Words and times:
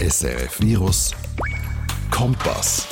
SRF 0.00 0.60
Virus 0.60 1.14
Kompass. 2.10 2.88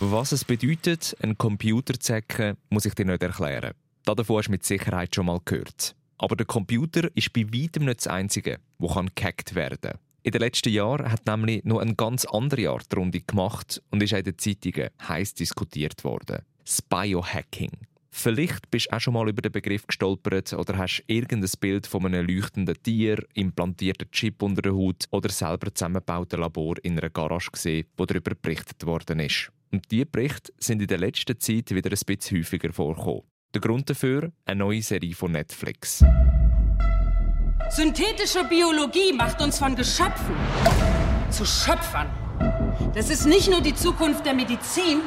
Was 0.00 0.32
es 0.32 0.42
bedeutet, 0.42 1.14
einen 1.20 1.36
Computer 1.36 2.00
zu 2.00 2.14
hacken, 2.14 2.56
muss 2.70 2.86
ich 2.86 2.94
dir 2.94 3.04
nicht 3.04 3.22
erklären. 3.22 3.74
Davon 4.04 4.38
hast 4.38 4.46
du 4.46 4.52
mit 4.52 4.64
Sicherheit 4.64 5.14
schon 5.14 5.26
mal 5.26 5.38
gehört. 5.44 5.94
Aber 6.16 6.34
der 6.34 6.46
Computer 6.46 7.10
ist 7.14 7.34
bei 7.34 7.44
weitem 7.52 7.84
nicht 7.84 7.98
das 7.98 8.06
Einzige, 8.06 8.58
das 8.78 8.96
gehackt 9.14 9.54
werden 9.54 9.78
kann. 9.82 9.98
In 10.22 10.32
den 10.32 10.40
letzten 10.40 10.70
Jahren 10.70 11.12
hat 11.12 11.26
nämlich 11.26 11.62
noch 11.64 11.80
eine 11.80 11.94
ganz 11.94 12.24
andere 12.24 12.70
Art 12.70 12.96
Runde 12.96 13.20
gemacht 13.20 13.82
und 13.90 14.02
ist 14.02 14.14
auch 14.14 14.18
in 14.18 14.24
den 14.24 14.38
Zeitungen 14.38 14.88
heiß 15.06 15.34
diskutiert 15.34 16.04
worden. 16.04 16.38
Das 16.64 16.80
Biohacking. 16.80 17.72
Vielleicht 18.16 18.70
bist 18.70 18.86
du 18.86 18.96
auch 18.96 19.00
schon 19.00 19.14
mal 19.14 19.28
über 19.28 19.42
den 19.42 19.50
Begriff 19.50 19.88
gestolpert 19.88 20.52
oder 20.52 20.78
hast 20.78 21.02
irgendein 21.08 21.50
Bild 21.58 21.84
von 21.88 22.06
einem 22.06 22.24
leuchtenden 22.24 22.80
Tier, 22.80 23.18
implantierten 23.34 24.08
Chip 24.12 24.40
unter 24.40 24.62
der 24.62 24.72
Haut 24.72 25.06
oder 25.10 25.30
selber 25.30 25.74
zusammengebauten 25.74 26.38
Labor 26.38 26.76
in 26.84 26.96
einer 26.96 27.10
Garage 27.10 27.50
gesehen, 27.50 27.86
wo 27.96 28.06
darüber 28.06 28.36
berichtet 28.40 28.86
worden 28.86 29.18
ist. 29.18 29.50
Und 29.72 29.90
diese 29.90 30.06
Berichte 30.06 30.52
sind 30.58 30.80
in 30.80 30.86
der 30.86 30.98
letzten 30.98 31.40
Zeit 31.40 31.74
wieder 31.74 31.90
ein 31.90 31.98
bisschen 32.06 32.38
häufiger 32.38 32.72
vorgekommen. 32.72 33.22
Der 33.52 33.60
Grund 33.60 33.90
dafür? 33.90 34.30
Eine 34.44 34.60
neue 34.60 34.80
Serie 34.80 35.14
von 35.14 35.32
Netflix. 35.32 36.04
Synthetische 37.70 38.44
Biologie 38.48 39.12
macht 39.12 39.42
uns 39.42 39.58
von 39.58 39.74
Geschöpfen 39.74 40.36
zu 41.30 41.44
Schöpfern. 41.44 42.08
Das 42.94 43.10
ist 43.10 43.26
nicht 43.26 43.50
nur 43.50 43.60
die 43.60 43.74
Zukunft 43.74 44.24
der 44.24 44.34
Medizin, 44.34 45.00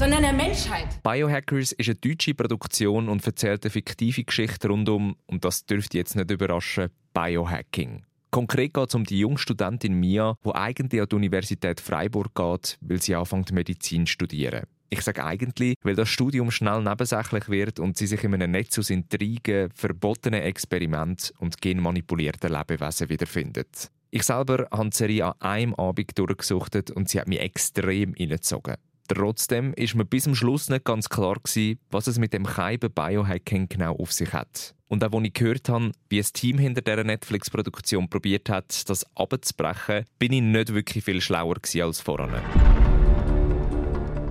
sondern 0.00 0.22
der 0.22 0.32
Menschheit. 0.32 1.02
Biohackers 1.02 1.72
ist 1.72 1.90
eine 1.90 1.94
deutsche 1.96 2.32
Produktion 2.32 3.10
und 3.10 3.26
erzählt 3.26 3.66
eine 3.66 3.70
fiktive 3.70 4.24
Geschichte 4.24 4.68
rund 4.68 4.88
um, 4.88 5.14
und 5.26 5.44
das 5.44 5.66
dürfte 5.66 5.98
jetzt 5.98 6.16
nicht 6.16 6.30
überraschen, 6.30 6.88
Biohacking. 7.12 8.06
Konkret 8.30 8.72
geht 8.72 8.88
es 8.88 8.94
um 8.94 9.04
die 9.04 9.18
junge 9.18 9.36
Studentin 9.36 9.92
Mia, 9.92 10.36
die 10.42 10.54
eigentlich 10.54 11.02
an 11.02 11.08
die 11.10 11.16
Universität 11.16 11.82
Freiburg 11.82 12.34
geht, 12.34 12.78
weil 12.80 13.02
sie 13.02 13.14
anfängt 13.14 13.52
Medizin 13.52 14.06
zu 14.06 14.12
studieren. 14.12 14.62
Ich 14.88 15.02
sage 15.02 15.22
eigentlich, 15.22 15.74
weil 15.82 15.96
das 15.96 16.08
Studium 16.08 16.50
schnell 16.50 16.82
nebensächlich 16.82 17.50
wird 17.50 17.78
und 17.78 17.98
sie 17.98 18.06
sich 18.06 18.24
in 18.24 18.32
einem 18.32 18.52
Netz 18.52 18.78
aus 18.78 18.88
Intrigen, 18.88 19.68
verbotenen 19.74 20.40
Experimenten 20.40 21.36
und 21.40 21.60
genmanipulierten 21.60 22.50
Lebewesen 22.50 23.10
wiederfindet. 23.10 23.90
Ich 24.10 24.22
selber 24.22 24.66
habe 24.72 24.88
die 24.88 24.96
Serie 24.96 25.26
an 25.26 25.34
einem 25.40 25.74
Abend 25.74 26.18
durchgesuchtet 26.18 26.90
und 26.90 27.10
sie 27.10 27.20
hat 27.20 27.28
mich 27.28 27.40
extrem 27.40 28.14
reingezogen. 28.18 28.76
Trotzdem 29.12 29.74
ist 29.74 29.96
mir 29.96 30.04
bis 30.04 30.22
zum 30.22 30.36
Schluss 30.36 30.68
nicht 30.68 30.84
ganz 30.84 31.08
klar 31.08 31.34
gewesen, 31.42 31.80
was 31.90 32.06
es 32.06 32.20
mit 32.20 32.32
dem 32.32 32.46
Keiben 32.46 32.92
Biohacking 32.92 33.68
genau 33.68 33.96
auf 33.96 34.12
sich 34.12 34.32
hat. 34.32 34.76
Und 34.86 35.02
auch 35.02 35.12
als 35.12 35.26
ich 35.26 35.32
gehört 35.32 35.68
habe, 35.68 35.90
wie 36.08 36.20
ein 36.20 36.26
Team 36.32 36.58
hinter 36.58 36.80
dieser 36.80 37.02
Netflix-Produktion 37.02 38.08
probiert 38.08 38.48
hat, 38.48 38.88
das 38.88 39.04
abzubrechen, 39.16 40.04
bin 40.20 40.32
ich 40.32 40.42
nicht 40.42 40.72
wirklich 40.72 41.02
viel 41.02 41.20
schlauer 41.20 41.56
als 41.56 42.00
vorher. 42.00 42.40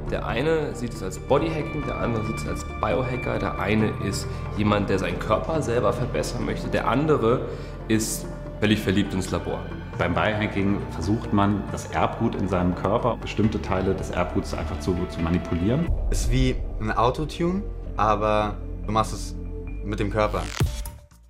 Der 0.10 0.26
eine 0.26 0.74
sieht 0.74 0.94
es 0.94 1.04
als 1.04 1.20
Bodyhacking, 1.20 1.84
der 1.86 1.98
andere 1.98 2.26
sieht 2.28 2.38
es 2.38 2.48
als 2.48 2.66
Biohacker. 2.80 3.38
Der 3.38 3.60
eine 3.60 3.94
ist 4.08 4.28
jemand, 4.58 4.90
der 4.90 4.98
seinen 4.98 5.20
Körper 5.20 5.62
selber 5.62 5.92
verbessern 5.92 6.46
möchte. 6.46 6.70
Der 6.70 6.88
andere 6.88 7.50
ist 7.90 8.26
völlig 8.62 8.80
verliebt 8.80 9.14
ins 9.14 9.30
Labor. 9.30 9.62
Beim 10.00 10.14
Biohacking 10.14 10.80
versucht 10.92 11.34
man, 11.34 11.62
das 11.74 11.88
Erbgut 11.88 12.34
in 12.34 12.48
seinem 12.48 12.74
Körper, 12.74 13.18
bestimmte 13.18 13.62
Teile 13.62 13.94
des 13.94 14.12
Erbguts 14.12 14.54
einfach 14.54 14.80
zu, 14.80 14.96
zu 15.10 15.20
manipulieren. 15.20 15.90
Es 16.10 16.22
ist 16.22 16.32
wie 16.32 16.56
ein 16.80 16.94
Autotune, 16.94 17.64
aber 17.98 18.56
du 18.86 18.94
machst 18.94 19.12
es 19.12 19.36
mit 19.84 20.00
dem 20.00 20.10
Körper. 20.10 20.44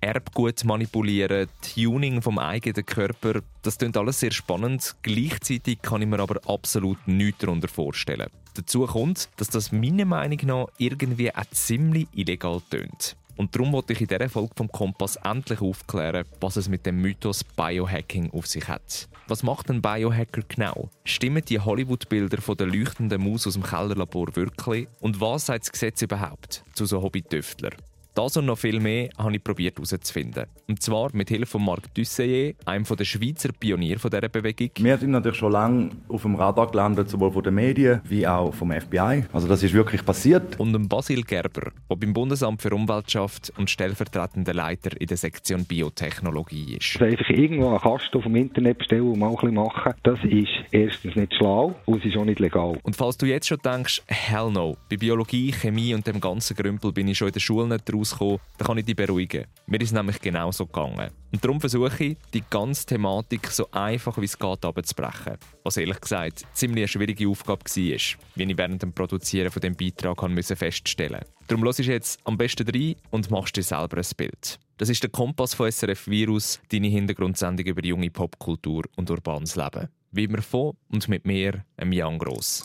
Erbgut 0.00 0.64
manipulieren, 0.64 1.48
Tuning 1.74 2.22
vom 2.22 2.38
eigenen 2.38 2.86
Körper, 2.86 3.40
das 3.62 3.76
klingt 3.76 3.96
alles 3.96 4.20
sehr 4.20 4.30
spannend. 4.30 4.94
Gleichzeitig 5.02 5.82
kann 5.82 6.02
ich 6.02 6.08
mir 6.08 6.20
aber 6.20 6.40
absolut 6.46 7.08
nichts 7.08 7.40
darunter 7.40 7.66
vorstellen. 7.66 8.28
Dazu 8.54 8.86
kommt, 8.86 9.30
dass 9.38 9.48
das 9.48 9.72
meiner 9.72 10.04
Meinung 10.04 10.38
nach 10.44 10.66
irgendwie 10.78 11.34
auch 11.34 11.44
ziemlich 11.50 12.06
illegal 12.14 12.60
tönt. 12.70 13.16
Und 13.40 13.56
darum 13.56 13.72
wollte 13.72 13.94
ich 13.94 14.02
in 14.02 14.06
dieser 14.06 14.28
Folge 14.28 14.52
vom 14.54 14.70
Kompass 14.70 15.16
endlich 15.16 15.62
aufklären, 15.62 16.26
was 16.42 16.56
es 16.56 16.68
mit 16.68 16.84
dem 16.84 17.00
Mythos 17.00 17.42
Biohacking 17.42 18.30
auf 18.32 18.46
sich 18.46 18.68
hat. 18.68 19.08
Was 19.28 19.42
macht 19.42 19.70
ein 19.70 19.80
Biohacker 19.80 20.42
genau? 20.46 20.90
Stimmen 21.04 21.42
die 21.42 21.58
Hollywood-Bilder 21.58 22.42
von 22.42 22.58
der 22.58 22.66
leuchtenden 22.66 23.24
Maus 23.24 23.46
aus 23.46 23.54
dem 23.54 23.62
Kellerlabor 23.62 24.36
wirklich? 24.36 24.88
Und 25.00 25.22
was 25.22 25.46
sagt 25.46 25.62
das 25.62 25.72
Gesetz 25.72 26.02
überhaupt 26.02 26.64
zu 26.74 26.84
so 26.84 27.00
Hobby-Tüftler? 27.00 27.70
Das 28.14 28.36
und 28.36 28.46
noch 28.46 28.58
viel 28.58 28.80
mehr 28.80 29.08
habe 29.16 29.36
ich 29.36 29.44
probiert 29.44 29.76
herauszufinden. 29.76 30.46
Und 30.68 30.82
zwar 30.82 31.10
mit 31.12 31.28
Hilfe 31.28 31.46
von 31.46 31.64
Marc 31.64 31.94
Dusselier, 31.94 32.54
einem 32.64 32.84
der 32.84 33.04
Schweizer 33.04 33.50
Pionier 33.52 33.98
dieser 33.98 34.28
Bewegung. 34.28 34.70
Wir 34.78 34.98
sind 34.98 35.12
natürlich 35.12 35.38
schon 35.38 35.52
lange 35.52 35.90
auf 36.08 36.22
dem 36.22 36.34
Radar 36.34 36.68
gelandet, 36.70 37.08
sowohl 37.08 37.30
von 37.30 37.44
den 37.44 37.54
Medien 37.54 38.00
wie 38.04 38.26
auch 38.26 38.52
vom 38.52 38.72
FBI. 38.72 39.24
Also 39.32 39.46
das 39.46 39.62
ist 39.62 39.74
wirklich 39.74 40.04
passiert. 40.04 40.58
Und 40.58 40.72
dem 40.72 40.88
Basil 40.88 41.22
Gerber, 41.22 41.70
der 41.88 41.96
beim 41.96 42.12
Bundesamt 42.12 42.60
für 42.62 42.74
Umweltschaft 42.74 43.52
und 43.56 43.70
stellvertretender 43.70 44.54
Leiter 44.54 45.00
in 45.00 45.06
der 45.06 45.16
Sektion 45.16 45.64
Biotechnologie 45.64 46.78
ist. 46.78 47.00
Also 47.00 47.04
einfach 47.04 47.30
irgendwo 47.30 47.68
einen 47.68 47.78
Kasten 47.78 48.20
dem 48.22 48.34
Internet 48.34 48.78
bestellen 48.78 49.08
und 49.08 49.20
mal 49.20 49.28
ein 49.28 49.36
bisschen 49.36 49.54
machen, 49.54 49.94
das 50.02 50.18
ist 50.24 50.50
erstens 50.72 51.14
nicht 51.14 51.34
schlau 51.36 51.76
und 51.86 52.00
es 52.00 52.10
ist 52.10 52.16
auch 52.16 52.24
nicht 52.24 52.40
legal. 52.40 52.76
Und 52.82 52.96
falls 52.96 53.16
du 53.16 53.26
jetzt 53.26 53.46
schon 53.46 53.58
denkst, 53.64 54.02
hell 54.06 54.50
no, 54.50 54.76
bei 54.90 54.96
Biologie, 54.96 55.52
Chemie 55.52 55.94
und 55.94 56.06
dem 56.06 56.20
ganzen 56.20 56.56
Grümpel 56.56 56.92
bin 56.92 57.06
ich 57.06 57.16
schon 57.16 57.28
in 57.28 57.34
der 57.34 57.40
Schule 57.40 57.68
nicht 57.68 57.90
draus 57.90 57.99
rauskommen, 58.00 58.38
dann 58.58 58.66
kann 58.66 58.78
ich 58.78 58.84
dich 58.84 58.96
beruhigen. 58.96 59.46
Mir 59.66 59.80
ist 59.80 59.88
es 59.88 59.92
nämlich 59.92 60.20
genauso 60.20 60.66
gegangen. 60.66 61.10
Und 61.32 61.44
darum 61.44 61.60
versuche 61.60 62.04
ich, 62.04 62.16
die 62.34 62.42
ganze 62.48 62.86
Thematik 62.86 63.46
so 63.48 63.70
einfach 63.70 64.18
wie 64.18 64.24
es 64.24 64.38
geht 64.38 64.64
abzubrechen. 64.64 65.38
Was 65.62 65.76
ehrlich 65.76 66.00
gesagt 66.00 66.44
ziemlich 66.52 66.82
eine 66.82 66.88
schwierige 66.88 67.28
Aufgabe 67.28 67.64
war, 67.64 67.76
wie 67.76 67.92
ich 67.92 68.16
während 68.34 68.82
dem 68.82 68.92
Produzieren 68.92 69.50
von 69.50 69.60
dem 69.60 69.76
Beitrag 69.76 70.28
musste 70.28 70.56
feststellen 70.56 71.24
Darum 71.46 71.64
hörst 71.64 71.80
du 71.80 71.82
jetzt 71.82 72.20
am 72.24 72.38
besten 72.38 72.68
rein 72.68 72.96
und 73.10 73.30
machst 73.30 73.56
dir 73.56 73.62
selber 73.62 73.96
ein 73.96 74.06
Bild. 74.16 74.58
Das 74.78 74.88
ist 74.88 75.02
der 75.02 75.10
Kompass 75.10 75.52
von 75.52 75.70
SRF 75.70 76.06
Virus, 76.06 76.60
deine 76.70 76.86
Hintergrundsendung 76.86 77.66
über 77.66 77.84
junge 77.84 78.10
Popkultur 78.10 78.84
und 78.96 79.10
urbanes 79.10 79.56
Leben. 79.56 79.88
Wie 80.12 80.24
immer 80.24 80.42
von 80.42 80.76
und 80.88 81.08
mit 81.08 81.26
mir, 81.26 81.64
Jan 81.92 82.18
Gross. 82.18 82.64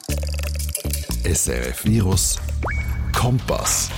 SRF 1.24 1.84
Virus 1.86 2.38
Kompass. 3.12 3.90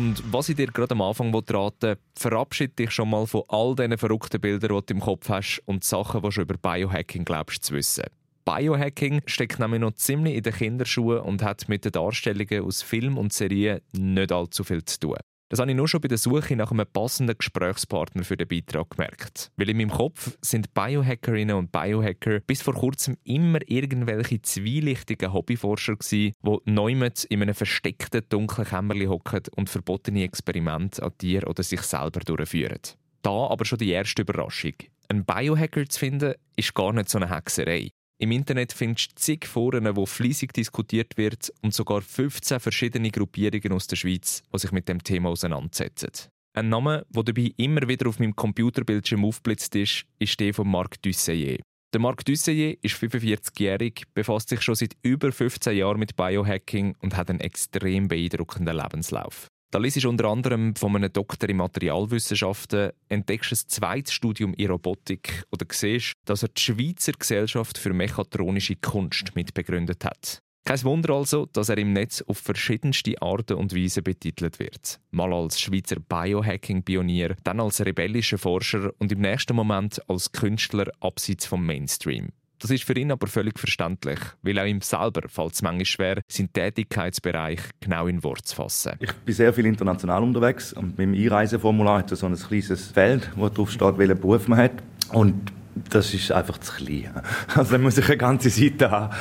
Und 0.00 0.32
was 0.32 0.48
ich 0.48 0.56
dir 0.56 0.68
gerade 0.68 0.92
am 0.92 1.02
Anfang 1.02 1.30
raten 1.34 1.96
verabschiede 2.14 2.72
dich 2.72 2.90
schon 2.90 3.10
mal 3.10 3.26
von 3.26 3.42
all 3.48 3.74
diesen 3.74 3.98
verrückten 3.98 4.40
Bildern, 4.40 4.74
die 4.78 4.86
du 4.86 4.94
im 4.94 5.00
Kopf 5.00 5.28
hast 5.28 5.60
und 5.66 5.84
Sachen, 5.84 6.22
die 6.22 6.26
du 6.26 6.30
schon 6.30 6.44
über 6.44 6.56
Biohacking 6.56 7.26
glaubst 7.26 7.64
zu 7.64 7.74
wissen. 7.74 8.04
Biohacking 8.46 9.20
steckt 9.26 9.58
nämlich 9.58 9.82
noch 9.82 9.92
ziemlich 9.92 10.36
in 10.36 10.42
den 10.42 10.54
Kinderschuhen 10.54 11.20
und 11.20 11.42
hat 11.42 11.68
mit 11.68 11.84
den 11.84 11.92
Darstellungen 11.92 12.64
aus 12.64 12.80
Film 12.80 13.18
und 13.18 13.34
Serien 13.34 13.82
nicht 13.92 14.32
allzu 14.32 14.64
viel 14.64 14.82
zu 14.86 15.00
tun. 15.00 15.18
Das 15.50 15.58
habe 15.58 15.72
ich 15.72 15.76
nur 15.76 15.88
schon 15.88 16.00
bei 16.00 16.06
der 16.06 16.16
Suche 16.16 16.54
nach 16.54 16.70
einem 16.70 16.86
passenden 16.86 17.36
Gesprächspartner 17.36 18.22
für 18.22 18.36
den 18.36 18.46
Beitrag 18.46 18.90
gemerkt. 18.90 19.50
Weil 19.56 19.70
in 19.70 19.78
meinem 19.78 19.90
Kopf 19.90 20.38
sind 20.40 20.72
Biohackerinnen 20.74 21.56
und 21.56 21.72
Biohacker 21.72 22.38
bis 22.38 22.62
vor 22.62 22.74
kurzem 22.74 23.16
immer 23.24 23.58
irgendwelche 23.66 24.40
zwielichtigen 24.40 25.32
Hobbyforscher 25.32 25.96
gewesen, 25.96 26.34
die 26.40 26.70
neumet 26.70 27.24
in 27.24 27.42
einem 27.42 27.56
versteckten 27.56 28.22
dunklen 28.28 28.68
Kämmerchen 28.68 29.08
hocken 29.08 29.42
und 29.56 29.68
verbotene 29.68 30.22
Experimente 30.22 31.02
an 31.02 31.14
dir 31.20 31.44
oder 31.48 31.64
sich 31.64 31.82
selber 31.82 32.20
durchführen. 32.20 32.78
Da 33.22 33.48
aber 33.48 33.64
schon 33.64 33.78
die 33.78 33.90
erste 33.90 34.22
Überraschung. 34.22 34.74
Ein 35.08 35.24
Biohacker 35.24 35.84
zu 35.88 35.98
finden, 35.98 36.34
ist 36.54 36.74
gar 36.74 36.92
nicht 36.92 37.08
so 37.08 37.18
eine 37.18 37.28
Hexerei. 37.28 37.90
Im 38.22 38.32
Internet 38.32 38.74
findest 38.74 39.12
du 39.12 39.14
zig 39.14 39.46
Foren, 39.46 39.96
wo 39.96 40.04
fließig 40.04 40.52
diskutiert 40.52 41.16
wird 41.16 41.50
und 41.62 41.72
sogar 41.72 42.02
15 42.02 42.60
verschiedene 42.60 43.10
Gruppierungen 43.10 43.72
aus 43.72 43.86
der 43.86 43.96
Schweiz, 43.96 44.42
die 44.52 44.58
sich 44.58 44.72
mit 44.72 44.90
dem 44.90 45.02
Thema 45.02 45.30
auseinandersetzen. 45.30 46.10
Ein 46.52 46.68
Name, 46.68 47.06
der 47.08 47.22
dabei 47.22 47.50
immer 47.56 47.88
wieder 47.88 48.10
auf 48.10 48.18
meinem 48.18 48.36
Computerbildschirm 48.36 49.24
aufblitzt 49.24 49.74
ist, 49.74 50.04
ist 50.18 50.38
der 50.38 50.52
von 50.52 50.68
Marc 50.68 51.00
Dusselier. 51.00 51.60
Der 51.94 52.00
Marc 52.02 52.22
Dusselier 52.26 52.76
ist 52.82 52.96
45-jährig, 52.96 54.02
befasst 54.12 54.50
sich 54.50 54.60
schon 54.60 54.74
seit 54.74 54.98
über 55.00 55.32
15 55.32 55.78
Jahren 55.78 55.98
mit 55.98 56.14
Biohacking 56.14 56.96
und 57.00 57.16
hat 57.16 57.30
einen 57.30 57.40
extrem 57.40 58.08
beeindruckenden 58.08 58.76
Lebenslauf. 58.76 59.48
Da 59.70 59.78
liest 59.78 60.04
unter 60.04 60.24
anderem 60.24 60.74
von 60.74 60.96
einem 60.96 61.12
Doktor 61.12 61.48
in 61.48 61.58
Materialwissenschaften, 61.58 62.90
entdeckst 63.08 63.52
ein 63.52 63.68
zweites 63.68 64.12
Studium 64.12 64.52
in 64.54 64.68
Robotik 64.68 65.44
oder 65.52 65.64
siehst, 65.70 66.14
dass 66.24 66.42
er 66.42 66.48
die 66.48 66.60
Schweizer 66.60 67.12
Gesellschaft 67.12 67.78
für 67.78 67.92
mechatronische 67.92 68.74
Kunst 68.76 69.36
mitbegründet 69.36 70.04
hat. 70.04 70.42
Kein 70.64 70.82
Wunder 70.82 71.14
also, 71.14 71.46
dass 71.46 71.68
er 71.68 71.78
im 71.78 71.92
Netz 71.92 72.22
auf 72.22 72.38
verschiedenste 72.38 73.20
Arten 73.22 73.54
und 73.54 73.74
Weisen 73.74 74.02
betitelt 74.02 74.58
wird. 74.58 75.00
Mal 75.10 75.32
als 75.32 75.60
Schweizer 75.60 76.00
Biohacking-Pionier, 76.00 77.36
dann 77.44 77.60
als 77.60 77.80
rebellischer 77.80 78.38
Forscher 78.38 78.92
und 78.98 79.10
im 79.12 79.20
nächsten 79.20 79.56
Moment 79.56 80.00
als 80.08 80.32
Künstler 80.32 80.90
abseits 81.00 81.46
vom 81.46 81.64
Mainstream. 81.64 82.30
Das 82.60 82.70
ist 82.70 82.84
für 82.84 82.92
ihn 82.92 83.10
aber 83.10 83.26
völlig 83.26 83.58
verständlich, 83.58 84.18
weil 84.42 84.58
auch 84.58 84.66
ihm 84.66 84.82
selber 84.82 85.22
fällt 85.28 85.54
es 85.54 85.62
manchmal 85.62 85.86
schwer, 85.86 86.20
seinen 86.28 86.52
Tätigkeitsbereich 86.52 87.60
genau 87.80 88.06
in 88.06 88.22
Wort 88.22 88.46
zu 88.46 88.54
fassen. 88.54 88.92
Ich 89.00 89.12
bin 89.12 89.34
sehr 89.34 89.54
viel 89.54 89.64
international 89.64 90.22
unterwegs 90.22 90.74
und 90.74 90.94
beim 90.94 91.14
Einreiseformular 91.14 92.00
hat 92.00 92.10
er 92.10 92.18
so 92.18 92.26
ein 92.26 92.36
kleines 92.36 92.88
Feld, 92.88 93.30
wo 93.34 93.48
drauf 93.48 93.70
steht, 93.70 93.96
welchen 93.96 94.20
Beruf 94.20 94.46
man 94.46 94.58
hat. 94.58 94.72
Und 95.10 95.52
das 95.88 96.12
ist 96.12 96.30
einfach 96.32 96.58
zu 96.58 96.74
klein. 96.74 97.10
Also 97.54 97.72
da 97.72 97.78
muss 97.78 97.96
ich 97.96 98.06
eine 98.06 98.18
ganze 98.18 98.50
Seite 98.50 98.90
haben. 98.90 99.14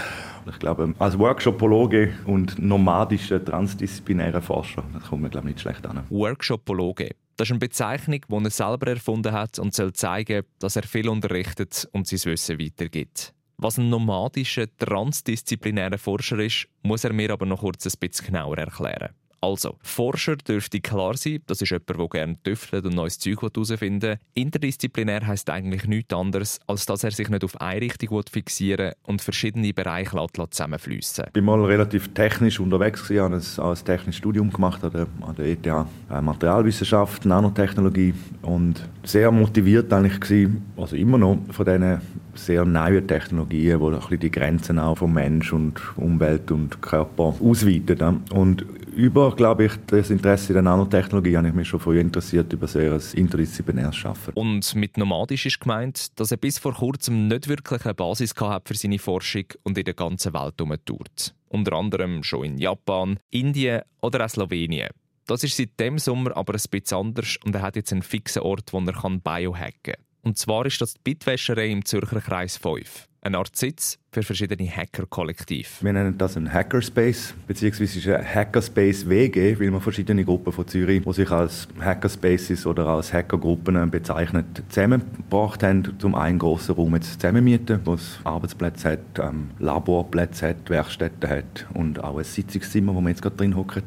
Ich 0.49 0.59
glaube, 0.59 0.93
als 0.99 1.17
Workshopologe 1.17 2.13
und 2.25 2.59
nomadischer 2.59 3.43
transdisziplinärer 3.43 4.41
Forscher, 4.41 4.83
das 4.93 5.03
kommt 5.03 5.21
mir 5.21 5.29
glaube 5.29 5.47
ich, 5.47 5.55
nicht 5.55 5.61
schlecht 5.61 5.85
an. 5.85 6.03
Workshopologe. 6.09 7.11
Das 7.39 7.47
ist 7.47 7.51
eine 7.53 7.59
Bezeichnung, 7.59 8.19
die 8.27 8.43
er 8.43 8.49
selber 8.49 8.87
erfunden 8.87 9.31
hat 9.31 9.59
und 9.59 9.73
soll 9.73 9.93
zeigen, 9.93 10.43
dass 10.59 10.75
er 10.75 10.83
viel 10.83 11.07
unterrichtet 11.07 11.87
und 11.93 12.05
sein 12.05 12.19
Wissen 12.29 12.59
weitergibt. 12.59 13.33
Was 13.55 13.77
ein 13.77 13.89
nomadischer, 13.89 14.65
transdisziplinärer 14.75 15.97
Forscher 15.97 16.39
ist, 16.39 16.67
muss 16.83 17.05
er 17.05 17.13
mir 17.13 17.31
aber 17.31 17.45
noch 17.45 17.61
kurz 17.61 17.85
ein 17.85 17.93
bisschen 17.97 18.25
genauer 18.25 18.57
erklären. 18.57 19.15
Also, 19.41 19.77
Forscher 19.81 20.35
dürfte 20.35 20.81
klar 20.81 21.15
sein, 21.15 21.39
das 21.47 21.61
ist 21.61 21.69
jemand, 21.69 21.89
der 21.89 22.07
gerne 22.07 22.43
tüftelt 22.43 22.85
und 22.85 22.95
neues 22.95 23.19
Zeug 23.19 23.41
herausfinden 23.41 24.01
will. 24.01 24.17
Interdisziplinär 24.33 25.25
heisst 25.25 25.49
eigentlich 25.49 25.85
nichts 25.85 26.13
anderes, 26.13 26.59
als 26.67 26.85
dass 26.85 27.03
er 27.03 27.11
sich 27.11 27.29
nicht 27.29 27.43
auf 27.43 27.59
eine 27.61 27.81
Richtung 27.81 28.21
fixieren 28.29 28.93
und 29.03 29.21
verschiedene 29.21 29.73
Bereiche 29.73 30.17
zusammenfließen 30.49 31.25
Ich 31.33 31.45
war 31.45 31.57
mal 31.57 31.65
relativ 31.65 32.13
technisch 32.13 32.59
unterwegs, 32.59 33.09
ich 33.09 33.19
habe 33.19 33.35
ein, 33.35 33.75
technisches 33.85 34.17
Studium 34.17 34.51
gemacht 34.51 34.83
an 34.83 34.91
der, 34.91 35.07
an 35.21 35.35
der 35.35 35.45
ETH, 35.45 35.65
äh, 35.65 36.21
Materialwissenschaft, 36.21 37.25
Nanotechnologie 37.25 38.13
und 38.41 38.83
sehr 39.03 39.31
motiviert 39.31 39.91
eigentlich 39.93 40.19
gewesen, 40.19 40.65
also 40.75 40.95
immer 40.95 41.17
noch 41.17 41.37
von 41.51 41.65
diesen 41.65 42.01
sehr 42.35 42.65
neuen 42.65 43.07
Technologien, 43.07 43.79
die 44.11 44.17
die 44.17 44.31
Grenzen 44.31 44.79
auch 44.79 44.97
von 44.97 45.13
Mensch 45.13 45.51
und 45.53 45.79
Umwelt 45.97 46.51
und 46.51 46.81
Körper 46.81 47.35
ausweiten. 47.41 48.23
Und 48.31 48.65
über, 48.95 49.35
glaube 49.35 49.65
ich, 49.65 49.73
das 49.87 50.09
Interesse 50.09 50.49
in 50.49 50.55
der 50.55 50.63
Nanotechnologie 50.63 51.37
habe 51.37 51.47
ich 51.47 51.53
mich 51.53 51.67
schon 51.67 51.79
früh 51.79 51.99
interessiert 51.99 52.51
über 52.53 52.67
sehr 52.67 52.93
ein 52.93 53.01
interdisziplinäres 53.13 53.95
Schaffen. 53.95 54.33
Und 54.33 54.75
mit 54.75 54.97
nomadisch 54.97 55.45
ist 55.45 55.59
gemeint, 55.59 56.19
dass 56.19 56.31
er 56.31 56.37
bis 56.37 56.59
vor 56.59 56.73
kurzem 56.73 57.27
nicht 57.27 57.47
wirklich 57.47 57.85
eine 57.85 57.93
Basis 57.93 58.33
hat 58.39 58.67
für 58.67 58.75
seine 58.75 58.99
Forschung 58.99 59.45
und 59.63 59.77
in 59.77 59.85
der 59.85 59.93
ganzen 59.93 60.33
Welt 60.33 60.55
herumtourt. 60.57 61.33
Unter 61.47 61.73
anderem 61.73 62.23
schon 62.23 62.45
in 62.45 62.57
Japan, 62.57 63.19
Indien 63.29 63.81
oder 64.01 64.25
auch 64.25 64.29
Slowenien. 64.29 64.89
Das 65.25 65.43
ist 65.43 65.57
seit 65.57 65.79
dem 65.79 65.99
Sommer 65.99 66.35
aber 66.35 66.53
ein 66.53 66.61
bisschen 66.71 66.97
anders 66.97 67.37
und 67.43 67.55
er 67.55 67.61
hat 67.61 67.75
jetzt 67.75 67.91
einen 67.91 68.01
fixen 68.01 68.41
Ort, 68.41 68.73
wo 68.73 68.79
er 68.79 69.19
biohacken 69.19 69.73
kann. 69.83 69.95
Und 70.21 70.37
zwar 70.37 70.65
ist 70.65 70.81
das 70.81 70.93
die 70.93 70.99
Bitwäscherei 71.03 71.69
im 71.69 71.85
Zürcher 71.85 72.21
Kreis 72.21 72.57
5. 72.57 73.08
Eine 73.21 73.37
Art 73.37 73.53
Sitz 73.53 73.99
für 74.13 74.23
verschiedene 74.23 74.65
Hacker-Kollektive. 74.65 75.67
Wir 75.81 75.91
nennen 75.91 76.17
das 76.17 76.37
ein 76.37 76.53
Hackerspace, 76.53 77.33
beziehungsweise 77.47 78.17
ein 78.17 78.25
Hackerspace 78.25 79.09
WG, 79.09 79.59
weil 79.59 79.71
wir 79.71 79.81
verschiedene 79.81 80.23
Gruppen 80.23 80.53
von 80.53 80.65
Zürich, 80.65 81.03
die 81.03 81.13
sich 81.13 81.29
als 81.29 81.67
Hackerspaces 81.81 82.65
oder 82.65 82.87
als 82.87 83.11
Hackergruppen 83.11 83.91
bezeichnet, 83.91 84.63
zusammengebracht 84.69 85.63
haben, 85.63 85.97
um 86.01 86.15
einen 86.15 86.39
grossen 86.39 86.75
Raum 86.75 87.01
zusammenmieten, 87.01 87.81
wo 87.83 87.95
es 87.95 88.19
Arbeitsplätze 88.23 88.91
hat, 88.91 89.19
ähm, 89.19 89.49
Laborplätze 89.59 90.47
hat, 90.47 90.69
Werkstätten 90.69 91.29
hat 91.29 91.67
und 91.73 92.01
auch 92.01 92.19
ein 92.19 92.23
Sitzungszimmer, 92.23 92.95
wo 92.95 93.01
wir 93.01 93.09
jetzt 93.09 93.21
gerade 93.21 93.35
drin 93.35 93.57
hocken. 93.57 93.83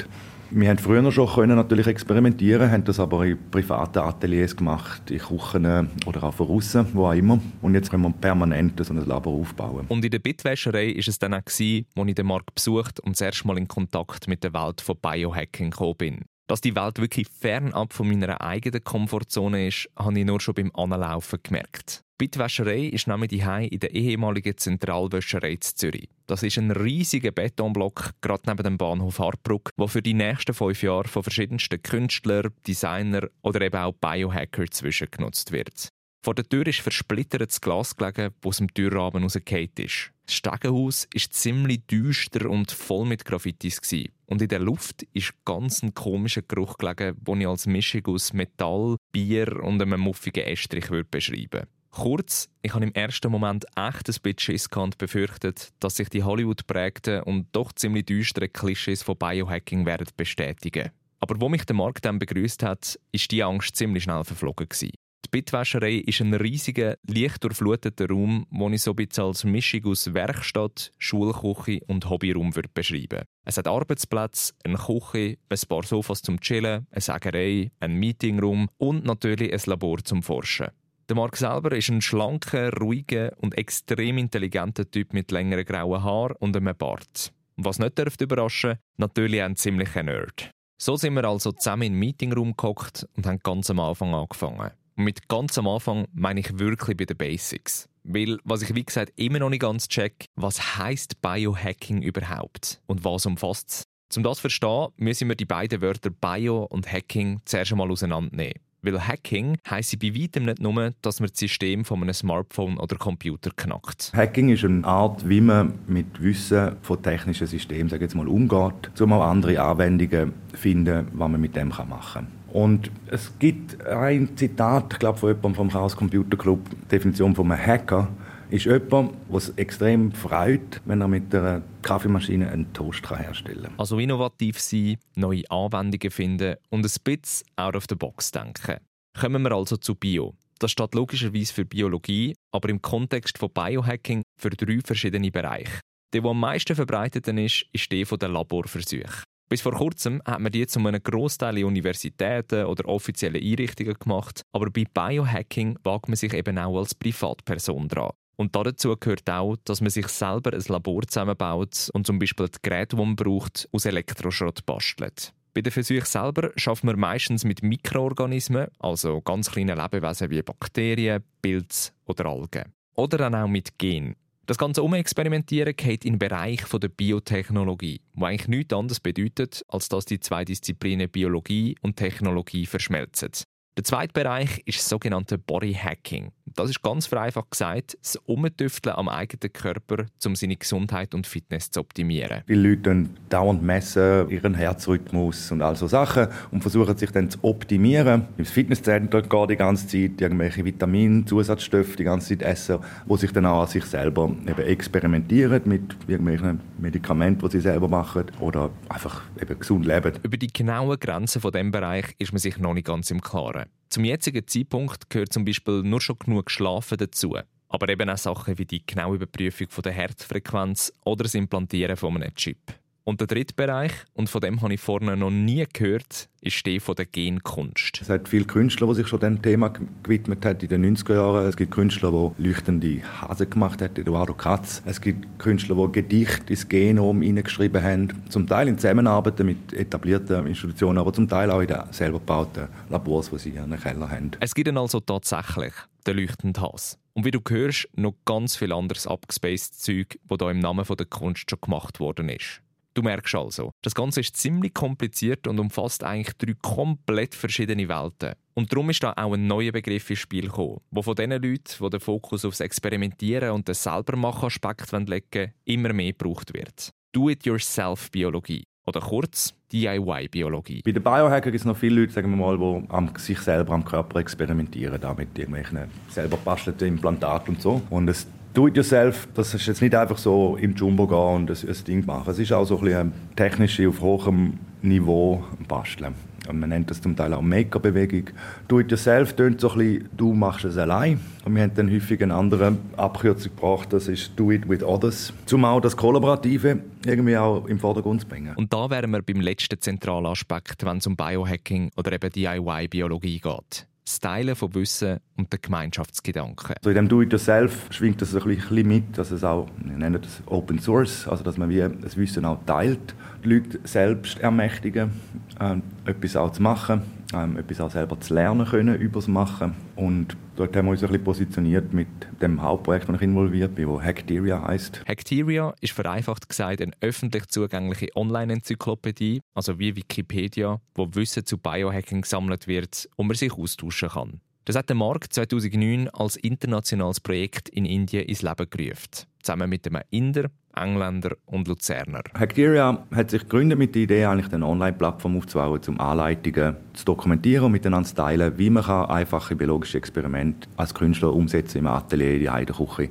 Wir 0.54 0.68
haben 0.68 0.76
früher 0.76 1.10
schon 1.10 1.28
können 1.28 1.56
natürlich 1.56 1.86
experimentieren, 1.86 2.70
haben 2.70 2.84
das 2.84 3.00
aber 3.00 3.24
in 3.24 3.38
privaten 3.50 4.00
Ateliers 4.00 4.54
gemacht, 4.54 5.10
in 5.10 5.18
Küchen 5.18 5.88
oder 6.04 6.24
auch 6.24 6.34
von 6.34 6.48
außen, 6.48 6.88
wo 6.92 7.06
auch 7.06 7.14
immer. 7.14 7.40
Und 7.62 7.74
jetzt 7.74 7.90
können 7.90 8.02
wir 8.02 8.10
permanent 8.12 8.84
so 8.84 8.92
ein 8.92 9.02
Labor 9.06 9.32
aufbauen. 9.32 9.86
Und 9.88 10.04
in 10.04 10.10
der 10.10 10.18
Bitwäscherei 10.18 10.94
war 10.94 11.08
es 11.08 11.18
dann 11.18 11.32
auch, 11.32 11.38
als 11.38 11.58
ich 11.58 11.86
den 11.96 12.26
Markt 12.26 12.54
besucht 12.54 13.00
und 13.00 13.12
das 13.12 13.22
erste 13.22 13.46
Mal 13.46 13.56
in 13.56 13.66
Kontakt 13.66 14.28
mit 14.28 14.44
der 14.44 14.52
Welt 14.52 14.82
von 14.82 14.96
Biohacking 15.00 15.70
gekommen 15.70 15.96
bin. 15.96 16.20
Dass 16.52 16.60
die 16.60 16.76
Welt 16.76 16.98
wirklich 16.98 17.28
fernab 17.28 17.94
von 17.94 18.06
meiner 18.06 18.42
eigenen 18.42 18.84
Komfortzone 18.84 19.68
ist, 19.68 19.88
habe 19.96 20.18
ich 20.18 20.26
nur 20.26 20.38
schon 20.38 20.52
beim 20.52 20.70
Anlaufen 20.74 21.38
gemerkt. 21.42 22.02
Bitwäscherei 22.18 22.88
ist 22.88 23.06
nämlich 23.06 23.30
die 23.30 23.40
in 23.40 23.80
der 23.80 23.94
ehemaligen 23.94 24.58
Zentralwäscherei 24.58 25.52
in 25.52 25.62
Zürich. 25.62 26.10
Das 26.26 26.42
ist 26.42 26.58
ein 26.58 26.70
riesiger 26.70 27.30
Betonblock 27.30 28.10
gerade 28.20 28.42
neben 28.48 28.64
dem 28.64 28.76
Bahnhof 28.76 29.18
Hartbruck, 29.18 29.70
der 29.78 29.88
für 29.88 30.02
die 30.02 30.12
nächsten 30.12 30.52
fünf 30.52 30.82
Jahre 30.82 31.08
von 31.08 31.22
verschiedensten 31.22 31.82
Künstlern, 31.82 32.52
Designern 32.66 33.30
oder 33.40 33.62
eben 33.62 33.80
auch 33.80 33.94
Biohacker 33.94 34.66
zwischengenutzt 34.66 35.52
wird. 35.52 35.88
Vor 36.24 36.36
der 36.36 36.48
Tür 36.48 36.64
ist 36.68 36.78
versplittertes 36.78 37.60
Glas 37.60 37.96
gelegen, 37.96 38.32
wo 38.42 38.50
aus 38.50 38.58
dem 38.58 38.72
Türrahmen 38.72 39.24
rausgefallen 39.24 39.70
ist. 39.78 40.12
Das 40.24 40.36
Stegenhaus 40.36 41.08
ist 41.12 41.32
ziemlich 41.32 41.84
düster 41.88 42.48
und 42.48 42.70
voll 42.70 43.06
mit 43.06 43.24
Graffitis. 43.24 43.80
Und 44.26 44.40
in 44.40 44.46
der 44.46 44.60
Luft 44.60 45.02
ist 45.14 45.34
ganz 45.44 45.82
ein 45.82 45.94
komischer 45.94 46.42
Geruch 46.42 46.78
gelegen, 46.78 47.16
den 47.20 47.40
ich 47.40 47.48
als 47.48 47.66
Mischung 47.66 48.06
aus 48.06 48.32
Metall, 48.32 48.96
Bier 49.10 49.64
und 49.64 49.82
einem 49.82 49.98
muffigen 49.98 50.44
Estrich 50.44 50.88
beschreiben 51.10 51.52
würde. 51.52 51.68
Kurz, 51.90 52.48
ich 52.62 52.72
habe 52.72 52.84
im 52.84 52.94
ersten 52.94 53.30
Moment 53.32 53.64
echt 53.74 54.08
ein 54.08 54.14
bisschen 54.22 54.38
Schiss 54.38 54.68
befürchtet, 54.96 55.72
dass 55.80 55.96
sich 55.96 56.08
die 56.08 56.22
Hollywood 56.22 56.68
prägten 56.68 57.24
und 57.24 57.48
doch 57.50 57.72
ziemlich 57.72 58.06
düsteren 58.06 58.52
Klischees 58.52 59.02
von 59.02 59.18
Biohacking 59.18 59.84
werden 59.84 60.06
bestätigen. 60.16 60.90
Aber 61.18 61.40
wo 61.40 61.48
mich 61.48 61.64
der 61.64 61.76
Markt 61.76 62.04
dann 62.04 62.20
begrüßt 62.20 62.62
hat, 62.62 62.98
ist 63.10 63.30
die 63.32 63.42
Angst 63.42 63.74
ziemlich 63.76 64.04
schnell 64.04 64.24
verflogen 64.24 64.68
gewesen. 64.68 64.92
Die 65.24 65.28
Bitwäscherei 65.30 65.98
ist 65.98 66.20
ein 66.20 66.34
riesiger, 66.34 66.96
leicht 67.06 67.44
durchfluteter 67.44 68.08
Raum, 68.08 68.44
den 68.50 68.72
ich 68.72 68.82
so 68.82 68.90
ein 68.90 68.96
bisschen 68.96 69.24
als 69.24 69.44
Mischung 69.44 69.86
aus 69.86 70.12
Werkstatt, 70.12 70.90
Schulküche 70.98 71.80
und 71.86 72.10
Hobbyraum 72.10 72.56
würde 72.56 72.68
beschreiben 72.74 73.24
Es 73.44 73.56
hat 73.56 73.68
Arbeitsplätze, 73.68 74.52
eine 74.64 74.76
Küche, 74.76 75.38
ein 75.48 75.58
paar 75.68 75.84
Sofas 75.84 76.22
zum 76.22 76.40
Chillen, 76.40 76.86
eine 76.90 77.00
Sägerei, 77.00 77.70
ein 77.78 77.94
Meetingraum 77.94 78.68
und 78.78 79.04
natürlich 79.04 79.52
ein 79.52 79.60
Labor 79.66 80.02
zum 80.02 80.22
Forschen. 80.22 80.70
Der 81.08 81.16
Mark 81.16 81.36
selber 81.36 81.76
ist 81.76 81.88
ein 81.88 82.00
schlanker, 82.00 82.72
ruhiger 82.72 83.32
und 83.38 83.56
extrem 83.56 84.18
intelligenter 84.18 84.90
Typ 84.90 85.12
mit 85.12 85.30
längeren 85.30 85.64
grauen 85.64 86.02
Haaren 86.02 86.36
und 86.40 86.56
einem 86.56 86.76
Bart. 86.76 87.32
Was 87.56 87.78
nicht 87.78 87.96
dürfte 87.96 88.24
überraschen, 88.24 88.78
natürlich 88.96 89.42
ein 89.42 89.56
ziemlicher 89.56 90.02
Nerd. 90.02 90.50
So 90.78 90.96
sind 90.96 91.14
wir 91.14 91.24
also 91.24 91.52
zusammen 91.52 91.84
im 91.84 91.98
Meetingraum 91.98 92.56
gehockt 92.56 93.06
und 93.16 93.26
haben 93.26 93.38
ganz 93.38 93.70
am 93.70 93.78
Anfang 93.78 94.14
angefangen. 94.14 94.72
Und 95.02 95.06
mit 95.06 95.26
ganz 95.26 95.58
am 95.58 95.66
Anfang 95.66 96.06
meine 96.12 96.38
ich 96.38 96.60
wirklich 96.60 96.96
bei 96.96 97.04
den 97.04 97.16
Basics. 97.16 97.88
Weil, 98.04 98.38
was 98.44 98.62
ich 98.62 98.72
wie 98.72 98.84
gesagt 98.84 99.12
immer 99.16 99.40
noch 99.40 99.50
nicht 99.50 99.62
ganz 99.62 99.88
check, 99.88 100.26
was 100.36 100.78
heißt 100.78 101.20
Biohacking 101.20 102.02
überhaupt 102.02 102.80
und 102.86 103.04
was 103.04 103.26
umfasst 103.26 103.84
es? 104.10 104.16
Um 104.16 104.22
das 104.22 104.36
zu 104.36 104.42
verstehen, 104.42 104.90
müssen 104.98 105.26
wir 105.26 105.34
die 105.34 105.44
beiden 105.44 105.82
Wörter 105.82 106.10
Bio 106.10 106.68
und 106.70 106.92
Hacking 106.92 107.40
zuerst 107.44 107.72
einmal 107.72 107.90
auseinandernehmen. 107.90 108.60
Weil 108.82 109.04
Hacking 109.04 109.58
heisst 109.68 109.98
bei 109.98 110.14
weitem 110.14 110.44
nicht 110.44 110.60
nur, 110.60 110.92
dass 111.02 111.18
man 111.18 111.30
das 111.30 111.40
System 111.40 111.84
von 111.84 112.00
einem 112.00 112.14
Smartphone 112.14 112.78
oder 112.78 112.94
Computer 112.94 113.50
knackt. 113.56 114.12
Hacking 114.14 114.50
ist 114.50 114.64
eine 114.64 114.84
Art, 114.84 115.28
wie 115.28 115.40
man 115.40 115.80
mit 115.88 116.22
Wissen 116.22 116.76
von 116.82 117.02
technischen 117.02 117.48
Systemen 117.48 117.88
sage 117.88 118.04
jetzt 118.04 118.14
mal, 118.14 118.28
umgeht, 118.28 119.00
um 119.00 119.12
auch 119.14 119.24
andere 119.24 119.60
Anwendungen 119.60 120.32
zu 120.52 120.56
finden, 120.58 121.08
was 121.12 121.28
man 121.28 121.40
mit 121.40 121.56
dem 121.56 121.70
machen 121.70 121.88
kann. 121.88 122.41
Und 122.52 122.90
es 123.06 123.38
gibt 123.38 123.84
ein 123.86 124.36
Zitat, 124.36 124.92
ich 124.92 124.98
glaube 124.98 125.18
von 125.18 125.30
jemandem 125.30 125.54
vom 125.54 125.70
Chaos 125.70 125.96
Computer 125.96 126.36
Club, 126.36 126.60
Definition 126.90 127.34
von 127.34 127.50
einem 127.50 127.66
Hacker, 127.66 128.08
ist 128.50 128.66
jemand, 128.66 129.14
es 129.34 129.48
extrem 129.56 130.12
freut, 130.12 130.82
wenn 130.84 131.00
er 131.00 131.08
mit 131.08 131.34
einer 131.34 131.62
Kaffeemaschine 131.80 132.50
einen 132.50 132.70
Toast 132.74 133.08
herstellen 133.08 133.62
kann. 133.62 133.74
Also 133.78 133.98
innovativ 133.98 134.60
sein, 134.60 134.98
neue 135.16 135.50
Anwendungen 135.50 136.10
finden 136.10 136.56
und 136.68 136.84
ein 136.84 136.92
bisschen 137.02 137.46
out 137.56 137.74
of 137.74 137.86
the 137.88 137.94
box 137.94 138.30
denken. 138.30 138.76
Kommen 139.18 139.42
wir 139.42 139.52
also 139.52 139.78
zu 139.78 139.94
Bio. 139.94 140.34
Das 140.58 140.72
steht 140.72 140.94
logischerweise 140.94 141.54
für 141.54 141.64
Biologie, 141.64 142.34
aber 142.52 142.68
im 142.68 142.82
Kontext 142.82 143.38
von 143.38 143.50
Biohacking 143.50 144.22
für 144.38 144.50
drei 144.50 144.80
verschiedene 144.84 145.30
Bereiche. 145.30 145.80
Der, 146.12 146.20
der 146.20 146.30
am 146.30 146.40
meisten 146.40 146.76
verbreitet 146.76 147.26
ist, 147.28 147.64
ist 147.72 147.90
der 147.90 148.04
der 148.04 148.28
Laborversuche. 148.28 149.24
Bis 149.52 149.60
vor 149.60 149.74
kurzem 149.74 150.22
hat 150.24 150.40
man 150.40 150.50
die 150.50 150.66
zu 150.66 150.78
einem 150.78 151.02
Großteil 151.02 151.58
in 151.58 151.66
Universitäten 151.66 152.64
oder 152.64 152.88
offiziellen 152.88 153.42
Einrichtungen 153.42 153.92
gemacht, 153.98 154.40
aber 154.50 154.70
bei 154.70 154.86
Biohacking 154.94 155.78
wagt 155.82 156.08
man 156.08 156.16
sich 156.16 156.32
eben 156.32 156.56
auch 156.56 156.78
als 156.78 156.94
Privatperson 156.94 157.86
dran. 157.86 158.12
Und 158.36 158.56
dazu 158.56 158.96
gehört 158.96 159.28
auch, 159.28 159.56
dass 159.66 159.82
man 159.82 159.90
sich 159.90 160.08
selber 160.08 160.54
ein 160.54 160.64
Labor 160.66 161.02
zusammenbaut 161.06 161.90
und 161.92 162.06
zum 162.06 162.18
Beispiel 162.18 162.48
die 162.48 162.60
Geräte, 162.62 162.96
die 162.96 163.02
man 163.02 163.14
braucht, 163.14 163.68
aus 163.72 163.84
Elektroschrott 163.84 164.64
bastelt. 164.64 165.34
Bei 165.52 165.60
den 165.60 165.70
Versuchen 165.70 166.06
selber 166.06 166.50
schafft 166.56 166.84
man 166.84 166.98
meistens 166.98 167.44
mit 167.44 167.62
Mikroorganismen, 167.62 168.68
also 168.78 169.20
ganz 169.20 169.50
kleinen 169.50 169.76
Lebewesen 169.76 170.30
wie 170.30 170.40
Bakterien, 170.40 171.24
Pilze 171.42 171.92
oder 172.06 172.24
Algen. 172.24 172.72
Oder 172.94 173.18
dann 173.18 173.34
auch 173.34 173.48
mit 173.48 173.78
Gen. 173.78 174.16
Das 174.46 174.58
ganze 174.58 174.82
Umexperimentieren 174.82 175.76
geht 175.76 176.04
in 176.04 176.14
den 176.14 176.18
Bereich 176.18 176.64
der 176.64 176.88
Biotechnologie, 176.88 178.00
wo 178.14 178.24
eigentlich 178.24 178.48
nichts 178.48 178.74
anderes 178.74 178.98
bedeutet, 178.98 179.64
als 179.68 179.88
dass 179.88 180.04
die 180.04 180.18
zwei 180.18 180.44
Disziplinen 180.44 181.08
Biologie 181.08 181.76
und 181.80 181.96
Technologie 181.96 182.66
verschmelzen. 182.66 183.30
Der 183.74 183.84
zweite 183.84 184.12
Bereich 184.12 184.60
ist 184.66 184.80
das 184.80 184.88
sogenannte 184.90 185.38
Body 185.38 185.72
Hacking. 185.72 186.30
Das 186.44 186.68
ist 186.68 186.82
ganz 186.82 187.06
vereinfacht 187.06 187.52
gesagt 187.52 187.96
das 188.02 188.16
Umtüfteln 188.26 188.94
am 188.94 189.08
eigenen 189.08 189.50
Körper, 189.50 190.04
um 190.26 190.36
seine 190.36 190.56
Gesundheit 190.56 191.14
und 191.14 191.26
Fitness 191.26 191.70
zu 191.70 191.80
optimieren. 191.80 192.42
Die 192.46 192.54
Leute 192.54 193.08
dauernd 193.30 193.62
messen 193.62 194.28
ihren 194.28 194.52
Herzrhythmus 194.52 195.50
und 195.52 195.62
all 195.62 195.74
so 195.76 195.86
Sachen 195.86 196.28
und 196.50 196.60
versuchen 196.60 196.98
sich 196.98 197.10
dann 197.12 197.30
zu 197.30 197.38
optimieren. 197.40 198.28
Im 198.36 198.44
Fitnesscenter 198.44 199.22
geht 199.22 199.50
die 199.50 199.56
ganze 199.56 199.86
Zeit 199.86 200.20
irgendwelche 200.20 200.66
Vitamine, 200.66 201.24
Zusatzstoffe 201.24 201.96
die 201.96 202.04
ganze 202.04 202.36
Zeit 202.36 202.42
essen, 202.42 202.78
wo 203.06 203.16
sich 203.16 203.32
dann 203.32 203.46
auch 203.46 203.62
an 203.62 203.68
sich 203.68 203.86
selber 203.86 204.30
eben 204.46 204.62
experimentieren 204.62 205.62
mit 205.64 205.96
irgendwelchen 206.06 206.60
Medikamenten, 206.78 207.48
die 207.48 207.52
sie 207.52 207.62
selber 207.62 207.88
machen 207.88 208.30
oder 208.40 208.68
einfach 208.90 209.22
eben 209.40 209.58
gesund 209.58 209.86
leben. 209.86 210.12
Über 210.22 210.36
die 210.36 210.52
genauen 210.52 211.00
Grenzen 211.00 211.40
von 211.40 211.52
dem 211.52 211.70
Bereich 211.70 212.14
ist 212.18 212.32
man 212.32 212.38
sich 212.38 212.58
noch 212.58 212.74
nicht 212.74 212.86
ganz 212.86 213.10
im 213.10 213.22
Klaren. 213.22 213.61
Zum 213.88 214.04
jetzigen 214.04 214.46
Zeitpunkt 214.46 215.10
gehört 215.10 215.32
zum 215.32 215.44
Beispiel 215.44 215.82
nur 215.82 216.00
schon 216.00 216.18
genug 216.18 216.50
Schlafen 216.50 216.98
dazu. 216.98 217.36
Aber 217.68 217.88
eben 217.88 218.08
auch 218.08 218.16
Sachen 218.16 218.58
wie 218.58 218.64
die 218.64 218.84
genaue 218.86 219.16
Überprüfung 219.16 219.68
der 219.82 219.92
Herzfrequenz 219.92 220.92
oder 221.04 221.24
das 221.24 221.34
Implantieren 221.34 221.96
von 221.96 222.16
einem 222.16 222.34
Chip. 222.34 222.58
Und 223.04 223.20
der 223.20 223.26
dritte 223.26 223.54
Bereich, 223.54 223.92
und 224.14 224.30
von 224.30 224.40
dem 224.40 224.62
habe 224.62 224.74
ich 224.74 224.80
vorne 224.80 225.16
noch 225.16 225.30
nie 225.30 225.64
gehört, 225.72 226.28
ist 226.40 226.64
der 226.64 226.80
von 226.80 226.94
der 226.94 227.06
Genkunst. 227.06 228.00
Es 228.00 228.08
hat 228.08 228.28
viele 228.28 228.44
Künstler, 228.44 228.86
die 228.88 228.94
sich 228.94 229.08
schon 229.08 229.18
dem 229.18 229.42
Thema 229.42 229.72
gewidmet 230.04 230.44
haben 230.44 230.60
in 230.60 230.68
den 230.68 230.96
90er 230.96 231.14
Jahren. 231.14 231.46
Es 231.48 231.56
gibt 231.56 231.72
Künstler, 231.72 232.32
die 232.38 232.48
leuchtende 232.48 233.02
Hasen 233.20 233.50
gemacht 233.50 233.82
haben, 233.82 233.96
Eduardo 233.96 234.34
Katz. 234.34 234.82
Es 234.86 235.00
gibt 235.00 235.38
Künstler, 235.40 235.74
die 235.86 235.92
Gedichte 235.92 236.52
ins 236.52 236.68
Genom 236.68 237.22
hineingeschrieben 237.22 237.82
haben. 237.82 238.22
Zum 238.28 238.46
Teil 238.46 238.68
in 238.68 238.78
Zusammenarbeit 238.78 239.38
mit 239.40 239.72
etablierten 239.72 240.46
Institutionen, 240.46 240.98
aber 240.98 241.12
zum 241.12 241.28
Teil 241.28 241.50
auch 241.50 241.60
in 241.60 241.68
den 241.68 241.80
selber 241.90 242.20
gebauten 242.20 242.68
Labors, 242.88 243.30
die 243.30 243.38
sie 243.38 243.48
in 243.50 243.56
ihren 243.56 243.80
Keller 243.80 244.08
haben. 244.08 244.30
Es 244.38 244.54
gibt 244.54 244.68
ihn 244.68 244.78
also 244.78 245.00
tatsächlich, 245.00 245.72
den 246.06 246.18
leuchtenden 246.18 246.62
Hase. 246.62 246.98
Und 247.14 247.24
wie 247.24 247.30
du 247.30 247.40
hörst, 247.46 247.88
noch 247.94 248.14
ganz 248.24 248.56
viel 248.56 248.72
anderes 248.72 249.06
abgespaced 249.06 249.80
Zeug, 249.80 250.18
das 250.28 250.38
hier 250.40 250.50
im 250.50 250.60
Namen 250.60 250.84
der 250.86 251.06
Kunst 251.06 251.50
schon 251.50 251.60
gemacht 251.60 252.00
worden 252.00 252.28
ist. 252.28 252.61
Du 252.94 253.02
merkst 253.02 253.34
also, 253.34 253.72
das 253.82 253.94
Ganze 253.94 254.20
ist 254.20 254.36
ziemlich 254.36 254.74
kompliziert 254.74 255.46
und 255.46 255.58
umfasst 255.58 256.04
eigentlich 256.04 256.36
drei 256.36 256.54
komplett 256.60 257.34
verschiedene 257.34 257.88
Welten. 257.88 258.34
Und 258.54 258.70
darum 258.70 258.90
ist 258.90 259.02
da 259.02 259.14
auch 259.16 259.32
ein 259.32 259.46
neuer 259.46 259.72
Begriff 259.72 260.10
ins 260.10 260.18
Spiel 260.18 260.42
gekommen, 260.42 260.80
der 260.90 261.02
von 261.02 261.14
den 261.14 261.30
Leuten, 261.30 261.62
die 261.80 261.90
den 261.90 262.00
Fokus 262.00 262.44
aufs 262.44 262.60
Experimentieren 262.60 263.52
und 263.52 263.66
den 263.66 263.74
Selbermachen-Aspekt 263.74 264.92
legen 264.92 265.52
immer 265.64 265.94
mehr 265.94 266.12
gebraucht 266.12 266.52
wird. 266.52 266.90
Do-it-yourself-Biologie. 267.12 268.64
Oder 268.84 269.00
kurz 269.00 269.54
DIY-Biologie. 269.72 270.82
Bei 270.84 270.90
den 270.92 271.02
Biohackern 271.02 271.52
gibt 271.52 271.60
es 271.60 271.64
noch 271.64 271.76
viele 271.76 272.00
Leute, 272.00 272.12
sagen 272.12 272.30
wir 272.30 272.36
mal, 272.36 272.58
die 272.58 273.20
sich 273.20 273.38
selber 273.38 273.74
am 273.74 273.84
Körper 273.84 274.18
experimentieren, 274.18 275.00
da 275.00 275.14
mit 275.14 275.38
irgendwelchen 275.38 275.88
selber 276.08 276.36
bastelten 276.36 276.88
Implantaten 276.88 277.54
und 277.54 277.62
so. 277.62 277.80
Und 277.90 278.08
es 278.08 278.26
Do-it-yourself, 278.54 279.28
das 279.34 279.54
ist 279.54 279.66
jetzt 279.66 279.80
nicht 279.80 279.94
einfach 279.94 280.18
so 280.18 280.56
im 280.60 280.74
Jumbo 280.74 281.06
gehen 281.06 281.16
und 281.16 281.50
ein, 281.50 281.68
ein 281.68 281.84
Ding 281.84 282.04
machen. 282.04 282.30
Es 282.30 282.38
ist 282.38 282.52
auch 282.52 282.66
so 282.66 282.78
ein 282.78 282.84
bisschen 282.84 283.12
technische, 283.34 283.88
auf 283.88 284.00
hohem 284.02 284.58
Niveau 284.82 285.42
basteln. 285.66 286.14
Und 286.48 286.58
man 286.58 286.68
nennt 286.68 286.90
das 286.90 287.00
zum 287.00 287.16
Teil 287.16 287.32
auch 287.32 287.40
Maker-Bewegung. 287.40 288.24
Do-it-yourself 288.68 289.34
tönt 289.34 289.60
so 289.60 289.70
ein 289.70 289.78
bisschen, 289.78 290.08
du 290.16 290.34
machst 290.34 290.64
es 290.66 290.76
allein. 290.76 291.20
Und 291.44 291.54
wir 291.54 291.62
haben 291.62 291.74
dann 291.74 291.90
häufig 291.90 292.22
eine 292.22 292.34
andere 292.34 292.76
Abkürzung 292.96 293.54
gebracht, 293.54 293.92
das 293.92 294.08
ist 294.08 294.32
Do 294.36 294.50
it 294.50 294.68
with 294.68 294.82
others. 294.82 295.32
Zum 295.46 295.64
auch 295.64 295.80
das 295.80 295.96
Kollaborative 295.96 296.80
irgendwie 297.06 297.36
auch 297.38 297.64
im 297.66 297.78
Vordergrund 297.78 298.22
zu 298.22 298.26
bringen. 298.26 298.54
Und 298.56 298.72
da 298.72 298.90
wären 298.90 299.12
wir 299.12 299.22
beim 299.22 299.40
letzten 299.40 299.80
zentralen 299.80 300.26
Aspekt, 300.26 300.84
wenn 300.84 300.98
es 300.98 301.06
um 301.06 301.16
Biohacking 301.16 301.90
oder 301.96 302.12
eben 302.12 302.30
DIY-Biologie 302.30 303.40
geht. 303.40 303.86
Stylen 304.08 304.56
von 304.56 304.74
Wissen 304.74 305.20
und 305.36 305.52
der 305.52 305.60
Gemeinschaftsgedanken. 305.60 306.74
So 306.82 306.90
in 306.90 306.96
dem 306.96 307.08
Do-it-yourself 307.08 307.86
schwingt 307.90 308.20
das 308.20 308.34
ein 308.34 308.42
bisschen 308.42 308.88
mit, 308.88 309.16
dass 309.16 309.30
es 309.30 309.44
auch, 309.44 309.68
wir 309.78 309.96
nennen 309.96 310.20
das 310.20 310.42
Open 310.46 310.78
Source, 310.80 311.28
also 311.28 311.44
dass 311.44 311.56
man 311.56 311.68
wie 311.68 311.86
das 312.00 312.16
Wissen 312.16 312.44
auch 312.44 312.58
teilt, 312.66 313.14
die 313.44 313.48
Leute 313.54 313.80
selbst 313.84 314.38
ermächtigen, 314.40 315.12
ähm, 315.60 315.82
etwas 316.04 316.36
auch 316.36 316.50
zu 316.50 316.62
machen, 316.62 317.02
ähm, 317.34 317.56
etwas 317.56 317.80
auch 317.80 317.90
selber 317.90 318.18
zu 318.20 318.34
lernen 318.34 318.66
können, 318.66 318.96
über 318.96 319.20
das 319.20 319.28
Machen. 319.28 319.74
Und 319.96 320.36
dort 320.56 320.76
haben 320.76 320.86
wir 320.86 320.92
uns 320.92 321.02
ein 321.02 321.08
bisschen 321.08 321.24
positioniert 321.24 321.92
mit 321.92 322.08
dem 322.40 322.62
Hauptprojekt, 322.62 323.08
das 323.08 323.16
ich 323.16 323.22
involviert 323.22 323.74
bin, 323.74 323.88
das 323.88 324.04
Hackteria 324.04 324.62
heißt. 324.66 325.04
Hackteria 325.06 325.74
ist 325.80 325.92
vereinfacht 325.92 326.48
gesagt 326.48 326.80
eine 326.80 326.92
öffentlich 327.00 327.46
zugängliche 327.48 328.08
Online-Enzyklopädie, 328.14 329.40
also 329.54 329.78
wie 329.78 329.96
Wikipedia, 329.96 330.80
wo 330.94 331.08
Wissen 331.12 331.46
zu 331.46 331.58
Biohacking 331.58 332.22
gesammelt 332.22 332.66
wird 332.66 333.08
und 333.16 333.26
man 333.26 333.36
sich 333.36 333.52
austauschen 333.52 334.10
kann. 334.10 334.40
Das 334.64 334.76
hat 334.76 334.88
der 334.88 334.96
Mark 334.96 335.32
2009 335.32 336.08
als 336.10 336.36
internationales 336.36 337.18
Projekt 337.18 337.68
in 337.68 337.84
Indien 337.84 338.26
ins 338.26 338.42
Leben 338.42 338.70
gerufen, 338.70 339.26
zusammen 339.42 339.68
mit 339.68 339.86
einem 339.86 340.02
Inder, 340.10 340.50
Engländer 340.76 341.36
und 341.46 341.68
Luzerner. 341.68 342.22
Hackteria 342.38 343.04
hat 343.14 343.30
sich 343.30 343.42
gegründet 343.42 343.78
mit 343.78 343.94
der 343.94 344.02
Idee, 344.02 344.24
eigentlich 344.24 344.52
eine 344.52 344.66
Online-Plattform 344.66 345.36
aufzubauen, 345.36 345.80
um 345.86 346.00
Anleitungen 346.00 346.76
zu 346.94 347.04
dokumentieren 347.04 347.66
und 347.66 347.72
miteinander 347.72 348.08
zu 348.08 348.14
teilen, 348.14 348.56
wie 348.56 348.70
man 348.70 348.84
einfache 348.84 349.54
biologische 349.56 349.98
Experimente 349.98 350.68
als 350.76 350.94
Künstler 350.94 351.34
umsetzen 351.34 351.78
im 351.78 351.86
Atelier, 351.86 352.58
in 352.58 352.66
der 352.66 352.74
Küche. 352.74 353.10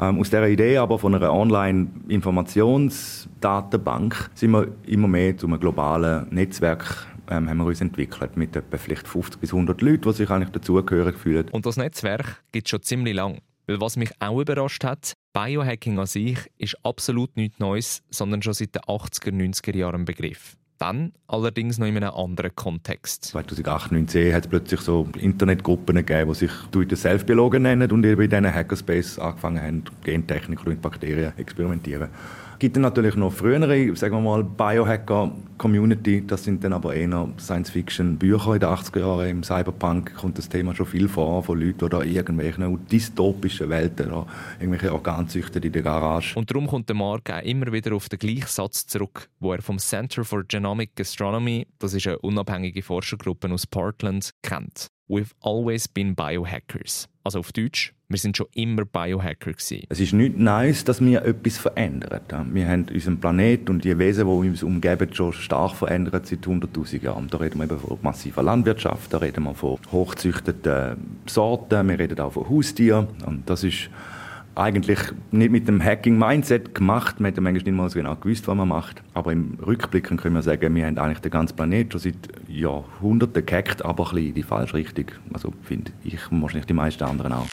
Ähm, 0.00 0.18
aus 0.18 0.30
dieser 0.30 0.48
Idee 0.48 0.78
aber 0.78 0.98
von 0.98 1.14
einer 1.14 1.32
Online-Informationsdatenbank 1.32 4.30
sind 4.34 4.50
wir 4.50 4.66
immer 4.86 5.06
mehr 5.08 5.36
zu 5.36 5.46
einem 5.46 5.60
globalen 5.60 6.26
Netzwerk 6.30 7.06
ähm, 7.30 7.48
haben 7.48 7.58
wir 7.58 7.66
uns 7.66 7.80
entwickelt 7.80 8.36
mit 8.36 8.56
etwa 8.56 8.76
vielleicht 8.76 9.08
50 9.08 9.40
bis 9.40 9.52
100 9.52 9.80
Leuten, 9.80 10.02
die 10.02 10.12
sich 10.12 10.30
eigentlich 10.30 10.50
dazugehören 10.50 11.14
fühlen. 11.14 11.48
Und 11.50 11.66
das 11.66 11.76
Netzwerk 11.76 12.42
gibt 12.52 12.66
es 12.66 12.70
schon 12.70 12.82
ziemlich 12.82 13.14
lang. 13.14 13.40
Weil 13.66 13.80
was 13.80 13.96
mich 13.96 14.10
auch 14.20 14.40
überrascht 14.40 14.84
hat, 14.84 15.14
Biohacking 15.32 15.98
an 15.98 16.06
sich 16.06 16.38
ist 16.58 16.76
absolut 16.84 17.36
nichts 17.36 17.58
Neues, 17.58 18.02
sondern 18.10 18.42
schon 18.42 18.54
seit 18.54 18.74
den 18.74 18.82
80er, 18.82 19.30
90er 19.30 19.76
Jahren 19.76 20.02
ein 20.02 20.04
Begriff. 20.04 20.56
Dann 20.78 21.12
allerdings 21.28 21.78
noch 21.78 21.86
in 21.86 21.96
einem 21.96 22.10
anderen 22.14 22.54
Kontext. 22.54 23.24
2008, 23.26 23.88
2009 23.88 24.34
hat 24.34 24.44
es 24.44 24.50
plötzlich 24.50 24.80
so 24.80 25.08
Internetgruppen 25.16 25.96
gegeben, 25.96 26.32
die 26.32 26.38
sich 26.40 26.50
Do-it-yourself-Biologen 26.72 27.62
nennen 27.62 27.90
und 27.90 28.04
eben 28.04 28.20
in 28.20 28.30
diesen 28.30 28.52
Hackerspace 28.52 29.18
angefangen 29.18 29.62
haben, 29.62 29.84
Gentechnik 30.02 30.66
und 30.66 30.82
Bakterien 30.82 31.32
experimentieren. 31.38 32.08
Gibt 32.58 32.76
dann 32.76 32.82
natürlich 32.82 33.16
noch 33.16 33.32
frühere, 33.32 33.94
sagen 33.96 34.14
wir 34.14 34.20
mal, 34.20 34.44
Biohacker-Community. 34.44 36.24
Das 36.26 36.44
sind 36.44 36.62
dann 36.64 36.72
aber 36.72 36.94
eher 36.94 37.28
Science-Fiction-Bücher 37.38 38.54
in 38.54 38.60
den 38.60 38.68
80er 38.68 39.00
Jahren. 39.00 39.28
Im 39.28 39.42
Cyberpunk 39.42 40.14
kommt 40.14 40.38
das 40.38 40.48
Thema 40.48 40.74
schon 40.74 40.86
viel 40.86 41.08
vor, 41.08 41.42
von 41.42 41.60
Leuten, 41.60 41.78
die 41.78 41.88
da 41.88 42.02
irgendwelchen 42.02 42.86
dystopischen 42.86 43.68
Welten 43.68 44.12
oder 44.12 44.26
irgendwelche 44.60 44.92
Organe 44.92 45.26
züchten 45.26 45.62
in 45.62 45.72
der 45.72 45.82
Garage. 45.82 46.38
Und 46.38 46.50
darum 46.50 46.66
kommt 46.66 46.88
der 46.88 46.96
Mark 46.96 47.30
auch 47.30 47.42
immer 47.42 47.72
wieder 47.72 47.94
auf 47.94 48.08
den 48.08 48.18
gleichen 48.18 48.46
Satz 48.46 48.86
zurück, 48.86 49.28
wo 49.40 49.52
er 49.52 49.62
vom 49.62 49.78
Center 49.78 50.24
for 50.24 50.44
Genomic 50.44 50.92
Astronomy, 50.98 51.66
das 51.78 51.94
ist 51.94 52.06
eine 52.06 52.18
unabhängige 52.18 52.82
Forschergruppe 52.82 53.50
aus 53.50 53.66
Portland, 53.66 54.30
kennt. 54.42 54.88
We've 55.08 55.32
always 55.42 55.86
been 55.86 56.14
biohackers. 56.14 57.08
Also 57.24 57.40
auf 57.40 57.52
Deutsch, 57.52 57.92
wir 58.14 58.18
sind 58.18 58.36
schon 58.36 58.46
immer 58.54 58.84
Biohacker 58.84 59.50
gewesen. 59.50 59.82
Es 59.88 59.98
ist 59.98 60.12
nicht 60.12 60.38
nice, 60.38 60.84
dass 60.84 61.04
wir 61.04 61.24
etwas 61.24 61.58
verändern. 61.58 62.20
Wir 62.52 62.68
haben 62.68 62.86
unseren 62.92 63.18
Planet 63.18 63.68
und 63.68 63.82
die 63.82 63.98
Wesen, 63.98 64.26
die 64.26 64.48
uns 64.48 64.62
umgeben, 64.62 65.12
schon 65.12 65.32
stark 65.32 65.74
verändert 65.74 66.24
seit 66.26 66.46
100'000 66.46 67.02
Jahren. 67.02 67.26
Da 67.28 67.38
reden 67.38 67.58
wir 67.58 67.64
eben 67.64 67.76
von 67.76 67.98
massiver 68.02 68.44
Landwirtschaft, 68.44 69.12
da 69.12 69.18
reden 69.18 69.42
wir 69.42 69.54
von 69.54 69.78
hochzüchteten 69.90 70.96
Sorten, 71.26 71.88
wir 71.88 71.98
reden 71.98 72.20
auch 72.20 72.32
von 72.32 72.48
Haustieren. 72.48 73.08
Und 73.26 73.50
das 73.50 73.64
ist 73.64 73.90
eigentlich 74.54 75.00
nicht 75.32 75.50
mit 75.50 75.66
dem 75.66 75.82
Hacking-Mindset 75.82 76.72
gemacht. 76.72 77.18
Man 77.18 77.32
hat 77.32 77.40
manchmal 77.40 77.64
nicht 77.64 77.76
mal 77.76 77.90
so 77.90 77.98
genau 77.98 78.14
gewusst, 78.14 78.46
was 78.46 78.54
man 78.54 78.68
macht. 78.68 79.02
Aber 79.12 79.32
im 79.32 79.58
Rückblick 79.66 80.04
können 80.04 80.36
wir 80.36 80.42
sagen, 80.42 80.72
wir 80.72 80.86
haben 80.86 80.98
eigentlich 80.98 81.18
den 81.18 81.32
ganzen 81.32 81.56
Planet 81.56 81.90
schon 81.90 82.00
seit 82.00 82.28
Jahrhunderten 82.46 83.44
gehackt, 83.44 83.84
aber 83.84 84.04
ein 84.04 84.10
bisschen 84.10 84.28
in 84.28 84.34
die 84.34 84.44
falsche 84.44 84.74
Richtung. 84.74 85.06
Also 85.32 85.52
finde 85.62 85.90
ich 86.04 86.20
wahrscheinlich 86.30 86.66
die 86.66 86.74
meisten 86.74 87.02
anderen 87.02 87.32
auch. 87.32 87.48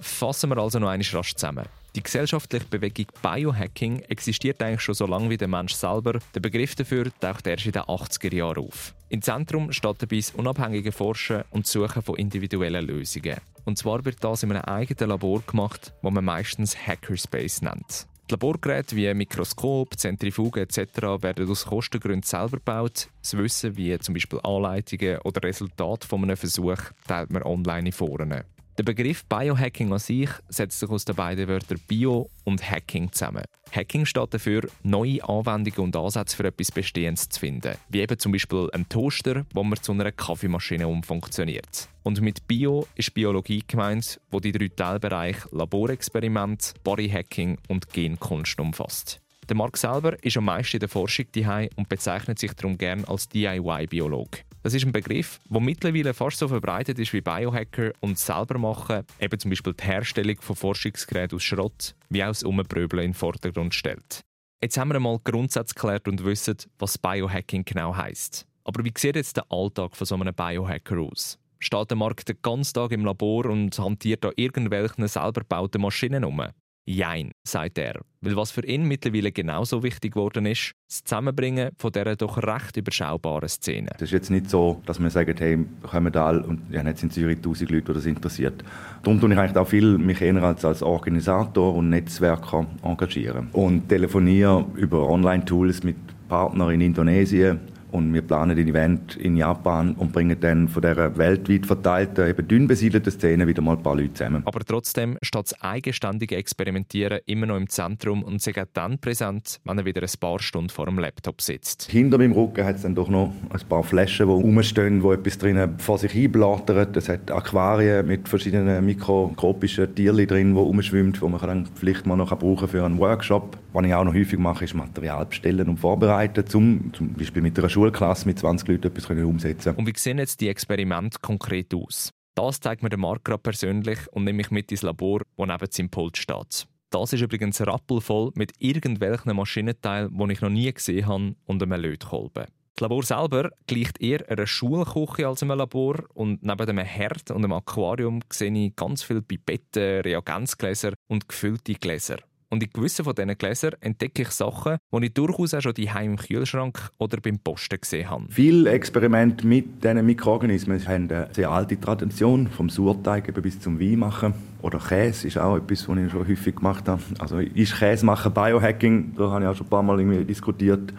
Fassen 0.00 0.50
wir 0.50 0.58
also 0.58 0.78
noch 0.78 0.88
einmal 0.88 1.06
rasch 1.12 1.34
zusammen. 1.34 1.66
Die 1.94 2.02
gesellschaftliche 2.02 2.66
Bewegung 2.66 3.06
Biohacking 3.22 4.00
existiert 4.08 4.62
eigentlich 4.62 4.82
schon 4.82 4.94
so 4.94 5.06
lange 5.06 5.30
wie 5.30 5.36
der 5.36 5.48
Mensch 5.48 5.74
selber. 5.74 6.20
Der 6.34 6.40
Begriff 6.40 6.74
dafür 6.74 7.10
taucht 7.18 7.46
erst 7.46 7.66
in 7.66 7.72
den 7.72 7.82
80er 7.82 8.34
Jahren 8.34 8.64
auf. 8.64 8.94
Im 9.08 9.22
Zentrum 9.22 9.72
steht 9.72 10.02
dabei 10.02 10.16
das 10.16 10.30
unabhängige 10.32 10.92
Forschen 10.92 11.44
und 11.50 11.66
Suchen 11.66 12.02
von 12.02 12.16
individuellen 12.16 12.86
Lösungen. 12.86 13.38
Und 13.64 13.78
zwar 13.78 14.04
wird 14.04 14.22
das 14.22 14.42
in 14.42 14.52
einem 14.52 14.62
eigenen 14.62 15.10
Labor 15.10 15.42
gemacht, 15.46 15.92
das 16.02 16.12
man 16.12 16.24
meistens 16.24 16.76
Hackerspace 16.76 17.62
nennt. 17.62 18.06
Die 18.28 18.34
Laborgeräte 18.34 18.94
wie 18.94 19.12
Mikroskop, 19.14 19.98
Zentrifuge 19.98 20.60
etc. 20.60 20.78
werden 21.22 21.50
aus 21.50 21.64
Kostengründen 21.64 22.22
selber 22.22 22.58
gebaut. 22.58 23.08
Das 23.22 23.36
Wissen 23.36 23.76
wie 23.78 23.98
zum 23.98 24.12
Beispiel 24.12 24.38
Anleitungen 24.42 25.18
oder 25.24 25.42
Resultate 25.42 26.06
von 26.06 26.22
einem 26.22 26.36
Versuch 26.36 26.78
teilt 27.06 27.30
man 27.30 27.42
online 27.42 27.88
in 27.88 27.92
Foren. 27.92 28.44
Der 28.78 28.84
Begriff 28.84 29.24
Biohacking 29.24 29.92
an 29.92 29.98
sich 29.98 30.30
setzt 30.48 30.78
sich 30.78 30.88
aus 30.88 31.04
den 31.04 31.16
beiden 31.16 31.48
Wörtern 31.48 31.80
Bio 31.88 32.30
und 32.44 32.62
Hacking 32.62 33.10
zusammen. 33.10 33.42
Hacking 33.72 34.06
steht 34.06 34.32
dafür, 34.32 34.68
neue 34.84 35.28
Anwendungen 35.28 35.86
und 35.86 35.96
Ansätze 35.96 36.36
für 36.36 36.44
etwas 36.44 36.70
Bestehendes 36.70 37.28
zu 37.28 37.40
finden, 37.40 37.74
wie 37.88 38.02
eben 38.02 38.16
zum 38.20 38.30
Beispiel 38.30 38.70
ein 38.72 38.88
Toaster, 38.88 39.44
wo 39.52 39.64
man 39.64 39.82
zu 39.82 39.90
einer 39.90 40.12
Kaffeemaschine 40.12 40.86
umfunktioniert. 40.86 41.88
Und 42.04 42.20
mit 42.20 42.46
Bio 42.46 42.86
ist 42.94 43.14
Biologie 43.14 43.64
gemeint, 43.66 44.20
wo 44.30 44.38
die 44.38 44.52
drei 44.52 44.68
Teilbereiche 44.68 45.48
Laborexperiment, 45.50 46.74
Bodyhacking 46.84 47.58
und 47.66 47.92
Genkunst 47.92 48.60
umfasst. 48.60 49.20
Der 49.48 49.56
Mark 49.56 49.76
selber 49.76 50.22
ist 50.22 50.36
am 50.36 50.44
meisten 50.44 50.76
in 50.76 50.80
der 50.80 50.88
Forschung 50.88 51.26
daheim 51.32 51.68
und 51.74 51.88
bezeichnet 51.88 52.38
sich 52.38 52.52
darum 52.52 52.78
gern 52.78 53.04
als 53.06 53.28
DIY-Biolog. 53.28 54.44
Das 54.68 54.74
ist 54.74 54.84
ein 54.84 54.92
Begriff, 54.92 55.40
der 55.48 55.62
mittlerweile 55.62 56.12
fast 56.12 56.36
so 56.36 56.46
verbreitet 56.46 56.98
ist 56.98 57.14
wie 57.14 57.22
Biohacker 57.22 57.92
und 58.00 58.18
selber 58.18 58.58
machen, 58.58 59.06
eben 59.18 59.38
zum 59.38 59.48
Beispiel 59.48 59.72
die 59.72 59.82
Herstellung 59.82 60.36
von 60.42 60.56
Forschungsgeräten 60.56 61.36
aus 61.36 61.42
Schrott, 61.42 61.94
wie 62.10 62.22
auch 62.22 62.28
das 62.28 62.42
Umpröbeln 62.42 63.02
in 63.02 63.10
den 63.12 63.14
Vordergrund 63.14 63.72
stellt. 63.72 64.20
Jetzt 64.62 64.76
haben 64.76 64.90
wir 64.90 64.96
einmal 64.96 65.20
Grundsätze 65.24 65.74
geklärt 65.74 66.06
und 66.06 66.22
wissen, 66.22 66.58
was 66.78 66.98
Biohacking 66.98 67.64
genau 67.64 67.96
heißt. 67.96 68.46
Aber 68.64 68.84
wie 68.84 68.92
sieht 68.94 69.16
jetzt 69.16 69.38
der 69.38 69.46
Alltag 69.48 69.96
von 69.96 70.06
so 70.06 70.16
einem 70.16 70.34
Biohacker 70.34 70.98
aus? 70.98 71.38
Steht 71.60 71.88
der 71.88 71.96
Markt 71.96 72.28
den 72.28 72.36
ganzen 72.42 72.74
Tag 72.74 72.92
im 72.92 73.06
Labor 73.06 73.46
und 73.46 73.78
hantiert 73.78 74.22
da 74.22 74.32
irgendwelchen 74.36 75.08
selber 75.08 75.40
gebauten 75.40 75.80
Maschinen 75.80 76.26
um? 76.26 76.42
Jein, 76.90 77.32
sagt 77.46 77.76
er. 77.76 78.00
Weil 78.22 78.34
was 78.34 78.50
für 78.50 78.64
ihn 78.64 78.88
mittlerweile 78.88 79.30
genauso 79.30 79.82
wichtig 79.82 80.14
geworden 80.14 80.46
ist, 80.46 80.72
das 80.88 81.04
Zusammenbringen 81.04 81.68
von 81.76 81.92
dieser 81.92 82.16
doch 82.16 82.38
recht 82.38 82.78
überschaubaren 82.78 83.46
Szene. 83.46 83.90
Es 83.96 84.02
ist 84.04 84.12
jetzt 84.12 84.30
nicht 84.30 84.48
so, 84.48 84.80
dass 84.86 84.98
wir 84.98 85.10
sagen, 85.10 85.34
hey, 85.36 85.58
kommen 85.82 86.10
da 86.10 86.28
alle 86.28 86.42
und 86.42 86.62
ja, 86.70 86.82
jetzt 86.82 87.02
in 87.02 87.10
Zürich 87.10 87.36
1000 87.36 87.70
Leute, 87.70 87.88
die 87.88 87.92
das 87.92 88.06
interessiert. 88.06 88.64
Darum 89.02 89.20
tue 89.20 89.30
ich 89.30 89.38
eigentlich 89.38 89.58
auch 89.58 89.68
viel 89.68 89.98
mich 89.98 90.22
eher 90.22 90.42
als, 90.42 90.64
als 90.64 90.82
Organisator 90.82 91.74
und 91.74 91.90
Netzwerker 91.90 92.66
engagieren. 92.82 93.48
Und 93.52 93.90
telefoniere 93.90 94.64
über 94.74 95.10
Online-Tools 95.10 95.82
mit 95.82 95.96
Partnern 96.26 96.70
in 96.70 96.80
Indonesien, 96.80 97.60
und 97.90 98.12
wir 98.12 98.22
planen 98.22 98.58
ein 98.58 98.68
Event 98.68 99.16
in 99.16 99.36
Japan 99.36 99.92
und 99.92 100.12
bringen 100.12 100.38
dann 100.40 100.68
von 100.68 100.82
dieser 100.82 101.16
weltweit 101.16 101.66
verteilten, 101.66 102.28
eben 102.28 102.48
dünn 102.48 102.66
besiedelten 102.66 103.12
Szene 103.12 103.46
wieder 103.46 103.62
mal 103.62 103.76
ein 103.76 103.82
paar 103.82 103.96
Leute 103.96 104.14
zusammen. 104.14 104.42
Aber 104.44 104.60
trotzdem 104.60 105.18
steht 105.22 105.44
das 105.44 105.60
eigenständige 105.62 106.36
Experimentieren 106.36 107.20
immer 107.26 107.46
noch 107.46 107.56
im 107.56 107.68
Zentrum 107.68 108.22
und 108.22 108.46
auch 108.48 108.64
dann 108.72 108.98
präsent, 108.98 109.60
wenn 109.64 109.78
er 109.78 109.84
wieder 109.84 110.02
ein 110.02 110.20
paar 110.20 110.38
Stunden 110.40 110.70
vor 110.70 110.86
dem 110.86 110.98
Laptop 110.98 111.40
sitzt. 111.40 111.90
Hinter 111.90 112.18
meinem 112.18 112.32
Rücken 112.32 112.64
hat 112.64 112.76
es 112.76 112.82
dann 112.82 112.94
doch 112.94 113.08
noch 113.08 113.32
ein 113.50 113.68
paar 113.68 113.82
Flaschen, 113.82 114.26
die 114.26 114.32
rumstehen, 114.32 115.02
wo 115.02 115.12
etwas 115.12 115.38
drinnen 115.38 115.78
vor 115.78 115.98
sich 115.98 116.12
hinblattert. 116.12 116.96
Es 116.96 117.08
hat 117.08 117.30
Aquarien 117.30 118.06
mit 118.06 118.28
verschiedenen 118.28 118.84
mikroskopischen 118.84 119.94
Tierchen 119.94 120.26
drin, 120.26 120.54
die 120.54 120.60
rumschwimmen, 120.60 121.12
die 121.12 121.20
man 121.20 121.40
dann 121.40 121.68
vielleicht 121.74 122.06
mal 122.06 122.16
noch 122.16 122.36
brauchen 122.38 122.68
für 122.68 122.84
einen 122.84 122.98
Workshop. 122.98 123.58
Was 123.72 123.84
ich 123.84 123.94
auch 123.94 124.04
noch 124.04 124.14
häufig 124.14 124.38
mache, 124.38 124.64
ist 124.64 124.74
Material 124.74 125.26
bestellen 125.26 125.68
und 125.68 125.78
vorbereiten, 125.78 126.44
um 126.54 126.92
zum 126.92 127.12
Beispiel 127.12 127.42
mit 127.42 127.58
einer 127.58 127.68
Schulklasse 127.78 128.26
mit 128.26 128.40
20 128.40 128.68
Leuten 128.68 128.88
etwas 128.88 129.08
umsetzen 129.08 129.76
Und 129.76 129.86
wie 129.86 129.96
sehen 129.96 130.18
jetzt 130.18 130.40
die 130.40 130.48
Experimente 130.48 131.18
konkret 131.22 131.72
aus? 131.72 132.10
Das 132.34 132.58
zeigt 132.58 132.82
mir 132.82 132.88
der 132.88 132.98
Marc 132.98 133.24
gerade 133.24 133.40
persönlich 133.40 134.00
und 134.10 134.24
nehme 134.24 134.38
mich 134.38 134.50
mit 134.50 134.72
ins 134.72 134.82
Labor, 134.82 135.20
wo 135.36 135.46
neben 135.46 135.66
seinem 135.70 135.88
Pult 135.88 136.16
steht. 136.16 136.66
Das 136.90 137.12
ist 137.12 137.20
übrigens 137.20 137.60
rappelvoll 137.60 138.32
mit 138.34 138.52
irgendwelchen 138.58 139.36
Maschinenteilen, 139.36 140.10
die 140.12 140.32
ich 140.32 140.40
noch 140.40 140.50
nie 140.50 140.72
gesehen 140.72 141.06
habe, 141.06 141.36
und 141.44 141.62
einem 141.62 141.80
Lötkolben. 141.80 142.46
Das 142.74 142.80
Labor 142.80 143.02
selber 143.04 143.50
gleicht 143.68 144.00
eher 144.00 144.28
einer 144.28 144.46
Schulküche 144.46 145.28
als 145.28 145.42
einem 145.44 145.58
Labor 145.58 146.02
und 146.14 146.42
neben 146.42 146.68
einem 146.68 146.84
Herd 146.84 147.30
und 147.30 147.44
einem 147.44 147.52
Aquarium 147.52 148.20
sehe 148.32 148.52
ich 148.52 148.74
ganz 148.74 149.04
viele 149.04 149.22
Pipetten, 149.22 150.00
Reagenzgläser 150.00 150.94
und 151.06 151.28
gefüllte 151.28 151.74
Gläser. 151.74 152.18
Und 152.50 152.62
in 152.62 152.70
gewissen 152.72 153.04
von 153.04 153.14
diesen 153.14 153.36
Gläsern 153.36 153.74
entdecke 153.80 154.22
ich 154.22 154.30
Sachen, 154.30 154.78
die 154.92 155.06
ich 155.06 155.12
durchaus 155.12 155.52
auch 155.52 155.60
schon 155.60 155.74
daheim 155.74 156.12
im 156.12 156.16
Kühlschrank 156.16 156.90
oder 156.98 157.20
beim 157.20 157.38
Posten 157.38 157.78
gesehen 157.78 158.08
habe. 158.08 158.24
Viele 158.30 158.70
Experimente 158.70 159.46
mit 159.46 159.84
diesen 159.84 160.06
Mikroorganismen 160.06 160.86
haben 160.86 161.10
eine 161.10 161.28
sehr 161.32 161.50
alte 161.50 161.78
Tradition, 161.78 162.48
vom 162.48 162.70
Sauerteig 162.70 163.32
bis 163.42 163.60
zum 163.60 163.78
Wein 163.78 163.98
machen. 163.98 164.34
Oder 164.62 164.78
Käse 164.78 165.28
ist 165.28 165.36
auch 165.38 165.56
etwas, 165.56 165.88
was 165.88 165.98
ich 165.98 166.10
schon 166.10 166.26
häufig 166.26 166.56
gemacht 166.56 166.88
habe. 166.88 167.02
Also 167.18 167.38
ist 167.38 167.78
Käse 167.78 168.06
machen 168.06 168.32
Biohacking, 168.32 169.14
da 169.16 169.30
habe 169.30 169.44
ich 169.44 169.50
auch 169.50 169.56
schon 169.56 169.66
ein 169.66 169.70
paar 169.70 169.82
Mal 169.82 170.00
irgendwie 170.00 170.24
diskutiert. 170.24 170.92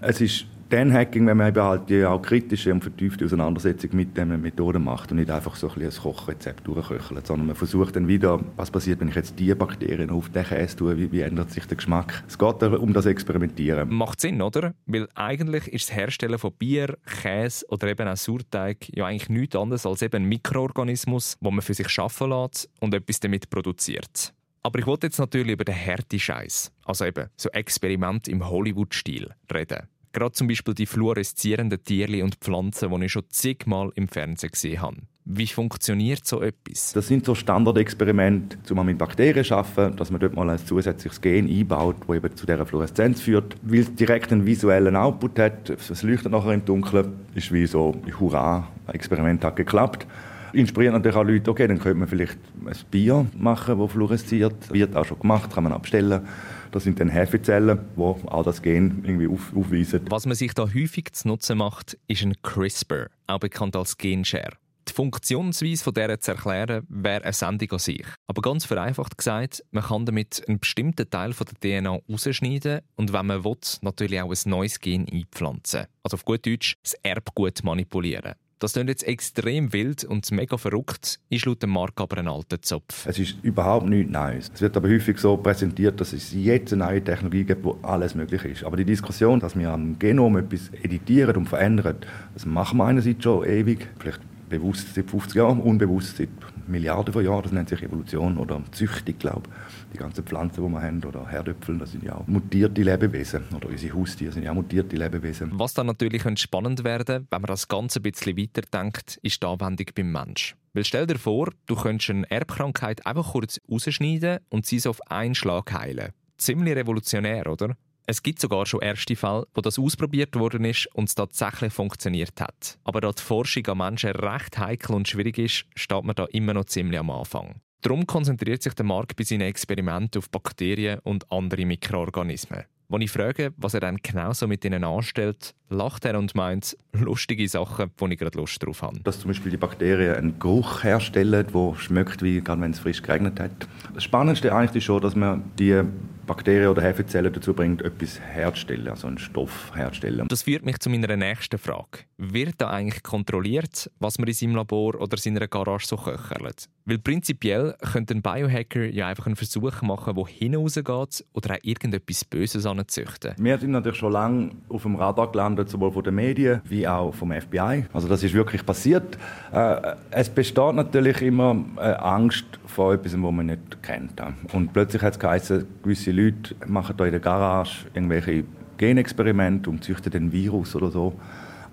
Es 0.00 0.20
ist 0.20 0.46
dann 0.68 0.92
Hacking, 0.92 1.26
wenn 1.26 1.36
man 1.36 1.48
eben 1.48 1.62
halt 1.62 1.88
die 1.88 2.04
auch 2.04 2.20
kritische 2.20 2.72
und 2.72 2.82
vertiefte 2.82 3.24
Auseinandersetzung 3.24 3.90
mit 3.94 4.16
diesen 4.16 4.40
Methoden 4.40 4.84
macht 4.84 5.10
und 5.10 5.18
nicht 5.18 5.30
einfach 5.30 5.56
so 5.56 5.68
ein, 5.70 5.82
ein 5.82 5.90
Kochrezept 5.90 6.66
durchköchelt, 6.66 7.26
sondern 7.26 7.46
man 7.46 7.56
versucht 7.56 7.96
dann 7.96 8.08
wieder, 8.08 8.40
was 8.56 8.70
passiert, 8.70 9.00
wenn 9.00 9.08
ich 9.08 9.14
jetzt 9.14 9.38
diese 9.38 9.56
Bakterien 9.56 10.10
auf 10.10 10.28
den 10.28 10.44
Käse 10.44 10.76
tue, 10.76 10.98
wie, 10.98 11.10
wie 11.10 11.22
ändert 11.22 11.50
sich 11.50 11.66
der 11.66 11.76
Geschmack. 11.76 12.22
Es 12.28 12.38
geht 12.38 12.62
um 12.62 12.92
das 12.92 13.06
Experimentieren. 13.06 13.92
Macht 13.92 14.20
Sinn, 14.20 14.42
oder? 14.42 14.74
Weil 14.86 15.08
eigentlich 15.14 15.68
ist 15.68 15.88
das 15.88 15.96
Herstellen 15.96 16.38
von 16.38 16.52
Bier, 16.52 16.98
Käse 17.22 17.64
oder 17.68 17.88
eben 17.88 18.08
auch 18.08 18.16
Sauerteig 18.16 18.88
ja 18.94 19.06
eigentlich 19.06 19.28
nichts 19.28 19.56
anderes 19.56 19.86
als 19.86 20.02
eben 20.02 20.22
ein 20.22 20.28
Mikroorganismus, 20.28 21.36
wo 21.40 21.50
man 21.50 21.62
für 21.62 21.74
sich 21.74 21.88
schaffen 21.88 22.30
lässt 22.30 22.68
und 22.80 22.94
etwas 22.94 23.20
damit 23.20 23.48
produziert. 23.48 24.34
Aber 24.62 24.78
ich 24.78 24.86
wollte 24.86 25.06
jetzt 25.06 25.18
natürlich 25.18 25.52
über 25.52 25.64
den 25.64 25.74
härten 25.74 26.18
Scheiß, 26.18 26.72
also 26.84 27.04
eben 27.04 27.28
so 27.36 27.48
Experiment 27.50 28.28
im 28.28 28.46
Hollywood-Stil, 28.46 29.30
reden. 29.52 29.88
Gerade 30.12 30.32
zum 30.32 30.48
Beispiel 30.48 30.74
die 30.74 30.86
fluoreszierenden 30.86 31.82
Tiere 31.82 32.24
und 32.24 32.36
Pflanzen, 32.36 32.90
die 32.90 33.06
ich 33.06 33.12
schon 33.12 33.24
zigmal 33.28 33.90
im 33.94 34.08
Fernsehen 34.08 34.50
gesehen 34.50 34.80
habe. 34.80 34.96
Wie 35.30 35.46
funktioniert 35.46 36.24
so 36.24 36.40
etwas? 36.40 36.94
Das 36.94 37.06
sind 37.06 37.26
so 37.26 37.34
Standardexperimente, 37.34 38.56
um 38.72 38.86
mit 38.86 38.96
Bakterien 38.96 39.44
zu 39.44 39.56
arbeiten, 39.56 39.94
dass 39.96 40.10
man 40.10 40.20
dort 40.20 40.34
mal 40.34 40.48
ein 40.48 40.58
zusätzliches 40.58 41.20
Gen 41.20 41.46
einbaut, 41.50 41.96
das 42.06 42.16
eben 42.16 42.34
zu 42.34 42.46
dieser 42.46 42.64
Fluoreszenz 42.64 43.20
führt. 43.20 43.56
Weil 43.60 43.80
es 43.80 43.94
direkt 43.94 44.32
einen 44.32 44.46
visuellen 44.46 44.96
Output 44.96 45.38
hat, 45.38 45.68
es 45.68 46.02
leuchtet 46.02 46.32
nachher 46.32 46.54
im 46.54 46.64
Dunkeln, 46.64 47.12
ist 47.34 47.52
wie 47.52 47.66
so, 47.66 47.94
hurra, 48.18 48.68
ein 48.86 48.94
Experiment 48.94 49.44
hat 49.44 49.56
geklappt 49.56 50.06
inspiriert 50.52 50.92
natürlich 50.92 51.16
auch 51.16 51.24
Leute, 51.24 51.50
okay, 51.50 51.66
dann 51.66 51.78
könnte 51.78 51.98
man 51.98 52.08
vielleicht 52.08 52.38
ein 52.64 52.72
Bier 52.90 53.26
machen, 53.36 53.78
das 53.78 53.92
fluoresziert. 53.92 54.72
Wird 54.72 54.96
auch 54.96 55.04
schon 55.04 55.18
gemacht, 55.18 55.52
kann 55.52 55.64
man 55.64 55.72
abstellen. 55.72 56.26
Das 56.70 56.84
sind 56.84 57.00
dann 57.00 57.08
Hefezellen, 57.08 57.78
die 57.96 58.00
auch 58.00 58.44
das 58.44 58.62
Gen 58.62 59.02
irgendwie 59.04 59.28
auf, 59.28 59.54
aufweisen. 59.56 60.02
Was 60.10 60.26
man 60.26 60.34
sich 60.34 60.54
da 60.54 60.64
häufig 60.64 61.12
zu 61.12 61.28
Nutzen 61.28 61.58
macht, 61.58 61.98
ist 62.06 62.22
ein 62.22 62.34
CRISPR, 62.42 63.08
auch 63.26 63.40
bekannt 63.40 63.76
als 63.76 63.96
Genshare. 63.96 64.52
Die 64.88 64.94
Funktionsweise 64.94 65.84
von 65.84 65.92
dieser 65.92 66.18
zu 66.18 66.30
erklären, 66.32 66.86
wäre 66.88 67.22
eine 67.22 67.32
Sendung 67.32 67.72
an 67.72 67.78
sich. 67.78 68.06
Aber 68.26 68.40
ganz 68.40 68.64
vereinfacht 68.64 69.18
gesagt, 69.18 69.62
man 69.70 69.84
kann 69.84 70.06
damit 70.06 70.42
einen 70.48 70.60
bestimmten 70.60 71.08
Teil 71.10 71.34
von 71.34 71.46
der 71.46 71.82
DNA 71.82 71.98
rausschneiden 72.10 72.80
und 72.96 73.12
wenn 73.12 73.26
man 73.26 73.44
will, 73.44 73.56
natürlich 73.82 74.20
auch 74.20 74.30
ein 74.30 74.50
neues 74.50 74.80
Gen 74.80 75.06
einpflanzen. 75.12 75.86
Also 76.02 76.16
auf 76.16 76.24
gut 76.24 76.46
Deutsch 76.46 76.76
das 76.82 76.94
Erbgut 77.02 77.62
manipulieren. 77.64 78.34
Das 78.60 78.72
klingt 78.72 78.88
jetzt 78.88 79.06
extrem 79.06 79.72
wild 79.72 80.02
und 80.02 80.28
mega 80.32 80.56
verrückt, 80.56 81.20
ist 81.28 81.46
laut 81.46 81.62
dem 81.62 81.70
Markt 81.70 82.00
aber 82.00 82.18
ein 82.18 82.26
alter 82.26 82.60
Zopf. 82.60 83.06
Es 83.06 83.18
ist 83.18 83.36
überhaupt 83.42 83.86
nichts 83.86 84.10
Neues. 84.10 84.50
Es 84.52 84.60
wird 84.60 84.76
aber 84.76 84.88
häufig 84.88 85.18
so 85.18 85.36
präsentiert, 85.36 86.00
dass 86.00 86.12
es 86.12 86.32
jetzt 86.34 86.72
eine 86.72 86.84
neue 86.84 87.02
Technologie 87.02 87.44
gibt, 87.44 87.62
wo 87.62 87.78
alles 87.82 88.16
möglich 88.16 88.44
ist. 88.44 88.64
Aber 88.64 88.76
die 88.76 88.84
Diskussion, 88.84 89.38
dass 89.38 89.56
wir 89.56 89.70
am 89.70 89.96
Genom 90.00 90.36
etwas 90.38 90.70
editieren 90.82 91.36
und 91.36 91.48
verändern, 91.48 91.98
das 92.34 92.46
machen 92.46 92.78
wir 92.78 92.86
einerseits 92.86 93.22
schon 93.22 93.46
ewig, 93.46 93.88
vielleicht 94.00 94.20
bewusst 94.48 94.94
seit 94.94 95.10
50 95.10 95.36
Jahren, 95.36 95.60
unbewusst 95.60 96.16
seit 96.16 96.28
Milliarden 96.66 97.12
von 97.12 97.24
Jahren. 97.24 97.42
Das 97.42 97.52
nennt 97.52 97.68
sich 97.68 97.82
Evolution 97.82 98.38
oder 98.38 98.62
Züchtung, 98.72 99.18
glaube 99.18 99.48
ich 99.48 99.78
die 99.92 99.98
ganzen 99.98 100.24
Pflanzen, 100.24 100.64
die 100.64 100.70
wir 100.70 100.82
haben, 100.82 101.02
oder 101.04 101.26
Herdöpfel, 101.26 101.78
das 101.78 101.92
sind 101.92 102.04
ja 102.04 102.16
auch 102.16 102.26
mutierte 102.26 102.82
Lebewesen. 102.82 103.44
Oder 103.54 103.68
unsere 103.68 103.96
Haustiere 103.96 104.32
sind 104.32 104.42
ja 104.42 104.50
auch 104.50 104.56
mutierte 104.56 104.96
Lebewesen. 104.96 105.50
Was 105.54 105.74
dann 105.74 105.86
natürlich 105.86 106.22
spannend 106.38 106.84
werden 106.84 107.26
wenn 107.30 107.40
man 107.40 107.48
das 107.48 107.68
Ganze 107.68 108.00
ein 108.00 108.02
bisschen 108.02 108.36
weiterdenkt, 108.36 109.18
ist 109.22 109.42
die 109.42 109.46
Anwendung 109.46 109.86
beim 109.94 110.12
Mensch. 110.12 110.56
Weil 110.74 110.84
stell 110.84 111.06
dir 111.06 111.18
vor, 111.18 111.50
du 111.66 111.74
könntest 111.74 112.10
eine 112.10 112.30
Erbkrankheit 112.30 113.06
einfach 113.06 113.32
kurz 113.32 113.60
rausschneiden 113.70 114.38
und 114.50 114.66
sie 114.66 114.78
so 114.78 114.90
auf 114.90 115.00
einen 115.10 115.34
Schlag 115.34 115.72
heilen. 115.72 116.12
Ziemlich 116.36 116.76
revolutionär, 116.76 117.50
oder? 117.50 117.76
Es 118.10 118.22
gibt 118.22 118.40
sogar 118.40 118.64
schon 118.64 118.80
erste 118.80 119.14
Fälle, 119.16 119.46
wo 119.52 119.60
das 119.60 119.78
ausprobiert 119.78 120.34
worden 120.34 120.64
ist 120.64 120.88
und 120.94 121.10
es 121.10 121.14
tatsächlich 121.14 121.74
funktioniert 121.74 122.40
hat. 122.40 122.78
Aber 122.82 123.02
da 123.02 123.12
die 123.12 123.20
Forschung 123.20 123.66
an 123.66 123.76
Menschen 123.76 124.12
recht 124.12 124.56
heikel 124.56 124.94
und 124.94 125.06
schwierig 125.06 125.36
ist, 125.36 125.66
steht 125.74 126.04
man 126.04 126.16
da 126.16 126.24
immer 126.32 126.54
noch 126.54 126.64
ziemlich 126.64 126.98
am 126.98 127.10
Anfang. 127.10 127.60
Darum 127.82 128.06
konzentriert 128.06 128.62
sich 128.62 128.72
der 128.72 128.86
Markt 128.86 129.16
bei 129.16 129.24
seinen 129.24 129.42
Experimenten 129.42 130.20
auf 130.20 130.30
Bakterien 130.30 131.00
und 131.00 131.30
andere 131.30 131.66
Mikroorganismen. 131.66 132.64
Wenn 132.88 133.02
ich 133.02 133.10
frage, 133.10 133.52
was 133.58 133.74
er 133.74 133.80
dann 133.80 133.98
genau 133.98 134.32
so 134.32 134.46
mit 134.46 134.64
ihnen 134.64 134.84
anstellt, 134.84 135.54
lacht 135.68 136.06
er 136.06 136.18
und 136.18 136.34
meint 136.34 136.78
lustige 136.94 137.46
Sachen, 137.46 137.90
wo 137.98 138.06
ich 138.06 138.16
gerade 138.16 138.38
Lust 138.38 138.64
drauf 138.64 138.80
habe. 138.80 139.00
Dass 139.00 139.20
zum 139.20 139.28
Beispiel 139.28 139.50
die 139.50 139.58
Bakterien 139.58 140.14
einen 140.14 140.38
Geruch 140.38 140.82
herstellen, 140.82 141.46
der 141.46 141.74
schmeckt, 141.76 142.22
wie 142.22 142.42
wenn 142.46 142.70
es 142.70 142.78
frisch 142.78 143.02
geregnet 143.02 143.38
hat. 143.38 143.68
Das 143.92 144.02
Spannendste 144.02 144.54
eigentlich 144.54 144.76
ist 144.76 144.84
schon, 144.84 145.02
dass 145.02 145.14
man 145.14 145.44
die 145.58 145.84
Bakterien 146.28 146.68
oder 146.68 146.82
Hefezellen 146.82 147.32
dazu 147.32 147.54
bringt, 147.54 147.82
etwas 147.82 148.20
herzustellen, 148.20 148.86
also 148.86 149.08
einen 149.08 149.18
Stoff 149.18 149.72
herzustellen. 149.74 150.28
Das 150.28 150.42
führt 150.42 150.64
mich 150.64 150.78
zu 150.78 150.90
meiner 150.90 151.16
nächsten 151.16 151.58
Frage. 151.58 152.04
Wird 152.18 152.56
da 152.58 152.70
eigentlich 152.70 153.02
kontrolliert, 153.02 153.90
was 153.98 154.18
man 154.18 154.28
in 154.28 154.34
seinem 154.34 154.54
Labor 154.54 155.00
oder 155.00 155.16
seiner 155.16 155.48
Garage 155.48 155.86
so 155.86 155.96
köchelt? 155.96 156.68
Weil 156.84 156.98
prinzipiell 156.98 157.74
könnte 157.92 158.14
ein 158.14 158.22
Biohacker 158.22 158.86
ja 158.86 159.08
einfach 159.08 159.26
einen 159.26 159.36
Versuch 159.36 159.82
machen, 159.82 160.14
der 160.14 160.26
hinausgeht 160.26 161.24
oder 161.34 161.54
auch 161.54 161.58
irgendetwas 161.62 162.24
Böses 162.24 162.64
anzüchten. 162.64 163.34
Wir 163.36 163.58
sind 163.58 163.72
natürlich 163.72 163.98
schon 163.98 164.12
lange 164.12 164.52
auf 164.70 164.82
dem 164.82 164.96
Radar 164.96 165.30
gelandet, 165.30 165.68
sowohl 165.68 165.92
von 165.92 166.02
den 166.02 166.14
Medien 166.14 166.62
wie 166.64 166.88
auch 166.88 167.14
vom 167.14 167.30
FBI. 167.30 167.84
Also 167.92 168.08
das 168.08 168.22
ist 168.22 168.32
wirklich 168.32 168.64
passiert. 168.64 169.18
Äh, 169.52 169.96
es 170.10 170.30
besteht 170.30 170.74
natürlich 170.74 171.20
immer 171.20 171.62
äh, 171.76 171.92
Angst 171.92 172.46
vor 172.64 172.94
etwas, 172.94 173.12
was 173.12 173.32
man 173.32 173.46
nicht 173.46 173.82
kennt. 173.82 174.22
Und 174.52 174.72
plötzlich 174.72 175.02
hat 175.02 175.14
es 175.14 175.18
geheißen, 175.18 175.66
gewisse 175.82 176.10
Leute 176.18 176.54
machen 176.66 176.96
da 176.96 177.04
in 177.04 177.12
der 177.12 177.20
Garage 177.20 177.86
irgendwelche 177.94 178.44
Genexperimente 178.76 179.70
und 179.70 179.84
züchten 179.84 180.12
den 180.12 180.32
Virus 180.32 180.74
oder 180.74 180.90
so. 180.90 181.12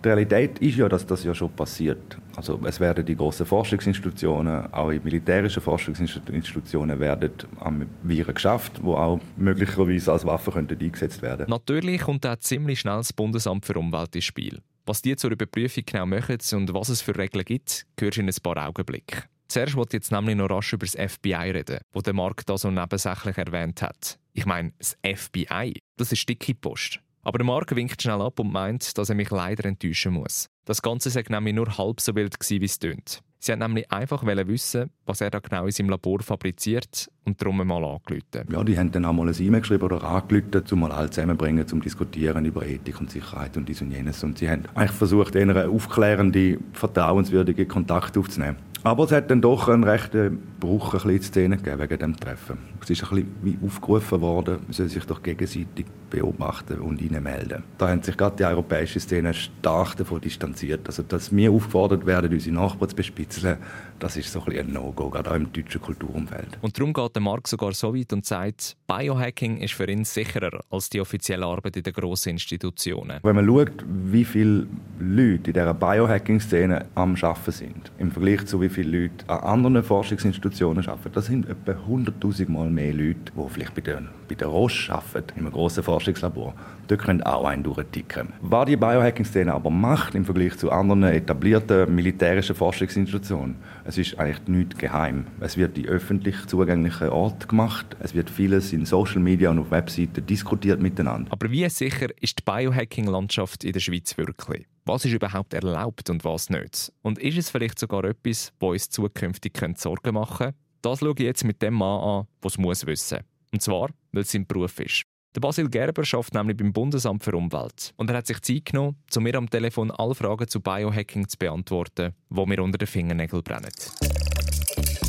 Die 0.03 0.09
Realität 0.09 0.59
ist 0.59 0.77
ja, 0.77 0.87
dass 0.87 1.05
das 1.05 1.23
ja 1.23 1.33
schon 1.33 1.49
passiert. 1.51 2.17
Also 2.35 2.59
es 2.63 2.79
werden 2.79 3.03
die 3.05 3.15
großen 3.15 3.45
Forschungsinstitutionen, 3.45 4.71
auch 4.71 4.91
die 4.91 4.99
militärischen 4.99 5.63
Forschungsinstitutionen 5.63 6.99
werden 6.99 7.31
am 7.59 7.85
Viren 8.03 8.35
geschafft, 8.35 8.73
wo 8.83 8.93
auch 8.93 9.19
möglicherweise 9.35 10.11
als 10.11 10.25
Waffe 10.25 10.51
könnten 10.51 10.79
eingesetzt 10.79 11.23
werden. 11.23 11.47
Natürlich 11.49 12.01
kommt 12.01 12.25
auch 12.27 12.35
ziemlich 12.37 12.81
schnell 12.81 12.97
das 12.97 13.13
Bundesamt 13.13 13.65
für 13.65 13.79
Umwelt 13.79 14.15
ins 14.15 14.25
Spiel. 14.25 14.59
Was 14.85 15.01
die 15.01 15.15
zur 15.15 15.31
Überprüfung 15.31 15.83
genau 15.85 16.05
machen 16.05 16.37
und 16.53 16.71
was 16.71 16.89
es 16.89 17.01
für 17.01 17.17
Regeln 17.17 17.43
gibt, 17.43 17.87
hörst 17.99 18.17
du 18.17 18.21
in 18.21 18.29
ein 18.29 18.35
paar 18.43 18.67
Augenblicken. 18.67 19.23
Zuerst 19.47 19.75
wollte 19.75 19.97
ich 19.97 20.03
jetzt 20.03 20.11
nämlich 20.11 20.35
noch 20.35 20.49
rasch 20.49 20.73
über 20.73 20.85
das 20.85 20.95
FBI 20.95 21.51
reden, 21.51 21.79
wo 21.93 22.01
der 22.01 22.13
Markt 22.13 22.49
da 22.49 22.57
so 22.57 22.71
nebensächlich 22.71 23.37
erwähnt 23.37 23.81
hat. 23.81 24.17
Ich 24.33 24.45
meine, 24.45 24.73
das 24.77 24.97
FBI, 25.03 25.81
das 25.97 26.11
ist 26.11 26.27
dicke 26.27 26.55
Post. 26.55 26.99
Aber 27.23 27.39
der 27.39 27.45
Mark 27.45 27.75
winkt 27.75 28.01
schnell 28.01 28.21
ab 28.21 28.39
und 28.39 28.51
meint, 28.51 28.97
dass 28.97 29.09
er 29.09 29.15
mich 29.15 29.31
leider 29.31 29.65
enttäuschen 29.65 30.13
muss. 30.13 30.47
Das 30.65 30.81
Ganze 30.81 31.09
sei 31.09 31.23
nämlich 31.27 31.55
nur 31.55 31.77
halb 31.77 31.99
so 31.99 32.15
wild 32.15 32.39
gewesen, 32.39 32.61
wie 32.61 32.65
es 32.65 32.79
tönt. 32.79 33.21
Sie 33.39 33.51
hat 33.51 33.59
nämlich 33.59 33.91
einfach 33.91 34.25
wissen, 34.25 34.89
was 35.05 35.21
er 35.21 35.29
da 35.29 35.37
genau 35.37 35.65
in 35.65 35.71
seinem 35.71 35.89
Labor 35.89 36.19
fabriziert 36.21 37.09
und 37.25 37.39
darum 37.39 37.57
mal 37.57 37.83
angerufen. 37.83 38.51
Ja, 38.51 38.63
die 38.63 38.77
haben 38.77 38.91
dann 38.91 39.05
auch 39.05 39.13
mal 39.13 39.27
ein 39.27 39.35
E-Mail 39.39 39.61
geschrieben 39.61 39.83
oder 39.83 40.03
angerufen, 40.03 40.63
um 40.71 40.79
mal 40.79 40.91
alle 40.91 41.11
zusammenbringen, 41.11 41.67
zum 41.67 41.81
diskutieren 41.81 42.45
über 42.45 42.65
Ethik 42.65 42.99
und 42.99 43.11
Sicherheit 43.11 43.55
und 43.55 43.69
dies 43.69 43.81
und 43.81 43.91
jenes. 43.91 44.23
Und 44.23 44.39
sie 44.39 44.49
haben 44.49 44.63
eigentlich 44.73 44.97
versucht, 44.97 45.35
einen 45.35 45.55
aufklärenden, 45.55 46.63
vertrauenswürdigen 46.73 47.67
Kontakt 47.67 48.17
aufzunehmen. 48.17 48.57
Aber 48.85 49.05
es 49.05 49.11
hat 49.11 49.31
dann 49.31 49.41
doch 49.41 49.67
einen 49.67 49.83
rechten 49.83 50.37
Bruch 50.59 50.93
ein 50.93 51.01
bisschen 51.01 51.23
Szene 51.23 51.57
gegeben 51.57 51.79
wegen 51.79 51.97
dem 51.97 52.17
Treffen. 52.17 52.59
Es 52.83 52.91
ist 52.91 53.03
ein 53.03 53.09
bisschen 53.09 53.35
wie 53.41 53.57
aufgerufen 53.65 54.21
worden, 54.21 54.59
man 54.63 54.73
soll 54.73 54.89
sich 54.89 55.03
doch 55.05 55.23
gegenseitig 55.23 55.87
beobachten 56.11 56.79
und 56.79 57.01
melden. 57.01 57.63
Da 57.79 57.89
haben 57.89 58.03
sich 58.03 58.15
gerade 58.15 58.35
die 58.35 58.45
europäische 58.45 58.99
Szene 58.99 59.33
stark 59.33 59.97
davon 59.97 60.21
distanziert. 60.21 60.81
Also, 60.85 61.01
dass 61.01 61.35
wir 61.35 61.51
aufgefordert 61.51 62.05
werden, 62.05 62.31
unsere 62.31 62.55
Nachbarn 62.55 62.89
zu 62.89 62.95
bespitzeln, 62.95 63.57
das 63.97 64.17
ist 64.17 64.31
so 64.31 64.43
ein, 64.45 64.59
ein 64.59 64.73
No-Go, 64.73 65.09
gerade 65.09 65.31
auch 65.31 65.35
im 65.35 65.51
deutschen 65.51 65.81
Kulturumfeld. 65.81 66.59
Und 66.61 66.77
darum 66.77 66.93
geht 66.93 67.15
der 67.15 67.23
Mark 67.23 67.47
sogar 67.47 67.73
so 67.73 67.95
weit 67.95 68.13
und 68.13 68.23
sagt, 68.23 68.77
Biohacking 68.87 69.57
ist 69.57 69.73
für 69.73 69.89
ihn 69.89 70.05
sicherer 70.05 70.59
als 70.69 70.89
die 70.89 71.01
offizielle 71.01 71.45
Arbeit 71.45 71.77
in 71.77 71.83
den 71.83 71.93
grossen 71.93 72.29
Institutionen. 72.29 73.19
Wenn 73.23 73.35
man 73.35 73.47
schaut, 73.47 73.83
wie 73.87 74.25
viele 74.25 74.67
Leute 74.99 75.49
in 75.49 75.53
dieser 75.53 75.73
Biohacking-Szene 75.73 76.85
am 76.93 77.15
Arbeiten 77.15 77.51
sind, 77.51 77.91
im 77.97 78.11
Vergleich 78.11 78.45
zu 78.45 78.61
wie 78.61 78.69
viele 78.75 79.03
Leute 79.03 79.27
an 79.29 79.39
anderen 79.39 79.83
Forschungsinstitutionen 79.83 80.85
arbeiten. 80.87 81.13
Das 81.13 81.27
sind 81.27 81.49
etwa 81.49 81.71
100.000 81.71 82.51
Mal 82.51 82.69
mehr 82.69 82.93
Leute, 82.93 83.31
die 83.35 83.49
vielleicht 83.49 83.73
bei 83.73 83.81
der, 83.81 84.03
bei 84.27 84.35
der 84.35 84.47
Roche 84.47 84.93
arbeiten, 84.93 85.39
in 85.39 85.45
einem 85.45 85.53
grossen 85.53 85.81
Forschungslabor. 85.81 86.53
Dort 86.87 87.01
können 87.01 87.23
auch 87.23 87.45
einen 87.45 87.63
durchticken. 87.63 88.33
Was 88.41 88.65
die 88.65 88.75
Biohacking-Szene 88.75 89.53
aber 89.53 89.69
macht 89.69 90.13
im 90.13 90.25
Vergleich 90.25 90.57
zu 90.57 90.71
anderen 90.71 91.03
etablierten 91.03 91.95
militärischen 91.95 92.55
Forschungsinstitutionen, 92.55 93.55
es 93.85 93.97
ist 93.97 94.19
eigentlich 94.19 94.47
nichts 94.47 94.77
geheim. 94.77 95.25
Es 95.39 95.57
wird 95.57 95.77
in 95.77 95.85
öffentlich 95.85 96.45
zugänglichen 96.47 97.09
Orten 97.09 97.47
gemacht. 97.47 97.95
Es 97.99 98.13
wird 98.13 98.29
vieles 98.29 98.73
in 98.73 98.85
Social 98.85 99.21
Media 99.21 99.49
und 99.49 99.59
auf 99.59 99.71
Webseiten 99.71 100.25
diskutiert 100.25 100.81
miteinander. 100.81 101.31
Aber 101.31 101.49
wie 101.49 101.67
sicher 101.69 102.07
ist 102.19 102.39
die 102.39 102.43
Biohacking-Landschaft 102.43 103.63
in 103.63 103.71
der 103.71 103.79
Schweiz 103.79 104.17
wirklich? 104.17 104.65
Was 104.87 105.03
ist 105.03 105.13
überhaupt 105.13 105.55
erlaubt 105.55 106.11
und 106.11 106.23
was 106.23 106.51
nicht? 106.51 106.93
Und 107.01 107.17
ist 107.17 107.39
es 107.39 107.49
vielleicht 107.49 107.79
sogar 107.79 108.03
etwas, 108.03 108.53
wo 108.59 108.71
uns 108.71 108.87
zukünftig 108.91 109.59
Sorgen 109.77 110.13
machen 110.13 110.37
könnte? 110.37 110.57
Das 110.83 110.99
schaue 110.99 111.15
ich 111.17 111.23
jetzt 111.23 111.43
mit 111.43 111.59
dem 111.63 111.73
Mann 111.73 111.99
an, 112.01 112.27
der 112.43 112.49
es 112.49 112.57
muss 112.59 112.85
wissen. 112.85 113.21
Und 113.51 113.63
zwar, 113.63 113.89
weil 114.11 114.21
es 114.21 114.31
sein 114.31 114.45
Beruf 114.45 114.79
ist. 114.79 115.01
Der 115.35 115.41
Basil 115.41 115.69
Gerber 115.69 116.03
arbeitet 116.03 116.33
nämlich 116.35 116.57
beim 116.57 116.71
Bundesamt 116.71 117.23
für 117.23 117.35
Umwelt. 117.35 117.93
Und 117.97 118.11
er 118.11 118.17
hat 118.17 118.27
sich 118.27 118.39
Zeit 118.41 118.65
genommen, 118.65 118.95
zu 119.09 119.21
mir 119.21 119.33
am 119.33 119.49
Telefon 119.49 119.89
alle 119.89 120.13
Fragen 120.13 120.47
zu 120.47 120.61
Biohacking 120.61 121.27
zu 121.27 121.37
beantworten, 121.39 122.13
die 122.29 122.45
mir 122.45 122.61
unter 122.61 122.77
den 122.77 122.87
Fingernägeln 122.87 123.41
brennen. 123.41 123.71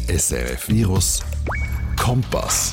SRF 0.09 0.71
Virus 0.71 1.23
Kompass. 2.01 2.73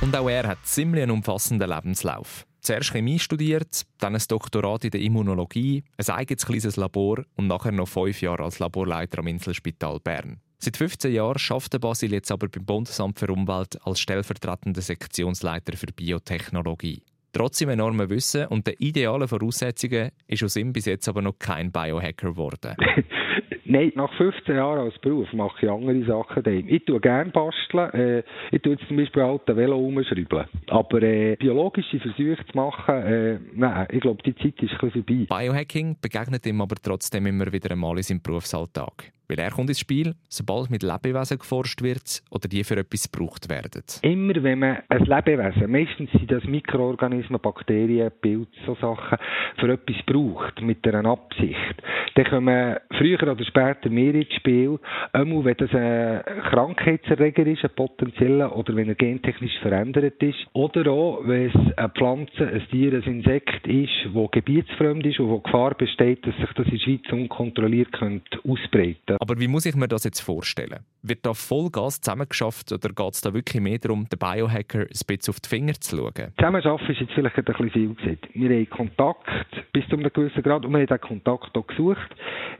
Und 0.00 0.14
auch 0.14 0.28
er 0.28 0.46
hat 0.46 0.58
ziemlich 0.64 1.02
einen 1.02 1.10
umfassenden 1.10 1.68
Lebenslauf 1.68 2.46
zuerst 2.64 2.92
Chemie 2.92 3.18
studiert, 3.18 3.82
dann 3.98 4.14
ein 4.14 4.22
Doktorat 4.26 4.84
in 4.84 4.90
der 4.90 5.00
Immunologie, 5.00 5.84
ein 5.96 6.14
eigenes 6.14 6.46
kleines 6.46 6.76
Labor 6.76 7.24
und 7.36 7.46
nachher 7.46 7.72
noch 7.72 7.88
fünf 7.88 8.20
Jahre 8.22 8.44
als 8.44 8.58
Laborleiter 8.58 9.18
am 9.18 9.26
Inselspital 9.26 10.00
Bern. 10.00 10.40
Seit 10.58 10.76
15 10.78 11.12
Jahren 11.12 11.40
arbeitet 11.50 11.80
Basil 11.80 12.12
jetzt 12.12 12.32
aber 12.32 12.48
beim 12.48 12.64
Bundesamt 12.64 13.18
für 13.18 13.30
Umwelt 13.30 13.78
als 13.86 14.00
stellvertretender 14.00 14.80
Sektionsleiter 14.80 15.76
für 15.76 15.86
Biotechnologie. 15.86 17.02
Trotz 17.32 17.58
seinem 17.58 17.70
enormen 17.70 18.08
Wissen 18.08 18.46
und 18.46 18.66
den 18.66 18.74
idealen 18.78 19.28
Voraussetzungen 19.28 20.10
ist 20.26 20.42
aus 20.42 20.56
ihm 20.56 20.72
bis 20.72 20.86
jetzt 20.86 21.08
aber 21.08 21.20
noch 21.20 21.38
kein 21.38 21.72
Biohacker 21.72 22.30
geworden. 22.30 22.76
Nein, 23.66 23.92
nach 23.94 24.12
15 24.14 24.56
Jahren 24.56 24.80
als 24.80 24.98
Beruf 24.98 25.32
mache 25.32 25.64
ich 25.64 25.70
andere 25.70 26.04
Sachen 26.04 26.42
daheim. 26.42 26.66
Ich 26.68 26.84
tue 26.84 27.00
gerne 27.00 27.30
basteln. 27.30 27.90
Äh, 27.94 28.22
ich 28.52 28.60
tue 28.60 28.74
jetzt 28.74 28.86
zum 28.88 28.96
Beispiel 28.98 29.22
alte 29.22 29.56
Velo 29.56 29.78
umschrauben. 29.78 30.44
Aber 30.68 31.02
äh, 31.02 31.36
biologische 31.36 31.98
Versuche 31.98 32.44
zu 32.46 32.56
machen, 32.56 32.94
äh, 32.94 33.38
nein, 33.54 33.86
ich 33.90 34.00
glaube, 34.00 34.22
die 34.22 34.34
Zeit 34.34 34.62
ist 34.62 34.72
ein 34.72 34.90
bisschen 34.90 35.26
vorbei. 35.26 35.46
Biohacking 35.46 35.96
begegnet 36.00 36.44
ihm 36.46 36.60
aber 36.60 36.76
trotzdem 36.82 37.26
immer 37.26 37.50
wieder 37.52 37.70
einmal 37.70 37.96
in 37.96 38.02
seinem 38.02 38.20
Berufsalltag. 38.20 39.13
Weil 39.28 39.38
er 39.38 39.50
kommt 39.50 39.70
ins 39.70 39.80
Spiel, 39.80 40.14
sobald 40.28 40.70
mit 40.70 40.82
Lebewesen 40.82 41.38
geforscht 41.38 41.82
wird 41.82 42.22
oder 42.30 42.48
die 42.48 42.62
für 42.64 42.76
etwas 42.76 43.10
gebraucht 43.10 43.48
werden. 43.48 43.82
Immer 44.02 44.42
wenn 44.42 44.58
man 44.58 44.78
ein 44.88 45.04
Lebewesen, 45.04 45.70
meistens 45.70 46.10
sind 46.12 46.30
das 46.30 46.44
Mikroorganismen, 46.44 47.40
Bakterien, 47.40 48.10
Pilze, 48.20 48.50
so 48.66 48.74
Sachen, 48.74 49.18
für 49.58 49.72
etwas 49.72 49.96
braucht, 50.06 50.60
mit 50.60 50.86
einer 50.86 51.08
Absicht, 51.08 51.82
dann 52.14 52.24
kommen 52.26 52.76
früher 52.96 53.22
oder 53.22 53.44
später 53.44 53.88
mehr 53.88 54.14
ins 54.14 54.32
Spiel. 54.34 54.78
Einmal, 55.12 55.44
wenn 55.44 55.56
das 55.56 55.70
ein 55.72 56.22
Krankheitserreger 56.50 57.46
ist, 57.46 57.64
ein 57.64 57.70
potenzieller, 57.74 58.56
oder 58.56 58.76
wenn 58.76 58.88
er 58.88 58.94
gentechnisch 58.94 59.58
verändert 59.60 60.22
ist. 60.22 60.38
Oder 60.52 60.90
auch, 60.90 61.22
wenn 61.24 61.46
es 61.46 61.78
eine 61.78 61.88
Pflanze, 61.88 62.46
ein 62.46 62.62
Tier, 62.70 62.92
ein 62.92 63.02
Insekt 63.02 63.66
ist, 63.66 63.90
das 64.14 64.30
gebietsfremd 64.30 65.06
ist 65.06 65.18
und 65.18 65.28
wo 65.28 65.40
Gefahr 65.40 65.74
besteht, 65.74 66.26
dass 66.26 66.36
sich 66.36 66.52
das 66.54 66.66
in 66.66 66.72
der 66.72 66.78
Schweiz 66.78 67.12
unkontrolliert 67.12 67.92
könnte 67.92 68.38
ausbreiten 68.46 69.13
Aber 69.20 69.38
wie 69.38 69.48
muss 69.48 69.66
ich 69.66 69.74
mir 69.74 69.88
das 69.88 70.04
jetzt 70.04 70.20
vorstellen? 70.20 70.80
Wird 71.02 71.24
da 71.26 71.34
Vollgas 71.34 72.00
zusammengeschafft 72.00 72.72
oder 72.72 72.88
geht 72.88 73.14
es 73.14 73.20
da 73.20 73.34
wirklich 73.34 73.62
mehr 73.62 73.78
darum, 73.78 74.08
den 74.08 74.18
Biohacker 74.18 74.80
ein 74.80 75.06
bisschen 75.06 75.32
auf 75.32 75.40
die 75.40 75.48
Finger 75.48 75.74
zu 75.74 75.96
schauen? 75.96 76.32
Zusammenarbeiten 76.36 76.92
ist 76.92 77.00
jetzt 77.00 77.12
vielleicht 77.12 77.36
ein 77.36 77.44
bisschen 77.44 77.70
viel 77.70 77.94
gesagt. 77.94 78.28
Wir 78.34 78.50
haben 78.50 78.70
Kontakt 78.70 79.72
bis 79.72 79.86
zu 79.88 79.96
einem 79.96 80.12
gewissen 80.12 80.42
Grad 80.42 80.64
und 80.64 80.72
wir 80.72 80.80
haben 80.80 80.86
diesen 80.86 81.00
Kontakt 81.00 81.56
auch 81.56 81.66
gesucht. 81.66 82.14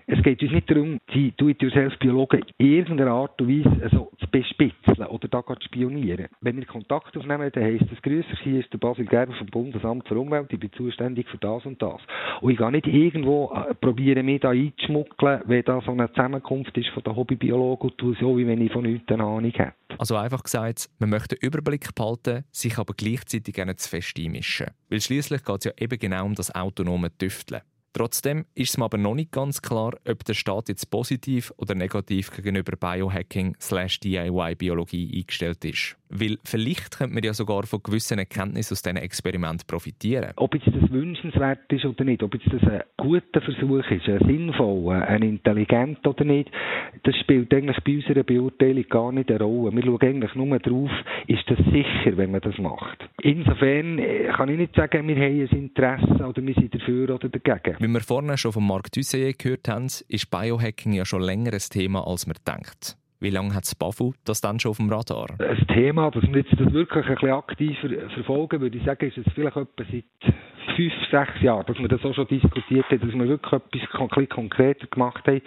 Es 0.06 0.22
geht 0.22 0.42
uns 0.42 0.52
nicht 0.52 0.70
darum, 0.70 0.98
die 1.14 1.32
Do-it-yourself-Biologen 1.36 2.44
in 2.58 2.72
irgendeiner 2.72 3.12
Art 3.12 3.40
und 3.40 3.48
Weise 3.48 3.82
also 3.82 4.12
zu 4.18 4.26
bespitzeln 4.30 5.06
oder 5.08 5.28
da 5.28 5.42
zu 5.44 5.54
spionieren. 5.64 6.26
Wenn 6.40 6.56
wir 6.56 6.66
Kontakt 6.66 7.16
aufnehmen, 7.16 7.50
dann 7.52 7.64
heisst 7.64 7.90
das 7.90 8.02
Grüße, 8.02 8.28
hier 8.42 8.60
ist 8.60 8.72
der 8.72 8.78
Basil 8.78 9.06
Gerber 9.06 9.32
vom 9.34 9.46
Bundesamt 9.46 10.06
für 10.08 10.18
Umwelt, 10.18 10.52
ich 10.52 10.60
bin 10.60 10.72
zuständig 10.72 11.28
für 11.28 11.38
das 11.38 11.64
und 11.64 11.80
das. 11.80 12.00
Und 12.40 12.50
ich 12.50 12.58
gehe 12.58 12.70
nicht 12.70 12.86
irgendwo 12.86 13.52
äh, 13.54 13.74
probieren, 13.74 14.26
mich 14.26 14.40
da 14.40 14.50
einzuschmuggeln, 14.50 15.42
wenn 15.46 15.64
da 15.64 15.80
so 15.80 15.92
eine 15.92 16.12
Zusammenkunft 16.44 16.76
ist 16.76 16.90
von 16.90 17.02
den 17.02 17.16
Hobbybiologen 17.16 17.90
und 17.90 17.98
tue 17.98 18.16
so, 18.20 18.36
wie 18.36 18.46
wenn 18.46 18.60
ich 18.60 18.70
von 18.72 18.84
nichts 18.84 19.10
eine 19.10 19.24
Ahnung 19.24 19.50
hätte. 19.50 19.72
Also 19.98 20.16
einfach 20.16 20.42
gesagt, 20.42 20.90
man 20.98 21.08
möchte 21.10 21.36
einen 21.36 21.46
Überblick 21.46 21.94
behalten, 21.94 22.44
sich 22.52 22.78
aber 22.78 22.94
gleichzeitig 22.94 23.56
nicht 23.56 23.80
zu 23.80 23.88
fest 23.88 24.18
einmischen. 24.18 24.66
Weil 24.88 25.00
schließlich 25.00 25.44
geht 25.44 25.58
es 25.58 25.64
ja 25.64 25.72
eben 25.78 25.98
genau 25.98 26.26
um 26.26 26.34
das 26.34 26.54
autonome 26.54 27.16
Tüfteln. 27.16 27.62
Trotzdem 27.96 28.44
ist 28.56 28.70
es 28.70 28.78
mir 28.78 28.86
aber 28.86 28.98
noch 28.98 29.14
nicht 29.14 29.30
ganz 29.30 29.62
klar, 29.62 29.92
ob 30.08 30.24
der 30.24 30.34
Staat 30.34 30.68
jetzt 30.68 30.90
positiv 30.90 31.52
oder 31.58 31.76
negativ 31.76 32.32
gegenüber 32.32 32.76
Biohacking/DIY-Biologie 32.76 35.16
eingestellt 35.16 35.64
ist. 35.64 35.96
Weil 36.14 36.38
vielleicht 36.44 36.98
könnte 36.98 37.14
man 37.14 37.22
ja 37.22 37.34
sogar 37.34 37.64
von 37.64 37.82
gewissen 37.82 38.18
Erkenntnissen 38.18 38.74
aus 38.74 38.82
diesen 38.82 38.96
Experimenten 38.96 39.66
profitieren. 39.66 40.32
Ob 40.36 40.54
jetzt 40.54 40.68
das 40.68 40.90
wünschenswert 40.90 41.70
ist 41.72 41.84
oder 41.84 42.04
nicht, 42.04 42.22
ob 42.22 42.34
jetzt 42.34 42.46
das 42.52 42.62
ein 42.62 42.82
guter 42.96 43.40
Versuch 43.40 43.90
ist, 43.90 44.08
ein 44.08 44.20
sinnvoller, 44.26 45.06
ein 45.08 45.22
intelligenter 45.22 46.10
oder 46.10 46.24
nicht, 46.24 46.50
das 47.02 47.16
spielt 47.16 47.52
eigentlich 47.52 47.78
bei 47.84 47.96
unserer 47.96 48.22
Beurteilung 48.22 48.84
gar 48.88 49.12
nicht 49.12 49.30
eine 49.30 49.42
Rolle. 49.42 49.74
Wir 49.74 49.82
schauen 49.82 50.00
eigentlich 50.00 50.34
nur 50.34 50.58
darauf, 50.58 50.90
ist 51.26 51.44
das 51.48 51.58
sicher, 51.72 52.16
wenn 52.16 52.30
man 52.30 52.40
das 52.40 52.56
macht. 52.58 53.08
Insofern 53.22 53.98
äh, 53.98 54.32
kann 54.36 54.48
ich 54.48 54.58
nicht 54.58 54.74
sagen, 54.76 55.08
wir 55.08 55.16
haben 55.16 55.40
ein 55.40 55.48
Interesse 55.48 56.26
oder 56.26 56.46
wir 56.46 56.54
sind 56.54 56.74
dafür 56.74 57.14
oder 57.14 57.28
dagegen. 57.28 57.76
Wie 57.80 57.88
wir 57.88 58.00
vorhin 58.00 58.36
schon 58.36 58.52
von 58.52 58.66
Marc 58.66 58.92
Dussey 58.92 59.32
gehört 59.32 59.68
haben, 59.68 59.86
ist 59.86 60.30
Biohacking 60.30 60.92
ja 60.92 61.04
schon 61.04 61.22
länger 61.22 61.52
ein 61.52 61.58
Thema, 61.58 62.06
als 62.06 62.26
man 62.26 62.36
denkt. 62.46 62.96
Wie 63.24 63.30
lange 63.30 63.54
hat 63.54 63.64
das 63.64 63.74
BAFU 63.74 64.12
das 64.26 64.42
dann 64.42 64.60
schon 64.60 64.72
auf 64.72 64.76
dem 64.76 64.90
Radar? 64.90 65.28
Ein 65.38 65.66
Thema, 65.68 66.10
das 66.10 66.24
wir 66.24 66.42
jetzt 66.42 66.52
das 66.60 66.70
wirklich 66.74 67.06
ein 67.06 67.14
bisschen 67.14 67.30
aktiv 67.30 67.78
verfolgen, 68.12 68.60
würde 68.60 68.76
ich 68.76 68.84
sagen, 68.84 69.08
ist 69.08 69.16
es 69.16 69.32
vielleicht 69.32 69.56
etwa 69.56 69.82
seit 69.90 70.34
fünf, 70.76 70.92
sechs 71.10 71.40
Jahren, 71.40 71.64
dass 71.64 71.78
wir 71.78 71.88
das 71.88 72.04
auch 72.04 72.14
schon 72.14 72.28
diskutiert 72.28 72.84
haben, 72.90 73.00
dass 73.00 73.14
wir 73.14 73.26
wirklich 73.26 73.52
etwas 73.52 74.18
ein 74.18 74.28
konkreter 74.28 74.86
gemacht 74.88 75.26
haben, 75.26 75.40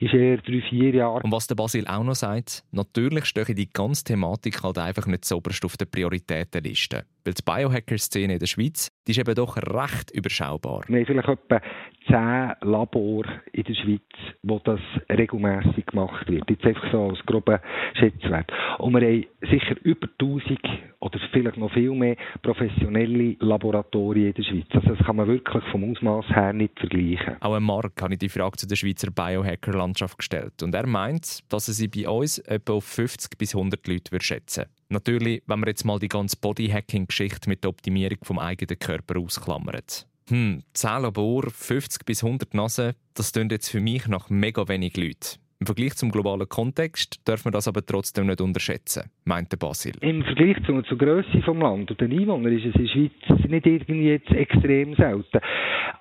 ist 0.00 0.12
eher 0.12 0.38
drei, 0.38 0.62
vier 0.68 0.94
Jahre. 0.96 1.22
Und 1.22 1.30
was 1.30 1.46
der 1.46 1.54
Basil 1.54 1.86
auch 1.86 2.02
noch 2.02 2.16
sagt, 2.16 2.64
natürlich 2.72 3.26
stehe 3.26 3.54
die 3.54 3.70
ganze 3.72 4.02
Thematik 4.02 4.60
halt 4.64 4.78
einfach 4.78 5.06
nicht 5.06 5.24
so 5.24 5.36
oberst 5.36 5.64
auf 5.64 5.76
der 5.76 5.86
Prioritätenliste. 5.86 7.04
Weil 7.24 7.34
die 7.34 7.42
Biohacker-Szene 7.42 8.34
in 8.34 8.38
der 8.38 8.46
Schweiz, 8.46 8.90
die 9.06 9.12
ist 9.12 9.18
eben 9.18 9.34
doch 9.34 9.56
recht 9.56 10.10
überschaubar. 10.12 10.82
Wir 10.88 11.00
haben 11.00 11.06
vielleicht 11.06 11.28
etwa 11.28 11.60
zehn 12.06 12.52
Labore 12.68 13.42
in 13.52 13.64
der 13.64 13.74
Schweiz, 13.74 14.02
wo 14.42 14.58
das 14.58 14.80
regelmäßig 15.08 15.86
gemacht 15.86 16.28
wird. 16.28 16.48
Jetzt 16.50 16.64
einfach 16.64 16.90
so 16.90 17.10
als 17.10 17.18
grober 17.26 17.60
Schätzwert. 17.94 18.50
Und 18.78 18.94
wir 18.94 19.06
haben 19.06 19.26
sicher 19.40 19.76
über 19.82 20.08
1000 20.20 20.58
oder 21.00 21.18
vielleicht 21.32 21.56
noch 21.56 21.72
viel 21.72 21.92
mehr 21.92 22.16
professionelle 22.42 23.36
Laboratorien 23.40 24.28
in 24.28 24.34
der 24.34 24.42
Schweiz. 24.42 24.66
Also 24.72 24.94
das 24.94 25.06
kann 25.06 25.16
man 25.16 25.28
wirklich 25.28 25.64
vom 25.70 25.90
Ausmaß 25.90 26.26
her 26.28 26.52
nicht 26.52 26.78
vergleichen. 26.78 27.36
Auch 27.40 27.54
ein 27.54 27.62
Mark 27.62 28.00
habe 28.00 28.14
ich 28.14 28.18
die 28.18 28.28
Frage 28.28 28.56
zu 28.56 28.66
der 28.66 28.76
Schweizer 28.76 29.10
Biohacker-Landschaft 29.10 30.18
gestellt. 30.18 30.62
Und 30.62 30.74
er 30.74 30.86
meint, 30.86 31.40
dass 31.52 31.68
er 31.68 31.74
sie 31.74 31.88
bei 31.88 32.08
uns 32.08 32.38
etwa 32.38 32.74
auf 32.74 32.84
50 32.84 33.38
bis 33.38 33.54
100 33.54 33.86
Leute 33.86 34.20
schätzen 34.20 34.64
würde. 34.64 34.81
Natürlich, 34.92 35.42
wenn 35.46 35.60
man 35.60 35.68
jetzt 35.68 35.84
mal 35.84 35.98
die 35.98 36.08
ganze 36.08 36.36
Bodyhacking-Geschichte 36.36 37.48
mit 37.48 37.64
der 37.64 37.70
Optimierung 37.70 38.18
vom 38.22 38.38
eigenen 38.38 38.78
Körper 38.78 39.18
ausklammert. 39.18 40.06
Hm, 40.28 40.62
10 40.74 41.02
Labor, 41.02 41.50
50 41.50 42.04
bis 42.04 42.22
100 42.22 42.52
Nasen, 42.52 42.92
das 43.14 43.32
klingt 43.32 43.52
jetzt 43.52 43.70
für 43.70 43.80
mich 43.80 44.06
nach 44.06 44.28
mega 44.28 44.68
wenig 44.68 44.96
Leuten. 44.98 45.41
Im 45.62 45.66
Vergleich 45.66 45.94
zum 45.94 46.10
globalen 46.10 46.48
Kontext 46.48 47.20
darf 47.24 47.44
man 47.44 47.52
das 47.52 47.68
aber 47.68 47.86
trotzdem 47.86 48.26
nicht 48.26 48.40
unterschätzen, 48.40 49.12
meinte 49.24 49.56
Basil. 49.56 49.92
Im 50.00 50.24
Vergleich 50.24 50.56
zur, 50.66 50.82
zur 50.82 50.98
Größe 50.98 51.30
des 51.30 51.46
Landes 51.46 51.90
und 51.92 52.00
den 52.00 52.10
Einwohnern 52.10 52.52
ist 52.52 52.64
es 52.64 52.74
in 52.74 52.82
der 52.82 52.88
Schweiz 52.88 53.48
nicht 53.48 53.66
irgendwie 53.66 54.08
jetzt 54.08 54.32
extrem 54.32 54.96
selten. 54.96 55.38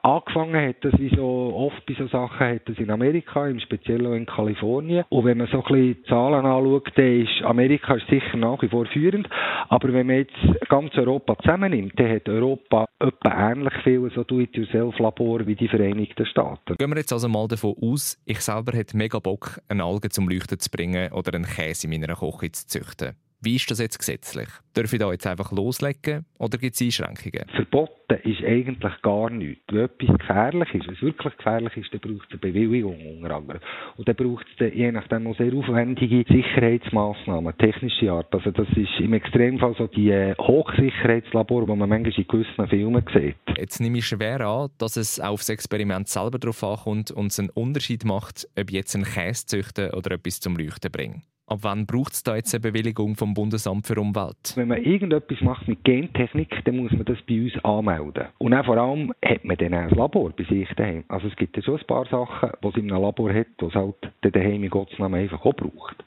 Angefangen 0.02 0.67
hat 0.67 0.78
das, 0.82 1.00
wie 1.00 1.15
so 1.15 1.54
oft 1.56 1.86
bei 1.86 1.93
so 1.93 2.08
Sachen, 2.08 2.39
hat 2.39 2.67
das 2.67 2.80
in 2.80 2.89
Amerika, 2.89 3.47
im 3.47 3.60
Speziellen 3.60 4.08
auch 4.08 4.15
in 4.15 4.26
Kalifornien. 4.26 5.06
Und 5.10 5.26
wenn 5.26 5.38
man 5.38 5.47
so 5.52 5.63
ein 5.63 5.71
bisschen 5.71 6.06
Zahlen 6.06 6.43
anschaut, 6.43 6.91
dann 6.95 7.21
ist 7.21 7.43
Amerika 7.43 7.93
ist 7.93 8.08
sicher 8.08 8.38
nach 8.38 8.60
wie 8.63 8.69
vor 8.69 8.88
führend. 8.88 9.30
Aber 9.69 9.93
wenn 9.93 10.08
man 10.08 10.15
jetzt 10.15 10.34
ganz 10.69 10.95
Europa 10.95 11.38
zusammennimmt, 11.38 12.00
dann 12.00 12.10
hat 12.10 12.28
Europa 12.28 12.88
etwa 13.00 13.52
ähnlich 13.52 13.74
viel 13.84 14.12
so 14.15 14.24
Do-it-yourself-Labor 14.24 15.45
wie 15.45 15.56
die 15.56 15.67
Vereinigten 15.67 16.26
Staaten. 16.26 16.78
Gehen 16.78 16.89
wir 16.89 16.97
jetzt 16.97 17.13
also 17.13 17.30
mal 17.30 17.47
davon 17.47 17.76
aus, 17.80 18.19
ich 18.26 18.39
selber 18.39 18.76
hätte 18.76 18.97
mega 18.97 19.19
Bock, 19.19 19.51
eine 19.68 19.84
Alge 19.84 20.10
zum 20.10 20.30
Leuchten 20.30 20.60
zu 20.60 20.70
bringen 20.70 21.12
oder 21.12 21.34
einen 21.34 21.46
Käse 21.46 21.88
in 21.88 21.92
meiner 21.92 22.16
Küche 22.16 22.52
zu 22.52 22.68
züchten. 22.68 23.16
Wie 23.42 23.56
ist 23.56 23.72
das 23.72 23.80
jetzt 23.80 23.98
gesetzlich? 23.98 24.50
Darf 24.74 24.94
ich 24.94 25.00
da 25.00 25.12
jetzt 25.12 25.28
einfach 25.28 25.52
loslegen 25.52 26.26
oder 26.40 26.58
gibt 26.58 26.76
es 26.76 26.82
Einschränkungen? 26.82 27.46
Verboten 27.54 28.20
ist 28.24 28.42
eigentlich 28.44 29.02
gar 29.02 29.30
nichts. 29.30 29.62
Wenn 29.68 29.82
etwas 29.82 30.18
gefährlich 30.18 30.74
ist, 30.74 30.88
wenn 30.88 30.96
es 30.96 31.02
wirklich 31.02 31.38
gefährlich 31.38 31.76
ist, 31.76 31.94
dann 31.94 32.00
braucht 32.00 32.28
es 32.28 32.32
eine 32.32 32.40
Bewilligung 32.40 33.18
unter 33.18 33.36
anderem. 33.36 33.60
Und 33.98 34.08
dann 34.08 34.16
braucht 34.16 34.46
es 34.60 34.74
je 34.74 34.92
nachdem 34.94 35.28
auch 35.28 35.36
sehr 35.38 35.54
aufwendige 35.54 36.24
Sicherheitsmaßnahmen, 36.26 37.58
technische 37.58 38.12
Art. 38.12 38.34
Also 38.34 38.52
das 38.52 38.68
ist 38.78 39.00
im 39.00 39.12
Extremfall 39.12 39.76
so 39.78 39.88
die 39.88 40.10
äh, 40.10 40.36
Hochsicherheitslabor, 40.38 41.66
die 41.66 41.76
man 41.76 41.90
manchmal 41.90 42.14
in 42.14 42.28
gewissen 42.28 42.68
Filmen 42.68 43.04
sieht. 43.14 43.36
Jetzt 43.58 43.82
nehme 43.82 43.98
ich 43.98 44.06
schwer 44.06 44.40
an, 44.42 44.70
dass 44.78 44.96
es 44.96 45.20
auf 45.20 45.42
das 45.42 45.50
Experiment 45.50 46.08
selber 46.08 46.40
darauf 46.40 46.64
ankommt 46.64 47.12
und 47.12 47.28
es 47.28 47.40
einen 47.40 47.50
Unterschied 47.50 48.06
macht, 48.06 48.48
ob 48.58 48.70
ich 48.70 48.76
jetzt 48.76 48.96
einen 48.96 49.04
Käse 49.04 49.46
züchte 49.46 49.92
oder 49.96 50.12
etwas 50.12 50.40
zum 50.40 50.56
Leuchten 50.56 50.92
bringe. 50.92 51.24
Ab 51.52 51.60
wann 51.64 51.86
braucht 51.86 52.14
es 52.14 52.24
da 52.24 52.38
jetzt 52.38 52.54
eine 52.54 52.62
Bewilligung 52.62 53.18
vom 53.18 53.34
Bundesamt 53.34 53.86
für 53.86 54.00
Umwelt? 54.00 54.56
Wenn 54.62 54.67
man 54.67 54.84
irgendetwas 54.84 55.41
macht 55.41 55.67
mit 55.67 55.84
Gentechnik, 55.84 56.56
dann 56.65 56.78
muss 56.78 56.91
man 56.91 57.04
das 57.06 57.17
bei 57.28 57.41
uns 57.41 57.65
anmelden. 57.65 58.28
Und 58.38 58.54
auch 58.54 58.63
vor 58.63 58.78
allem 58.78 59.12
hat 59.26 59.43
man 59.43 59.58
dann 59.58 59.74
ein 59.74 59.89
Labor 59.89 60.30
bei 60.38 60.43
sich 60.43 60.69
daheim. 60.76 61.04
Also 61.08 61.30
es 61.30 61.36
gibt 61.36 61.58
ja 61.58 61.63
schon 61.63 61.80
ein 61.80 61.88
paar 61.88 62.06
Sachen, 62.06 62.52
die 62.63 62.67
es 62.67 62.76
in 62.76 62.91
einem 62.91 63.02
Labor 63.02 63.34
hat, 63.34 63.47
die 63.60 63.65
es 63.65 63.74
halt 63.74 63.95
daheim 64.21 64.63
in 64.63 64.69
Gottes 64.69 65.00
Namen 65.00 65.19
einfach 65.19 65.43
auch 65.43 65.56
braucht. 65.56 66.06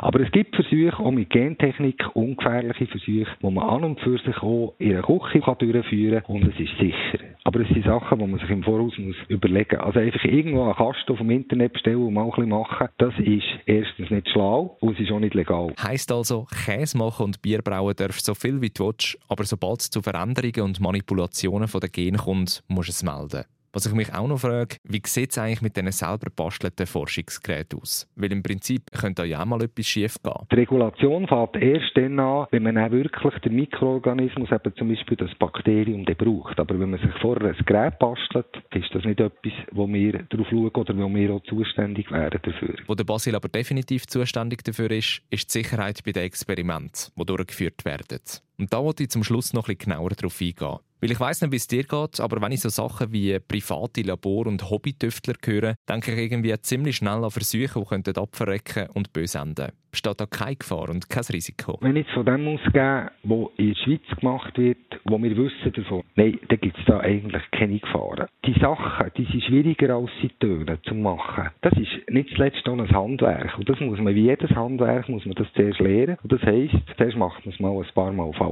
Aber 0.00 0.20
es 0.20 0.30
gibt 0.30 0.54
Versuche, 0.54 0.98
auch 0.98 1.10
mit 1.10 1.30
Gentechnik, 1.30 2.04
ungefährliche 2.14 2.86
Versuche, 2.86 3.26
die 3.42 3.50
man 3.50 3.68
an 3.68 3.84
und 3.84 4.00
für 4.00 4.18
sich 4.18 4.36
auch 4.42 4.74
in 4.78 4.92
einer 4.92 5.02
Küche 5.02 5.40
kann 5.40 5.58
durchführen 5.58 6.22
kann 6.22 6.36
und 6.36 6.52
es 6.52 6.60
ist 6.60 6.78
sicher. 6.78 7.24
Aber 7.44 7.60
es 7.60 7.68
sind 7.68 7.84
Sachen, 7.84 8.18
die 8.18 8.26
man 8.26 8.40
sich 8.40 8.50
im 8.50 8.62
Voraus 8.62 8.92
muss 8.98 9.16
überlegen 9.28 9.76
muss. 9.76 9.86
Also 9.86 10.00
einfach 10.00 10.24
irgendwo 10.24 10.64
einen 10.64 10.74
Kasten 10.74 11.16
dem 11.16 11.30
Internet 11.30 11.72
bestellen 11.72 12.02
und 12.02 12.14
mal 12.14 12.24
ein 12.24 12.30
bisschen 12.30 12.48
machen, 12.48 12.88
das 12.98 13.14
ist 13.18 13.46
erstens 13.66 14.10
nicht 14.10 14.28
schlau 14.30 14.76
und 14.80 14.94
es 14.94 15.00
ist 15.00 15.12
auch 15.12 15.20
nicht 15.20 15.34
legal. 15.34 15.72
Heisst 15.80 16.12
also, 16.12 16.46
Käse 16.64 16.98
machen 16.98 17.24
und 17.26 17.42
Bier 17.42 17.62
brauen 17.62 17.94
darfst 17.96 18.26
so 18.26 18.34
viel 18.34 18.60
wie 18.60 18.70
du 18.70 18.86
willst, 18.86 19.18
aber 19.28 19.44
sobald 19.44 19.80
es 19.80 19.90
zu 19.90 20.02
Veränderungen 20.02 20.70
und 20.70 20.80
Manipulationen 20.80 21.68
von 21.68 21.80
den 21.80 21.92
Genen 21.92 22.18
kommt, 22.18 22.62
musst 22.68 22.88
du 22.88 22.92
es 22.92 23.02
melden. 23.02 23.44
Was 23.76 23.84
ich 23.84 23.92
mich 23.92 24.14
auch 24.14 24.26
noch 24.26 24.38
frage, 24.38 24.76
wie 24.84 25.02
sieht 25.04 25.32
es 25.32 25.36
eigentlich 25.36 25.60
mit 25.60 25.76
diesen 25.76 25.92
selber 25.92 26.30
bastelten 26.34 26.86
Forschungsgeräten 26.86 27.78
aus? 27.78 28.10
Weil 28.16 28.32
im 28.32 28.42
Prinzip 28.42 28.90
könnte 28.90 29.26
ja 29.26 29.42
auch 29.42 29.44
mal 29.44 29.62
etwas 29.62 29.84
schief 29.84 30.16
gehen. 30.22 30.32
Die 30.50 30.54
Regulation 30.54 31.28
fängt 31.28 31.56
erst 31.56 31.94
dann 31.94 32.18
an, 32.18 32.46
wenn 32.52 32.62
man 32.62 32.78
auch 32.78 32.90
wirklich 32.90 33.34
den 33.40 33.54
Mikroorganismus, 33.54 34.50
eben 34.50 34.74
zum 34.76 34.88
Beispiel 34.88 35.18
das 35.18 35.34
Bakterium, 35.34 36.06
braucht. 36.06 36.58
Aber 36.58 36.80
wenn 36.80 36.88
man 36.88 37.00
sich 37.00 37.10
vorher 37.20 37.50
ein 37.50 37.64
Gerät 37.66 37.98
bastelt, 37.98 38.46
ist 38.74 38.94
das 38.94 39.04
nicht 39.04 39.20
etwas, 39.20 39.52
wo 39.72 39.86
wir 39.86 40.22
darauf 40.22 40.48
schauen 40.48 40.70
oder 40.70 40.96
wo 40.96 41.14
wir 41.14 41.34
auch 41.34 41.42
zuständig 41.42 42.10
wären 42.10 42.40
dafür. 42.42 42.76
Wo 42.86 42.94
der 42.94 43.04
Basil 43.04 43.34
aber 43.34 43.50
definitiv 43.50 44.06
zuständig 44.06 44.64
dafür 44.64 44.90
ist, 44.90 45.20
ist 45.28 45.54
die 45.54 45.58
Sicherheit 45.62 46.02
bei 46.02 46.12
den 46.12 46.22
Experimenten, 46.22 47.12
die 47.14 47.26
durchgeführt 47.26 47.84
werden. 47.84 48.22
Und 48.58 48.72
da 48.72 48.82
wollte 48.82 49.02
ich 49.02 49.10
zum 49.10 49.24
Schluss 49.24 49.52
noch 49.52 49.68
ein 49.68 49.76
bisschen 49.76 49.92
genauer 49.92 50.10
darauf 50.10 50.40
eingehen. 50.40 50.78
Weil 51.00 51.10
ich 51.10 51.20
weiß 51.20 51.42
nicht, 51.42 51.52
wie 51.52 51.56
es 51.56 51.66
dir 51.66 51.84
geht, 51.84 52.20
aber 52.20 52.40
wenn 52.40 52.52
ich 52.52 52.62
so 52.62 52.70
Sachen 52.70 53.12
wie 53.12 53.38
private 53.38 54.00
Labor- 54.00 54.46
und 54.46 54.70
Hobbytüftler 54.70 55.34
höre, 55.44 55.74
denke 55.88 56.12
ich 56.12 56.18
irgendwie 56.18 56.58
ziemlich 56.62 56.96
schnell 56.96 57.22
an 57.22 57.30
Versuche, 57.30 58.00
die 58.00 58.16
abverrecken 58.16 58.88
und 58.94 59.12
böse 59.12 59.38
enden 59.38 59.72
besteht 59.96 60.20
da 60.20 60.26
keine 60.26 60.56
Gefahr 60.56 60.90
und 60.90 61.08
kein 61.08 61.24
Risiko. 61.32 61.78
Wenn 61.80 61.96
ich 61.96 62.06
von 62.12 62.26
dem 62.26 62.46
ausgehe, 62.48 63.10
was 63.22 63.48
in 63.56 63.68
der 63.68 63.74
Schweiz 63.76 64.20
gemacht 64.20 64.58
wird, 64.58 64.76
wo 65.04 65.16
wir 65.22 65.36
wissen 65.36 65.72
davon, 65.72 66.02
nein, 66.16 66.38
dann 66.48 66.60
gibt 66.60 66.78
es 66.78 66.84
da 66.84 67.00
eigentlich 67.00 67.42
keine 67.52 67.78
Gefahren. 67.78 68.26
Die 68.44 68.52
Sachen, 68.60 69.10
die 69.16 69.24
sind 69.24 69.44
schwieriger 69.44 69.96
als 69.96 70.10
sie 70.20 70.28
tönen 70.38 70.78
zu 70.84 70.94
machen. 70.94 71.48
Das 71.62 71.72
ist 71.78 72.10
nicht 72.10 72.28
zuletzt 72.34 72.68
auch 72.68 72.78
ein 72.78 72.90
Handwerk. 72.90 73.56
Und 73.56 73.68
das 73.68 73.80
muss 73.80 73.98
man, 73.98 74.14
wie 74.14 74.26
jedes 74.26 74.50
Handwerk, 74.50 75.08
muss 75.08 75.24
man 75.24 75.34
das 75.34 75.46
zuerst 75.54 75.80
lernen. 75.80 76.18
Und 76.22 76.30
das 76.30 76.42
heisst, 76.42 76.76
zuerst 76.98 77.16
macht 77.16 77.46
man 77.46 77.54
es 77.54 77.60
mal 77.60 77.72
ein 77.74 77.94
paar 77.94 78.12
Mal 78.12 78.32
falsch. 78.34 78.45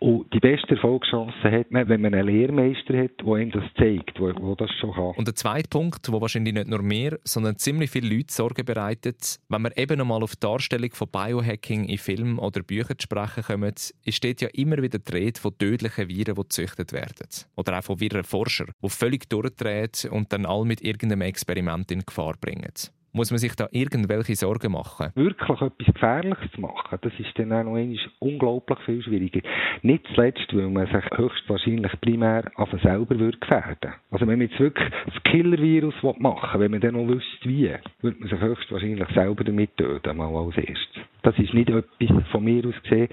Und 0.00 0.32
die 0.32 0.40
beste 0.40 0.76
Erfolgschance 0.76 1.34
hat 1.42 1.70
man, 1.70 1.88
wenn 1.88 2.00
man 2.00 2.14
einen 2.14 2.26
Lehrmeister 2.26 2.96
hat, 2.96 3.10
der 3.20 3.36
ihm 3.36 3.50
das 3.50 3.64
zeigt, 3.76 4.18
wo, 4.18 4.32
wo 4.40 4.54
das 4.54 4.70
schon 4.80 4.92
kann. 4.92 5.12
Und 5.16 5.28
der 5.28 5.34
zweite 5.34 5.68
Punkt, 5.68 6.10
wo 6.10 6.20
wahrscheinlich 6.20 6.54
nicht 6.54 6.68
nur 6.68 6.82
mir, 6.82 7.18
sondern 7.24 7.58
ziemlich 7.58 7.90
viele 7.90 8.14
Leute 8.14 8.32
Sorge 8.32 8.64
bereitet, 8.64 9.38
wenn 9.48 9.62
man 9.62 9.72
eben 9.76 9.98
nochmal 9.98 10.22
auf 10.22 10.36
die 10.36 10.40
Darstellung 10.40 10.90
von 10.92 11.08
Biohacking 11.10 11.84
in 11.84 11.98
Filmen 11.98 12.38
oder 12.38 12.62
Büchern 12.62 12.98
zu 12.98 13.04
sprechen 13.04 13.42
kommen, 13.42 13.74
steht 14.08 14.40
ja 14.40 14.48
immer 14.54 14.80
wieder 14.80 14.98
die 14.98 15.12
Rede 15.12 15.38
von 15.38 15.56
tödlichen 15.58 16.08
Viren, 16.08 16.34
die 16.34 16.40
gezüchtet 16.40 16.92
werden. 16.92 17.28
Oder 17.56 17.78
auch 17.78 17.84
von 17.84 18.00
Virenforschern, 18.00 18.72
die 18.82 18.88
völlig 18.88 19.28
durchdrehen 19.28 19.90
und 20.10 20.32
dann 20.32 20.46
all 20.46 20.64
mit 20.64 20.82
irgendeinem 20.82 21.22
Experiment 21.22 21.90
in 21.90 22.06
Gefahr 22.06 22.34
bringen. 22.40 22.72
Muss 23.12 23.30
man 23.30 23.38
sich 23.38 23.54
da 23.56 23.68
irgendwelche 23.72 24.36
Sorgen 24.36 24.72
machen? 24.72 25.10
Wirklich 25.14 25.60
etwas 25.60 25.86
Gefährliches 25.86 26.52
zu 26.52 26.60
machen, 26.60 26.98
das 27.00 27.12
ist 27.18 27.36
dann 27.36 27.52
auch 27.52 27.64
noch 27.64 27.78
unglaublich 28.20 28.78
viel 28.86 29.02
schwieriger. 29.02 29.40
Nicht 29.82 30.06
zuletzt, 30.14 30.46
weil 30.52 30.68
man 30.68 30.86
sich 30.86 31.18
höchstwahrscheinlich 31.18 32.00
primär 32.00 32.50
auf 32.54 32.68
selber 32.82 33.18
würde 33.18 33.38
gefährden 33.38 33.94
Also 34.10 34.26
wenn 34.26 34.38
man 34.38 34.48
jetzt 34.48 34.60
wirklich 34.60 34.88
das 35.06 35.22
Killer-Virus 35.24 35.94
machen 36.18 36.52
will, 36.52 36.60
wenn 36.60 36.70
man 36.70 36.80
dann 36.80 36.94
noch 36.94 37.08
wüsste 37.08 37.48
wie, 37.48 37.74
würde 38.00 38.20
man 38.20 38.28
sich 38.28 38.40
höchstwahrscheinlich 38.40 39.08
selber 39.12 39.42
damit 39.42 39.76
töten, 39.76 40.16
mal 40.16 40.34
als 40.34 40.56
erstes. 40.56 41.02
Das 41.22 41.38
ist 41.38 41.52
nicht 41.52 41.68
etwas 41.68 42.28
von 42.30 42.44
mir 42.44 42.64
aus 42.66 42.80
gesehen, 42.82 43.08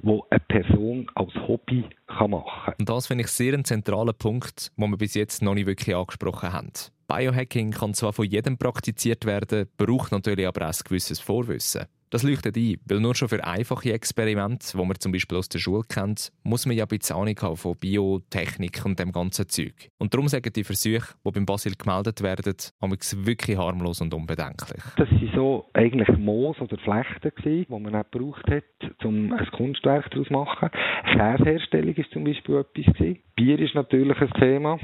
wo 0.00 0.26
eine 0.30 0.40
Person 0.40 1.10
als 1.14 1.34
Hobby 1.46 1.84
kann 2.06 2.30
machen 2.32 2.64
kann. 2.64 2.74
Und 2.78 2.88
das 2.88 3.06
finde 3.06 3.24
ich 3.24 3.28
sehr 3.28 3.54
einen 3.54 3.64
zentralen 3.64 4.14
Punkt, 4.18 4.72
den 4.76 4.90
wir 4.90 4.96
bis 4.96 5.14
jetzt 5.14 5.42
noch 5.42 5.54
nicht 5.54 5.66
wirklich 5.66 5.94
angesprochen 5.94 6.52
haben. 6.52 6.72
Biohacking 7.08 7.70
kann 7.70 7.94
zwar 7.94 8.12
von 8.12 8.26
jedem 8.26 8.58
praktiziert 8.58 9.24
werden, 9.24 9.68
braucht 9.76 10.12
natürlich 10.12 10.46
aber 10.46 10.68
auch 10.68 10.72
ein 10.72 10.84
gewisses 10.84 11.20
Vorwissen. 11.20 11.86
Das 12.10 12.22
leuchtet 12.22 12.56
ein, 12.56 12.76
weil 12.88 13.00
nur 13.00 13.16
schon 13.16 13.28
für 13.28 13.44
einfache 13.44 13.92
Experimente, 13.92 14.64
die 14.72 14.84
man 14.84 14.98
zum 15.00 15.10
Beispiel 15.10 15.38
aus 15.38 15.48
der 15.48 15.58
Schule 15.58 15.82
kennt, 15.88 16.30
muss 16.44 16.64
man 16.64 16.76
ja 16.76 16.84
ein 16.84 16.88
bisschen 16.88 17.16
Ahnung 17.16 17.34
haben 17.42 17.56
von 17.56 17.76
Biotechnik 17.76 18.84
und 18.84 19.00
dem 19.00 19.10
ganzen 19.10 19.48
Zeug. 19.48 19.90
Und 19.98 20.14
darum 20.14 20.28
sagen 20.28 20.52
die 20.54 20.62
Versuche, 20.62 21.14
die 21.24 21.30
beim 21.32 21.46
Basil 21.46 21.74
gemeldet 21.76 22.22
werden, 22.22 22.54
wirklich 22.80 23.58
harmlos 23.58 24.00
und 24.00 24.14
unbedenklich. 24.14 24.82
Das 24.96 25.10
waren 25.10 25.32
so 25.34 25.66
eigentlich 25.72 26.08
Moos 26.16 26.60
oder 26.60 26.78
Flechten, 26.78 27.32
die 27.44 27.66
man 27.68 27.94
auch 27.94 28.04
gebraucht 28.10 28.48
hat, 28.50 29.04
um 29.04 29.32
ein 29.32 29.46
Kunstwerk 29.50 30.08
daraus 30.10 30.28
zu 30.28 30.32
machen. 30.32 30.70
Käseherstellung 31.12 31.96
war 31.96 32.10
zum 32.12 32.24
Beispiel 32.24 32.56
etwas. 32.56 33.16
Bier 33.34 33.58
ist 33.58 33.74
natürlich 33.74 34.18
ein 34.20 34.30
Thema 34.40 34.78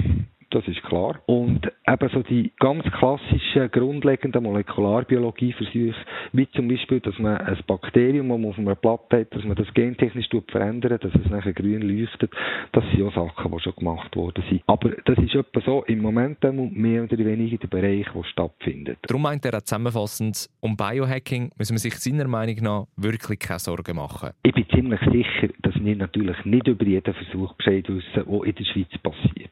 das 0.53 0.67
ist 0.67 0.83
klar. 0.83 1.19
Und 1.25 1.71
eben 1.87 2.09
so 2.09 2.21
die 2.21 2.51
ganz 2.59 2.83
klassischen, 2.97 3.71
grundlegenden 3.71 4.43
Molekularbiologieversuche, 4.43 5.95
wie 6.31 6.49
zum 6.51 6.67
Beispiel, 6.67 6.99
dass 6.99 7.17
man 7.19 7.37
ein 7.37 7.57
Bakterium, 7.65 8.29
das 8.29 8.39
man 8.39 8.49
auf 8.49 8.59
einer 8.59 8.75
Platte 8.75 9.19
hat, 9.21 9.35
dass 9.35 9.43
man 9.43 9.55
das 9.55 9.73
gentechnisch 9.73 10.29
verändert, 10.47 11.03
dass 11.03 11.13
es 11.13 11.29
nachher 11.29 11.53
grün 11.53 11.81
leuchtet, 11.81 12.31
das 12.71 12.83
sind 12.91 13.03
auch 13.03 13.13
Sachen, 13.13 13.51
die 13.51 13.59
schon 13.59 13.75
gemacht 13.75 14.15
worden 14.15 14.43
sind. 14.49 14.61
Aber 14.67 14.91
das 15.05 15.17
ist 15.17 15.35
etwa 15.35 15.61
so 15.61 15.83
im 15.85 16.01
Moment 16.01 16.43
mehr 16.43 17.03
oder 17.03 17.17
weniger 17.17 17.57
der 17.57 17.67
Bereich, 17.67 18.07
der 18.13 18.23
stattfindet. 18.23 18.97
Darum 19.03 19.23
meint 19.23 19.45
er 19.45 19.57
auch 19.57 19.61
zusammenfassend, 19.61 20.49
um 20.59 20.77
Biohacking 20.77 21.51
müssen 21.57 21.73
wir 21.73 21.79
sich 21.79 21.95
seiner 21.95 22.27
Meinung 22.27 22.57
nach 22.61 22.85
wirklich 22.95 23.39
keine 23.39 23.59
Sorgen 23.59 23.95
machen. 23.95 24.31
Ich 24.43 24.53
bin 24.53 24.65
ziemlich 24.69 24.99
sicher, 25.11 25.53
dass 25.61 25.75
wir 25.75 25.95
natürlich 25.95 26.45
nicht 26.45 26.67
über 26.67 26.85
jeden 26.85 27.13
Versuch 27.13 27.53
Bescheid 27.53 27.87
wissen, 27.87 28.03
der 28.15 28.43
in 28.43 28.55
der 28.55 28.65
Schweiz 28.65 28.97
passiert. 29.01 29.51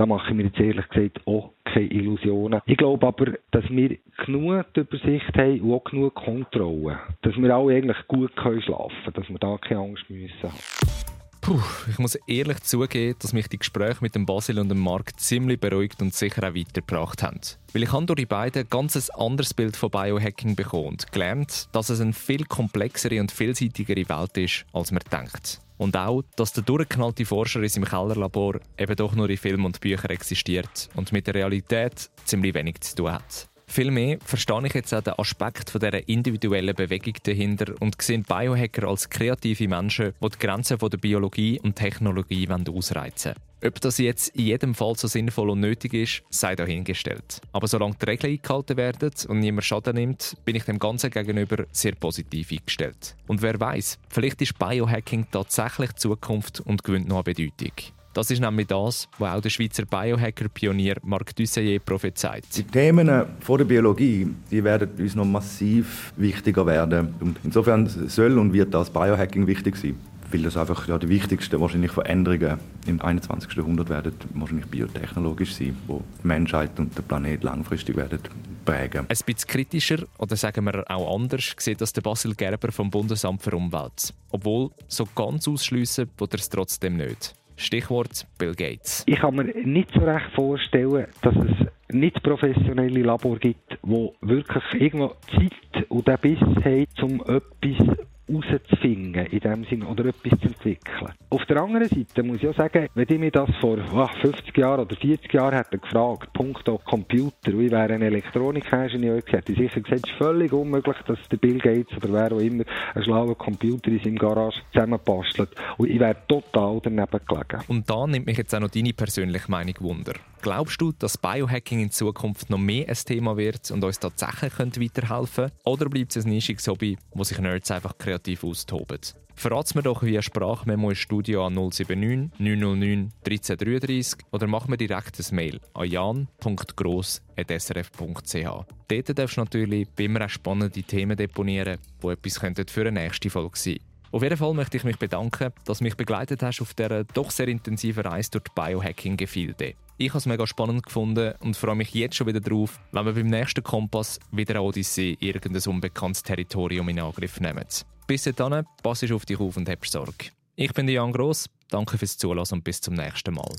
Da 0.00 0.06
mache 0.06 0.30
ich 0.30 0.34
mir 0.34 0.44
jetzt 0.44 0.58
ehrlich 0.58 0.88
gesagt 0.88 1.20
auch 1.26 1.50
keine 1.62 1.84
Illusionen. 1.88 2.62
Ich 2.64 2.78
glaube 2.78 3.06
aber, 3.06 3.34
dass 3.50 3.68
wir 3.68 3.98
genug 4.24 4.64
Übersicht 4.74 5.36
haben 5.36 5.60
und 5.60 5.74
auch 5.74 5.84
genug 5.84 6.14
Kontrolle, 6.14 7.00
dass 7.20 7.36
wir 7.36 7.54
alle 7.54 7.74
eigentlich 7.74 8.08
gut 8.08 8.34
können 8.34 8.62
schlafen 8.62 8.96
können, 9.04 9.14
dass 9.16 9.28
wir 9.28 9.38
da 9.38 9.58
keine 9.58 9.80
Angst 9.80 10.08
müssen 10.08 10.42
haben. 10.42 11.09
Puh, 11.50 11.60
ich 11.88 11.98
muss 11.98 12.14
ehrlich 12.28 12.60
zugeben, 12.60 13.16
dass 13.18 13.32
mich 13.32 13.48
die 13.48 13.58
Gespräche 13.58 13.98
mit 14.02 14.14
dem 14.14 14.24
Basil 14.24 14.60
und 14.60 14.68
dem 14.68 14.78
Marc 14.78 15.18
ziemlich 15.18 15.58
beruhigt 15.58 16.00
und 16.00 16.14
sicher 16.14 16.48
auch 16.48 16.54
weitergebracht 16.54 17.24
haben. 17.24 17.40
Weil 17.72 17.82
ich 17.82 17.90
habe 17.90 18.06
durch 18.06 18.18
die 18.18 18.26
beiden 18.26 18.68
ganz 18.70 18.94
ein 18.94 19.20
anderes 19.20 19.52
Bild 19.52 19.76
von 19.76 19.90
Biohacking 19.90 20.54
bekommen 20.54 20.90
und 20.90 21.10
gelernt, 21.10 21.68
dass 21.72 21.90
es 21.90 22.00
eine 22.00 22.12
viel 22.12 22.44
komplexere 22.44 23.20
und 23.20 23.32
vielseitigere 23.32 24.08
Welt 24.08 24.36
ist, 24.36 24.64
als 24.72 24.92
man 24.92 25.02
denkt. 25.10 25.60
Und 25.76 25.96
auch, 25.96 26.22
dass 26.36 26.52
der 26.52 26.62
durchgeknallte 26.62 27.24
Forscher 27.24 27.64
in 27.64 27.68
seinem 27.68 27.86
Kellerlabor 27.86 28.60
eben 28.78 28.94
doch 28.94 29.16
nur 29.16 29.28
in 29.28 29.36
Filmen 29.36 29.64
und 29.64 29.80
Büchern 29.80 30.12
existiert 30.12 30.88
und 30.94 31.10
mit 31.10 31.26
der 31.26 31.34
Realität 31.34 32.10
ziemlich 32.26 32.54
wenig 32.54 32.80
zu 32.82 32.94
tun 32.94 33.10
hat. 33.10 33.49
Vielmehr 33.72 34.18
verstehe 34.24 34.66
ich 34.66 34.74
jetzt 34.74 34.92
auch 34.92 35.00
den 35.00 35.14
Aspekt 35.16 35.70
von 35.70 35.80
dieser 35.80 36.08
individuellen 36.08 36.74
Bewegung 36.74 37.14
dahinter 37.22 37.72
und 37.78 38.02
sehe 38.02 38.18
Biohacker 38.18 38.88
als 38.88 39.08
kreative 39.08 39.68
Menschen, 39.68 40.12
die 40.20 40.28
die 40.28 40.38
Grenzen 40.44 40.76
der 40.76 40.98
Biologie 40.98 41.60
und 41.62 41.76
Technologie 41.76 42.48
ausreizen 42.48 43.34
wollen. 43.60 43.70
Ob 43.72 43.80
das 43.80 43.98
jetzt 43.98 44.30
in 44.30 44.46
jedem 44.46 44.74
Fall 44.74 44.96
so 44.96 45.06
sinnvoll 45.06 45.50
und 45.50 45.60
nötig 45.60 45.94
ist, 45.94 46.22
sei 46.30 46.56
dahingestellt. 46.56 47.42
Aber 47.52 47.68
solange 47.68 47.94
die 47.94 48.06
Regeln 48.06 48.32
eingehalten 48.32 48.76
werden 48.76 49.12
und 49.28 49.38
niemand 49.38 49.64
Schaden 49.64 49.94
nimmt, 49.94 50.36
bin 50.44 50.56
ich 50.56 50.64
dem 50.64 50.80
Ganzen 50.80 51.12
gegenüber 51.12 51.64
sehr 51.70 51.94
positiv 51.94 52.50
eingestellt. 52.50 53.14
Und 53.28 53.40
wer 53.40 53.60
weiß, 53.60 54.00
vielleicht 54.08 54.42
ist 54.42 54.58
Biohacking 54.58 55.28
tatsächlich 55.30 55.94
Zukunft 55.94 56.58
und 56.58 56.82
gewinnt 56.82 57.06
noch 57.06 57.18
an 57.18 57.24
Bedeutung. 57.24 57.72
Das 58.12 58.30
ist 58.30 58.40
nämlich 58.40 58.66
das, 58.66 59.08
was 59.18 59.36
auch 59.36 59.40
der 59.40 59.50
Schweizer 59.50 59.84
Biohacker-Pionier 59.84 60.96
Marc 61.02 61.34
Dusselier 61.36 61.78
prophezeit. 61.78 62.44
Die 62.56 62.64
Themen 62.64 63.08
von 63.40 63.58
der 63.58 63.64
Biologie 63.64 64.28
die 64.50 64.64
werden 64.64 64.90
uns 64.98 65.14
noch 65.14 65.24
massiv 65.24 66.12
wichtiger 66.16 66.66
werden. 66.66 67.14
Und 67.20 67.38
insofern 67.44 67.86
soll 67.86 68.36
und 68.38 68.52
wird 68.52 68.74
das 68.74 68.90
Biohacking 68.90 69.46
wichtig 69.46 69.76
sein 69.76 69.96
weil 70.32 70.42
das 70.42 70.56
einfach 70.56 70.86
ja, 70.86 70.98
die 70.98 71.08
wichtigsten 71.08 71.60
wahrscheinlich 71.60 71.90
Veränderungen 71.90 72.58
im 72.86 73.00
21. 73.00 73.52
Jahrhundert 73.54 73.88
werden 73.88 74.14
wahrscheinlich 74.34 74.66
biotechnologisch 74.66 75.54
sein, 75.54 75.76
wo 75.86 76.02
die 76.22 76.26
Menschheit 76.26 76.78
und 76.78 76.96
der 76.96 77.02
Planet 77.02 77.42
langfristig 77.42 77.96
werden 77.96 78.20
prägen. 78.64 79.00
Ein 79.00 79.06
bisschen 79.08 79.48
kritischer 79.48 80.04
oder 80.18 80.36
sagen 80.36 80.64
wir 80.64 80.88
auch 80.88 81.14
anders 81.14 81.54
sieht 81.58 81.80
das 81.80 81.92
der 81.92 82.02
Basil 82.02 82.34
Gerber 82.34 82.70
vom 82.70 82.90
Bundesamt 82.90 83.42
für 83.42 83.56
Umwelt. 83.56 84.14
Obwohl 84.30 84.70
so 84.86 85.06
ganz 85.14 85.48
ausschliessen 85.48 86.08
wird 86.16 86.34
er 86.34 86.38
es 86.38 86.48
trotzdem 86.48 86.96
nicht. 86.96 87.34
Stichwort 87.60 88.26
Bill 88.38 88.54
Gates. 88.54 89.04
Ich 89.06 89.20
kann 89.20 89.36
mir 89.36 89.44
nicht 89.44 89.92
so 89.92 90.00
recht 90.00 90.30
vorstellen, 90.34 91.06
dass 91.22 91.34
es 91.36 91.94
nicht 91.94 92.22
professionelle 92.22 93.02
Labor 93.02 93.38
gibt, 93.38 93.78
wo 93.82 94.14
wirklich 94.20 94.64
irgendwo 94.74 95.14
Zeit 95.30 95.90
und 95.90 96.08
den 96.08 96.18
Biss 96.18 96.40
haben, 96.40 96.86
um 97.02 97.20
etwas 97.20 97.96
herauszufinden, 98.30 99.26
in 99.26 99.40
dem 99.40 99.64
Sinn, 99.64 99.82
oder 99.82 100.06
etwas 100.06 100.38
zu 100.40 100.46
entwickeln. 100.46 101.12
Auf 101.30 101.44
der 101.46 101.62
anderen 101.62 101.88
Seite 101.88 102.22
muss 102.22 102.42
ich 102.42 102.48
auch 102.48 102.56
sagen, 102.56 102.88
wenn 102.94 103.06
ich 103.08 103.18
mir 103.18 103.30
das 103.30 103.50
vor 103.60 103.78
oh, 103.92 104.08
50 104.22 104.56
Jahren 104.56 104.80
oder 104.80 104.96
40 104.96 105.32
Jahren 105.32 105.54
hätte 105.54 105.78
gefragt, 105.78 106.32
punkto 106.32 106.78
Computer, 106.78 107.52
und 107.52 107.62
ich 107.62 107.70
wäre 107.70 107.92
ein 107.92 108.02
Elektronikingenieur 108.02 109.20
gewesen, 109.20 109.30
hätte 109.30 109.52
ich 109.52 109.58
sicher 109.58 109.80
gesagt, 109.80 110.06
es 110.06 110.10
ist 110.10 110.18
völlig 110.18 110.52
unmöglich, 110.52 110.96
dass 111.06 111.18
der 111.30 111.36
Bill 111.36 111.58
Gates 111.58 111.96
oder 111.96 112.12
wer 112.12 112.32
auch 112.32 112.40
immer 112.40 112.64
einen 112.94 113.04
schlauen 113.04 113.36
Computer 113.36 113.90
in 113.90 114.00
seinem 114.00 114.18
Garage 114.18 114.60
zusammenbastelt. 114.72 115.50
Und 115.78 115.90
ich 115.90 116.00
wäre 116.00 116.16
total 116.28 116.80
daneben 116.82 117.20
gelegen. 117.26 117.64
Und 117.68 117.88
da 117.88 118.06
nimmt 118.06 118.26
mich 118.26 118.38
jetzt 118.38 118.54
auch 118.54 118.60
noch 118.60 118.70
deine 118.70 118.92
persönliche 118.92 119.50
Meinung 119.50 119.74
Wunder. 119.80 120.14
Glaubst 120.42 120.80
du, 120.80 120.92
dass 120.92 121.18
Biohacking 121.18 121.80
in 121.80 121.90
Zukunft 121.90 122.48
noch 122.48 122.58
mehr 122.58 122.88
ein 122.88 122.94
Thema 122.94 123.36
wird 123.36 123.70
und 123.70 123.84
uns 123.84 123.98
tatsächlich 123.98 124.58
weiterhelfen 124.58 125.44
könnte? 125.44 125.54
Oder 125.64 125.90
bleibt 125.90 126.16
es 126.16 126.24
ein 126.24 126.30
nischiges 126.30 126.66
Hobby, 126.66 126.96
wo 127.12 127.24
sich 127.24 127.38
Nerds 127.38 127.70
einfach 127.70 127.98
kreativ 127.98 128.19
austoben? 128.42 129.00
Verrat 129.34 129.74
mir 129.74 129.82
doch 129.82 130.02
via 130.02 130.20
Sprachmemo 130.20 130.90
ins 130.90 130.98
Studio 130.98 131.46
an 131.46 131.54
079 131.54 132.38
909 132.38 133.10
1333 133.24 134.26
oder 134.32 134.46
mach 134.46 134.68
mir 134.68 134.76
direkt 134.76 135.18
ein 135.18 135.34
Mail 135.34 135.58
an 135.72 135.88
jan.gross.srf.ch. 135.88 138.66
Dort 138.88 139.18
darfst 139.18 139.36
du 139.36 139.40
natürlich 139.40 139.88
immer 139.98 140.26
auch 140.26 140.28
spannende 140.28 140.82
Themen 140.82 141.16
deponieren, 141.16 141.78
die 142.02 142.08
etwas 142.08 142.38
für 142.70 142.82
eine 142.82 142.92
nächste 142.92 143.30
Folge 143.30 143.58
sein 143.58 143.74
könnten. 143.74 143.90
Auf 144.12 144.24
jeden 144.24 144.36
Fall 144.36 144.54
möchte 144.54 144.76
ich 144.76 144.84
mich 144.84 144.98
bedanken, 144.98 145.52
dass 145.64 145.78
du 145.78 145.84
mich 145.84 145.96
begleitet 145.96 146.42
hast 146.42 146.60
auf 146.60 146.74
dieser 146.74 147.04
doch 147.04 147.30
sehr 147.30 147.46
intensiven 147.46 148.02
Reise 148.02 148.32
durch 148.32 148.44
die 148.44 148.50
Biohacking-Gefilde. 148.56 149.74
Ich 149.98 150.08
habe 150.08 150.18
es 150.18 150.26
mega 150.26 150.46
spannend 150.46 150.84
gefunden 150.84 151.34
und 151.40 151.56
freue 151.56 151.76
mich 151.76 151.94
jetzt 151.94 152.16
schon 152.16 152.26
wieder 152.26 152.40
drauf, 152.40 152.80
wenn 152.90 153.06
wir 153.06 153.12
beim 153.12 153.28
nächsten 153.28 153.62
Kompass 153.62 154.18
wieder 154.32 154.54
eine 154.54 154.62
Odyssee 154.62 155.16
irgendein 155.20 155.62
unbekanntes 155.72 156.24
Territorium 156.24 156.88
in 156.88 156.98
Angriff 156.98 157.38
nehmen. 157.38 157.66
Bis 158.10 158.24
dahin, 158.24 158.64
pass 158.82 159.04
auf 159.12 159.24
dich 159.24 159.38
auf 159.38 159.56
und 159.56 159.68
hab 159.68 159.86
Sorge. 159.86 160.32
Ich 160.56 160.72
bin 160.72 160.88
Jan 160.88 161.12
Gross, 161.12 161.46
danke 161.68 161.96
fürs 161.96 162.18
Zuhören 162.18 162.44
und 162.50 162.64
bis 162.64 162.80
zum 162.80 162.94
nächsten 162.94 163.32
Mal. 163.34 163.52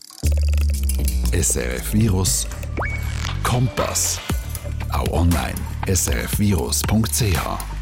SRF 1.32 1.94
Virus 1.94 2.46
Kompass. 3.44 4.20
Auch 4.92 5.08
online 5.14 5.56
srfvirus.ch 5.88 7.81